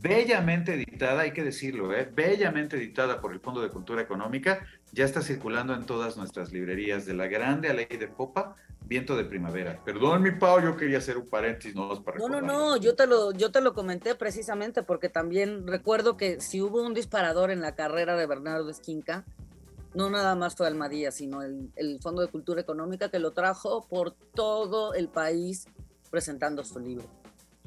bellamente 0.00 0.74
editada, 0.74 1.22
hay 1.22 1.32
que 1.32 1.44
decirlo, 1.44 1.94
¿eh? 1.94 2.10
bellamente 2.12 2.76
editada 2.76 3.20
por 3.20 3.32
el 3.32 3.40
Fondo 3.40 3.60
de 3.60 3.68
Cultura 3.68 4.02
Económica, 4.02 4.66
ya 4.92 5.04
está 5.04 5.20
circulando 5.20 5.74
en 5.74 5.84
todas 5.84 6.16
nuestras 6.16 6.52
librerías, 6.52 7.06
de 7.06 7.14
la 7.14 7.26
grande 7.26 7.68
a 7.68 7.74
ley 7.74 7.86
de 7.86 8.08
popa, 8.08 8.56
viento 8.86 9.16
de 9.16 9.24
primavera. 9.24 9.78
Perdón, 9.84 10.22
mi 10.22 10.30
Pau, 10.32 10.60
yo 10.62 10.76
quería 10.76 10.98
hacer 10.98 11.18
un 11.18 11.28
paréntesis, 11.28 11.74
no 11.74 12.02
para 12.02 12.18
No, 12.18 12.28
no, 12.28 12.40
no, 12.40 12.76
yo 12.76 12.96
te, 12.96 13.06
lo, 13.06 13.32
yo 13.32 13.52
te 13.52 13.60
lo 13.60 13.74
comenté 13.74 14.14
precisamente 14.14 14.82
porque 14.82 15.08
también 15.08 15.66
recuerdo 15.66 16.16
que 16.16 16.40
si 16.40 16.60
hubo 16.62 16.82
un 16.82 16.94
disparador 16.94 17.50
en 17.50 17.60
la 17.60 17.74
carrera 17.74 18.16
de 18.16 18.26
Bernardo 18.26 18.70
Esquinca, 18.70 19.24
no 19.94 20.10
nada 20.10 20.34
más 20.34 20.54
fue 20.54 20.66
Almadía, 20.66 21.10
sino 21.10 21.42
el, 21.42 21.72
el 21.76 22.00
Fondo 22.00 22.22
de 22.22 22.28
Cultura 22.28 22.60
Económica 22.60 23.10
que 23.10 23.18
lo 23.18 23.32
trajo 23.32 23.86
por 23.88 24.12
todo 24.12 24.94
el 24.94 25.08
país 25.08 25.66
presentando 26.10 26.64
su 26.64 26.78
libro. 26.80 27.19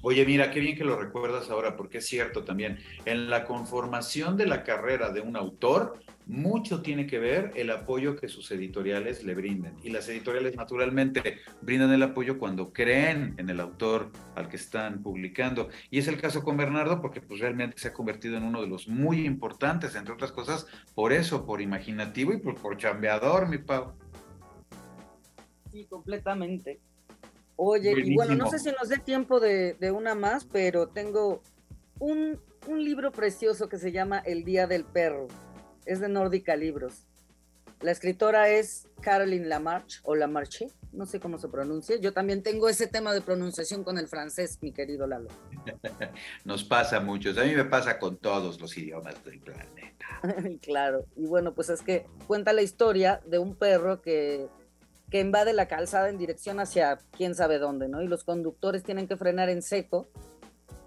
Oye, 0.06 0.26
mira, 0.26 0.52
qué 0.52 0.60
bien 0.60 0.76
que 0.76 0.84
lo 0.84 1.00
recuerdas 1.00 1.50
ahora, 1.50 1.78
porque 1.78 2.00
es 2.00 2.06
cierto 2.06 2.44
también, 2.44 2.78
en 3.06 3.30
la 3.30 3.46
conformación 3.46 4.36
de 4.36 4.46
la 4.46 4.66
carrera 4.66 5.14
de 5.14 5.22
un 5.22 5.38
autor, 5.38 5.98
mucho 6.26 6.82
tiene 6.82 7.08
que 7.08 7.20
ver 7.20 7.54
el 7.56 7.70
apoyo 7.70 8.18
que 8.18 8.28
sus 8.28 8.52
editoriales 8.52 9.24
le 9.24 9.34
brinden. 9.34 9.78
Y 9.82 9.92
las 9.92 10.10
editoriales 10.10 10.58
naturalmente 10.58 11.40
brindan 11.62 11.94
el 11.94 12.04
apoyo 12.04 12.38
cuando 12.38 12.74
creen 12.74 13.34
en 13.38 13.50
el 13.50 13.62
autor 13.62 14.12
al 14.36 14.50
que 14.50 14.58
están 14.58 15.02
publicando. 15.02 15.70
Y 15.90 16.00
es 16.00 16.10
el 16.10 16.20
caso 16.20 16.44
con 16.44 16.58
Bernardo 16.58 17.02
porque 17.02 17.22
pues 17.22 17.40
realmente 17.40 17.78
se 17.78 17.88
ha 17.88 17.94
convertido 17.94 18.36
en 18.36 18.44
uno 18.44 18.62
de 18.62 18.68
los 18.68 18.90
muy 18.90 19.26
importantes, 19.26 19.96
entre 19.96 20.14
otras 20.14 20.34
cosas, 20.34 20.68
por 20.96 21.14
eso, 21.14 21.46
por 21.46 21.62
imaginativo 21.62 22.34
y 22.34 22.40
por, 22.40 22.56
por 22.56 22.76
chambeador, 22.76 23.48
mi 23.48 23.58
Pau. 23.58 23.94
Sí, 25.72 25.86
completamente. 25.86 26.82
Oye, 27.66 27.94
y 27.98 28.14
bueno, 28.14 28.36
no 28.36 28.50
sé 28.50 28.60
si 28.60 28.72
nos 28.72 28.90
dé 28.90 28.98
tiempo 28.98 29.40
de, 29.40 29.92
una 29.96 30.16
más, 30.16 30.44
pero 30.44 30.88
tengo 30.88 31.42
un, 31.98 32.40
libro 32.68 33.12
precioso 33.12 33.70
que 33.70 33.78
se 33.78 33.92
llama 33.92 34.20
El 34.20 34.44
Día 34.44 34.68
del 34.68 34.84
Perro. 34.84 35.28
Es 35.86 36.02
de 36.02 36.10
Nórdica 36.10 36.56
Libros. 36.58 37.06
La 37.82 37.92
escritora 37.92 38.50
es 38.50 38.88
Caroline 39.02 39.46
Lamarche 39.46 40.00
o 40.04 40.16
Lamarche, 40.16 40.68
no 40.92 41.06
sé 41.06 41.20
cómo 41.20 41.38
se 41.38 41.48
pronuncia. 41.48 41.98
Yo 41.98 42.14
también 42.14 42.44
tengo 42.44 42.68
ese 42.70 42.88
tema 42.88 43.14
de 43.14 43.22
pronunciación 43.22 43.84
con 43.84 43.98
el 43.98 44.08
francés, 44.08 44.60
mi 44.62 44.72
querido 44.72 45.08
Lalo. 45.08 45.30
Nos 46.46 46.64
pasa 46.64 47.00
mucho, 47.00 47.30
a 47.32 47.44
mí 47.44 47.56
me 47.56 47.66
pasa 47.66 47.98
con 48.00 48.18
todos 48.18 48.60
los 48.60 48.78
idiomas 48.78 49.24
del 49.24 49.40
planeta. 49.40 50.06
claro, 50.62 51.06
y 51.16 51.26
bueno, 51.28 51.54
pues 51.54 51.70
es 51.70 51.82
que 51.82 52.06
cuenta 52.28 52.52
la 52.52 52.62
historia 52.62 53.22
de 53.26 53.40
un 53.40 53.56
perro 53.56 54.02
que 54.02 54.48
que 55.14 55.20
invade 55.20 55.54
la 55.54 55.68
calzada 55.68 56.10
en 56.10 56.18
dirección 56.18 56.60
hacia 56.60 56.98
quién 57.16 57.36
sabe 57.36 57.60
dónde, 57.60 57.88
¿no? 57.88 58.02
Y 58.02 58.08
los 58.08 58.24
conductores 58.24 58.82
tienen 58.82 59.08
que 59.08 59.16
frenar 59.16 59.48
en 59.48 59.62
seco 59.62 60.08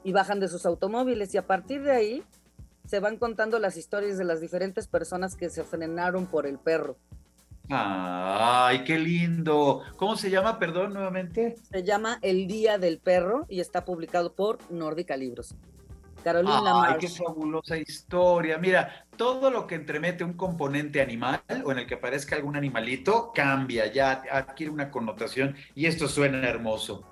y 0.02 0.10
bajan 0.10 0.40
de 0.40 0.48
sus 0.48 0.66
automóviles 0.66 1.32
y 1.32 1.38
a 1.38 1.46
partir 1.46 1.84
de 1.84 1.92
ahí 1.92 2.24
se 2.86 2.98
van 2.98 3.18
contando 3.18 3.60
las 3.60 3.76
historias 3.76 4.18
de 4.18 4.24
las 4.24 4.40
diferentes 4.40 4.88
personas 4.88 5.36
que 5.36 5.48
se 5.48 5.62
frenaron 5.62 6.26
por 6.26 6.48
el 6.48 6.58
perro. 6.58 6.96
¡Ay, 7.70 8.82
qué 8.82 8.98
lindo! 8.98 9.82
¿Cómo 9.94 10.16
se 10.16 10.28
llama, 10.28 10.58
perdón, 10.58 10.94
nuevamente? 10.94 11.54
Se 11.70 11.84
llama 11.84 12.18
El 12.20 12.48
Día 12.48 12.78
del 12.78 12.98
Perro 12.98 13.46
y 13.48 13.60
está 13.60 13.84
publicado 13.84 14.34
por 14.34 14.58
Nórdica 14.72 15.16
Libros. 15.16 15.54
Carolina 16.26 16.88
Ay, 16.88 16.96
qué 16.98 17.08
fabulosa 17.08 17.78
historia. 17.78 18.58
Mira, 18.58 19.06
todo 19.16 19.48
lo 19.48 19.68
que 19.68 19.76
entremete 19.76 20.24
un 20.24 20.32
componente 20.32 21.00
animal 21.00 21.40
o 21.64 21.70
en 21.70 21.78
el 21.78 21.86
que 21.86 21.94
aparezca 21.94 22.34
algún 22.34 22.56
animalito 22.56 23.30
cambia, 23.32 23.86
ya 23.92 24.24
adquiere 24.32 24.72
una 24.72 24.90
connotación 24.90 25.54
y 25.76 25.86
esto 25.86 26.08
suena 26.08 26.48
hermoso. 26.48 27.04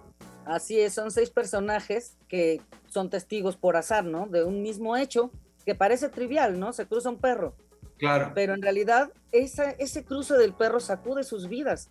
Así 0.45 0.81
es, 0.81 0.95
son 0.95 1.13
seis 1.13 1.31
personajes 1.31 2.17
que 2.27 2.61
son 2.89 3.09
testigos 3.09 3.57
por 3.57 3.77
azar, 3.77 4.05
¿no? 4.05 4.27
De 4.27 4.43
un 4.43 4.63
mismo 4.63 4.97
hecho 4.97 5.31
que 5.65 5.77
parece 5.77 6.09
trivial, 6.09 6.59
¿no? 6.59 6.73
Se 6.73 6.87
cruza 6.87 7.09
un 7.09 7.19
perro. 7.19 7.55
Claro. 7.99 8.33
Pero 8.35 8.55
en 8.55 8.63
realidad 8.63 9.13
esa, 9.31 9.71
ese 9.71 10.05
cruce 10.05 10.35
del 10.35 10.55
perro 10.55 10.81
sacude 10.81 11.23
sus 11.23 11.49
vidas. 11.49 11.89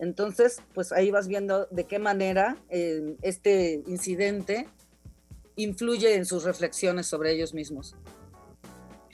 Entonces, 0.00 0.60
pues 0.74 0.90
ahí 0.90 1.12
vas 1.12 1.28
viendo 1.28 1.66
de 1.66 1.84
qué 1.84 2.00
manera 2.00 2.56
eh, 2.68 3.14
este 3.22 3.84
incidente 3.86 4.66
influye 5.56 6.14
en 6.14 6.26
sus 6.26 6.44
reflexiones 6.44 7.06
sobre 7.06 7.32
ellos 7.32 7.54
mismos. 7.54 7.96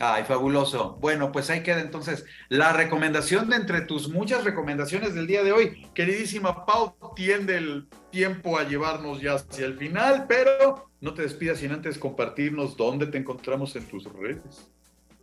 Ay, 0.00 0.22
fabuloso. 0.22 0.96
Bueno, 1.00 1.32
pues 1.32 1.50
ahí 1.50 1.64
queda 1.64 1.80
entonces 1.80 2.24
la 2.48 2.72
recomendación 2.72 3.50
de 3.50 3.56
entre 3.56 3.80
tus 3.80 4.08
muchas 4.08 4.44
recomendaciones 4.44 5.14
del 5.14 5.26
día 5.26 5.42
de 5.42 5.50
hoy. 5.50 5.88
Queridísima 5.92 6.64
Pau, 6.64 6.94
tiende 7.16 7.56
el 7.56 7.88
tiempo 8.12 8.58
a 8.58 8.62
llevarnos 8.62 9.20
ya 9.20 9.34
hacia 9.34 9.66
el 9.66 9.76
final, 9.76 10.26
pero 10.28 10.88
no 11.00 11.14
te 11.14 11.22
despidas 11.22 11.58
sin 11.58 11.72
antes 11.72 11.98
compartirnos 11.98 12.76
dónde 12.76 13.06
te 13.06 13.18
encontramos 13.18 13.74
en 13.74 13.88
tus 13.88 14.04
redes. 14.12 14.70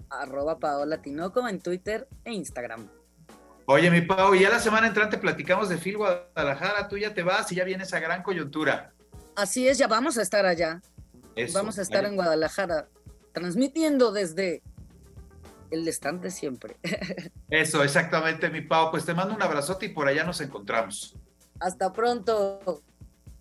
Arroba 0.09 0.59
Paola 0.59 1.01
Tinoco 1.01 1.47
en 1.47 1.61
Twitter 1.61 2.07
e 2.25 2.33
Instagram. 2.33 2.89
Oye, 3.67 3.89
mi 3.89 4.01
Pau, 4.01 4.35
ya 4.35 4.49
la 4.49 4.59
semana 4.59 4.87
entrante 4.87 5.17
platicamos 5.17 5.69
de 5.69 5.77
Phil 5.77 5.97
Guadalajara, 5.97 6.89
tú 6.89 6.97
ya 6.97 7.13
te 7.13 7.23
vas 7.23 7.49
y 7.51 7.55
ya 7.55 7.63
viene 7.63 7.83
esa 7.83 7.99
gran 7.99 8.23
coyuntura. 8.23 8.93
Así 9.35 9.67
es, 9.67 9.77
ya 9.77 9.87
vamos 9.87 10.17
a 10.17 10.21
estar 10.21 10.45
allá. 10.45 10.81
Vamos 11.53 11.77
a 11.77 11.81
estar 11.81 12.05
en 12.05 12.15
Guadalajara 12.15 12.87
transmitiendo 13.31 14.11
desde 14.11 14.63
el 15.71 15.87
estante 15.87 16.31
siempre. 16.31 16.77
Eso, 17.49 17.83
exactamente, 17.83 18.49
mi 18.49 18.61
Pau. 18.61 18.91
Pues 18.91 19.05
te 19.05 19.13
mando 19.13 19.35
un 19.35 19.41
abrazote 19.41 19.87
y 19.87 19.89
por 19.89 20.07
allá 20.07 20.23
nos 20.23 20.41
encontramos. 20.41 21.15
Hasta 21.59 21.91
pronto. 21.91 22.81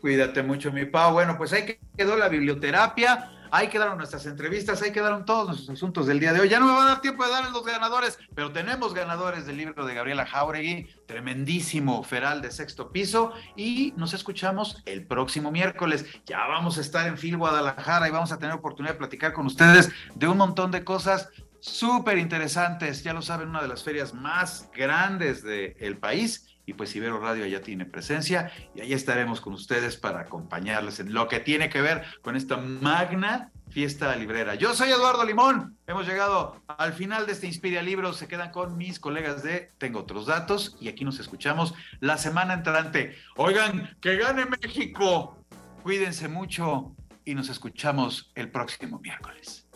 Cuídate 0.00 0.42
mucho, 0.42 0.72
mi 0.72 0.84
Pau. 0.84 1.12
Bueno, 1.12 1.38
pues 1.38 1.52
ahí 1.52 1.78
quedó 1.96 2.16
la 2.16 2.28
biblioterapia. 2.28 3.43
Ahí 3.54 3.68
quedaron 3.68 3.98
nuestras 3.98 4.26
entrevistas, 4.26 4.82
ahí 4.82 4.90
quedaron 4.90 5.24
todos 5.24 5.46
nuestros 5.46 5.70
asuntos 5.70 6.08
del 6.08 6.18
día 6.18 6.32
de 6.32 6.40
hoy. 6.40 6.48
Ya 6.48 6.58
no 6.58 6.66
me 6.66 6.72
va 6.72 6.82
a 6.82 6.88
dar 6.88 7.00
tiempo 7.00 7.24
de 7.24 7.30
darles 7.30 7.52
los 7.52 7.64
ganadores, 7.64 8.18
pero 8.34 8.50
tenemos 8.50 8.94
ganadores 8.94 9.46
del 9.46 9.58
libro 9.58 9.86
de 9.86 9.94
Gabriela 9.94 10.26
Jauregui, 10.26 10.88
tremendísimo 11.06 12.02
feral 12.02 12.42
de 12.42 12.50
sexto 12.50 12.90
piso, 12.90 13.32
y 13.54 13.94
nos 13.96 14.12
escuchamos 14.12 14.82
el 14.86 15.06
próximo 15.06 15.52
miércoles. 15.52 16.04
Ya 16.26 16.44
vamos 16.48 16.78
a 16.78 16.80
estar 16.80 17.06
en 17.06 17.16
Fil 17.16 17.36
Guadalajara 17.36 18.08
y 18.08 18.10
vamos 18.10 18.32
a 18.32 18.40
tener 18.40 18.56
oportunidad 18.56 18.94
de 18.94 18.98
platicar 18.98 19.32
con 19.32 19.46
ustedes 19.46 19.88
de 20.16 20.26
un 20.26 20.36
montón 20.36 20.72
de 20.72 20.82
cosas 20.82 21.28
súper 21.60 22.18
interesantes. 22.18 23.04
Ya 23.04 23.12
lo 23.12 23.22
saben, 23.22 23.50
una 23.50 23.62
de 23.62 23.68
las 23.68 23.84
ferias 23.84 24.14
más 24.14 24.68
grandes 24.74 25.44
del 25.44 25.96
país 25.98 26.53
y 26.66 26.74
pues 26.74 26.94
Ibero 26.96 27.20
Radio 27.20 27.46
ya 27.46 27.60
tiene 27.60 27.84
presencia 27.84 28.52
y 28.74 28.80
ahí 28.80 28.92
estaremos 28.92 29.40
con 29.40 29.52
ustedes 29.54 29.96
para 29.96 30.20
acompañarles 30.20 31.00
en 31.00 31.12
lo 31.12 31.28
que 31.28 31.40
tiene 31.40 31.68
que 31.68 31.80
ver 31.80 32.04
con 32.22 32.36
esta 32.36 32.56
magna 32.56 33.50
fiesta 33.70 34.14
librera. 34.16 34.54
Yo 34.54 34.74
soy 34.74 34.90
Eduardo 34.90 35.24
Limón, 35.24 35.76
hemos 35.86 36.06
llegado 36.06 36.62
al 36.68 36.92
final 36.92 37.26
de 37.26 37.32
este 37.32 37.46
Inspira 37.46 37.82
Libros, 37.82 38.16
se 38.16 38.28
quedan 38.28 38.50
con 38.50 38.76
mis 38.76 39.00
colegas 39.00 39.42
de 39.42 39.72
Tengo 39.78 40.00
otros 40.00 40.26
datos 40.26 40.76
y 40.80 40.88
aquí 40.88 41.04
nos 41.04 41.18
escuchamos 41.18 41.74
la 42.00 42.16
semana 42.18 42.54
entrante. 42.54 43.16
Oigan, 43.36 43.96
que 44.00 44.16
gane 44.16 44.46
México, 44.46 45.38
cuídense 45.82 46.28
mucho 46.28 46.94
y 47.24 47.34
nos 47.34 47.48
escuchamos 47.48 48.30
el 48.34 48.50
próximo 48.50 49.00
miércoles. 49.00 49.66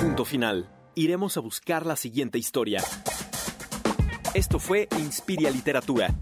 Punto 0.00 0.24
final. 0.24 0.68
Iremos 0.94 1.38
a 1.38 1.40
buscar 1.40 1.86
la 1.86 1.96
siguiente 1.96 2.38
historia. 2.38 2.82
Esto 4.34 4.58
fue 4.58 4.88
Inspiria 4.98 5.50
Literatura, 5.50 6.14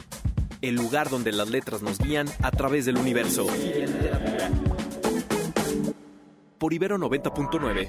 el 0.62 0.74
lugar 0.74 1.10
donde 1.10 1.30
las 1.30 1.48
letras 1.48 1.80
nos 1.80 1.98
guían 1.98 2.26
a 2.42 2.50
través 2.50 2.84
del 2.84 2.98
universo. 2.98 3.46
Por 6.58 6.72
Ibero 6.72 6.98
90.9. 6.98 7.88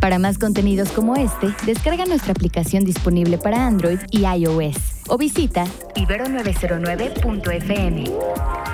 Para 0.00 0.18
más 0.18 0.38
contenidos 0.38 0.90
como 0.90 1.14
este, 1.14 1.54
descarga 1.64 2.04
nuestra 2.04 2.32
aplicación 2.32 2.84
disponible 2.84 3.38
para 3.38 3.64
Android 3.64 4.00
y 4.10 4.26
iOS 4.26 5.02
o 5.06 5.16
visita 5.16 5.66
ibero909.fm. 5.94 8.73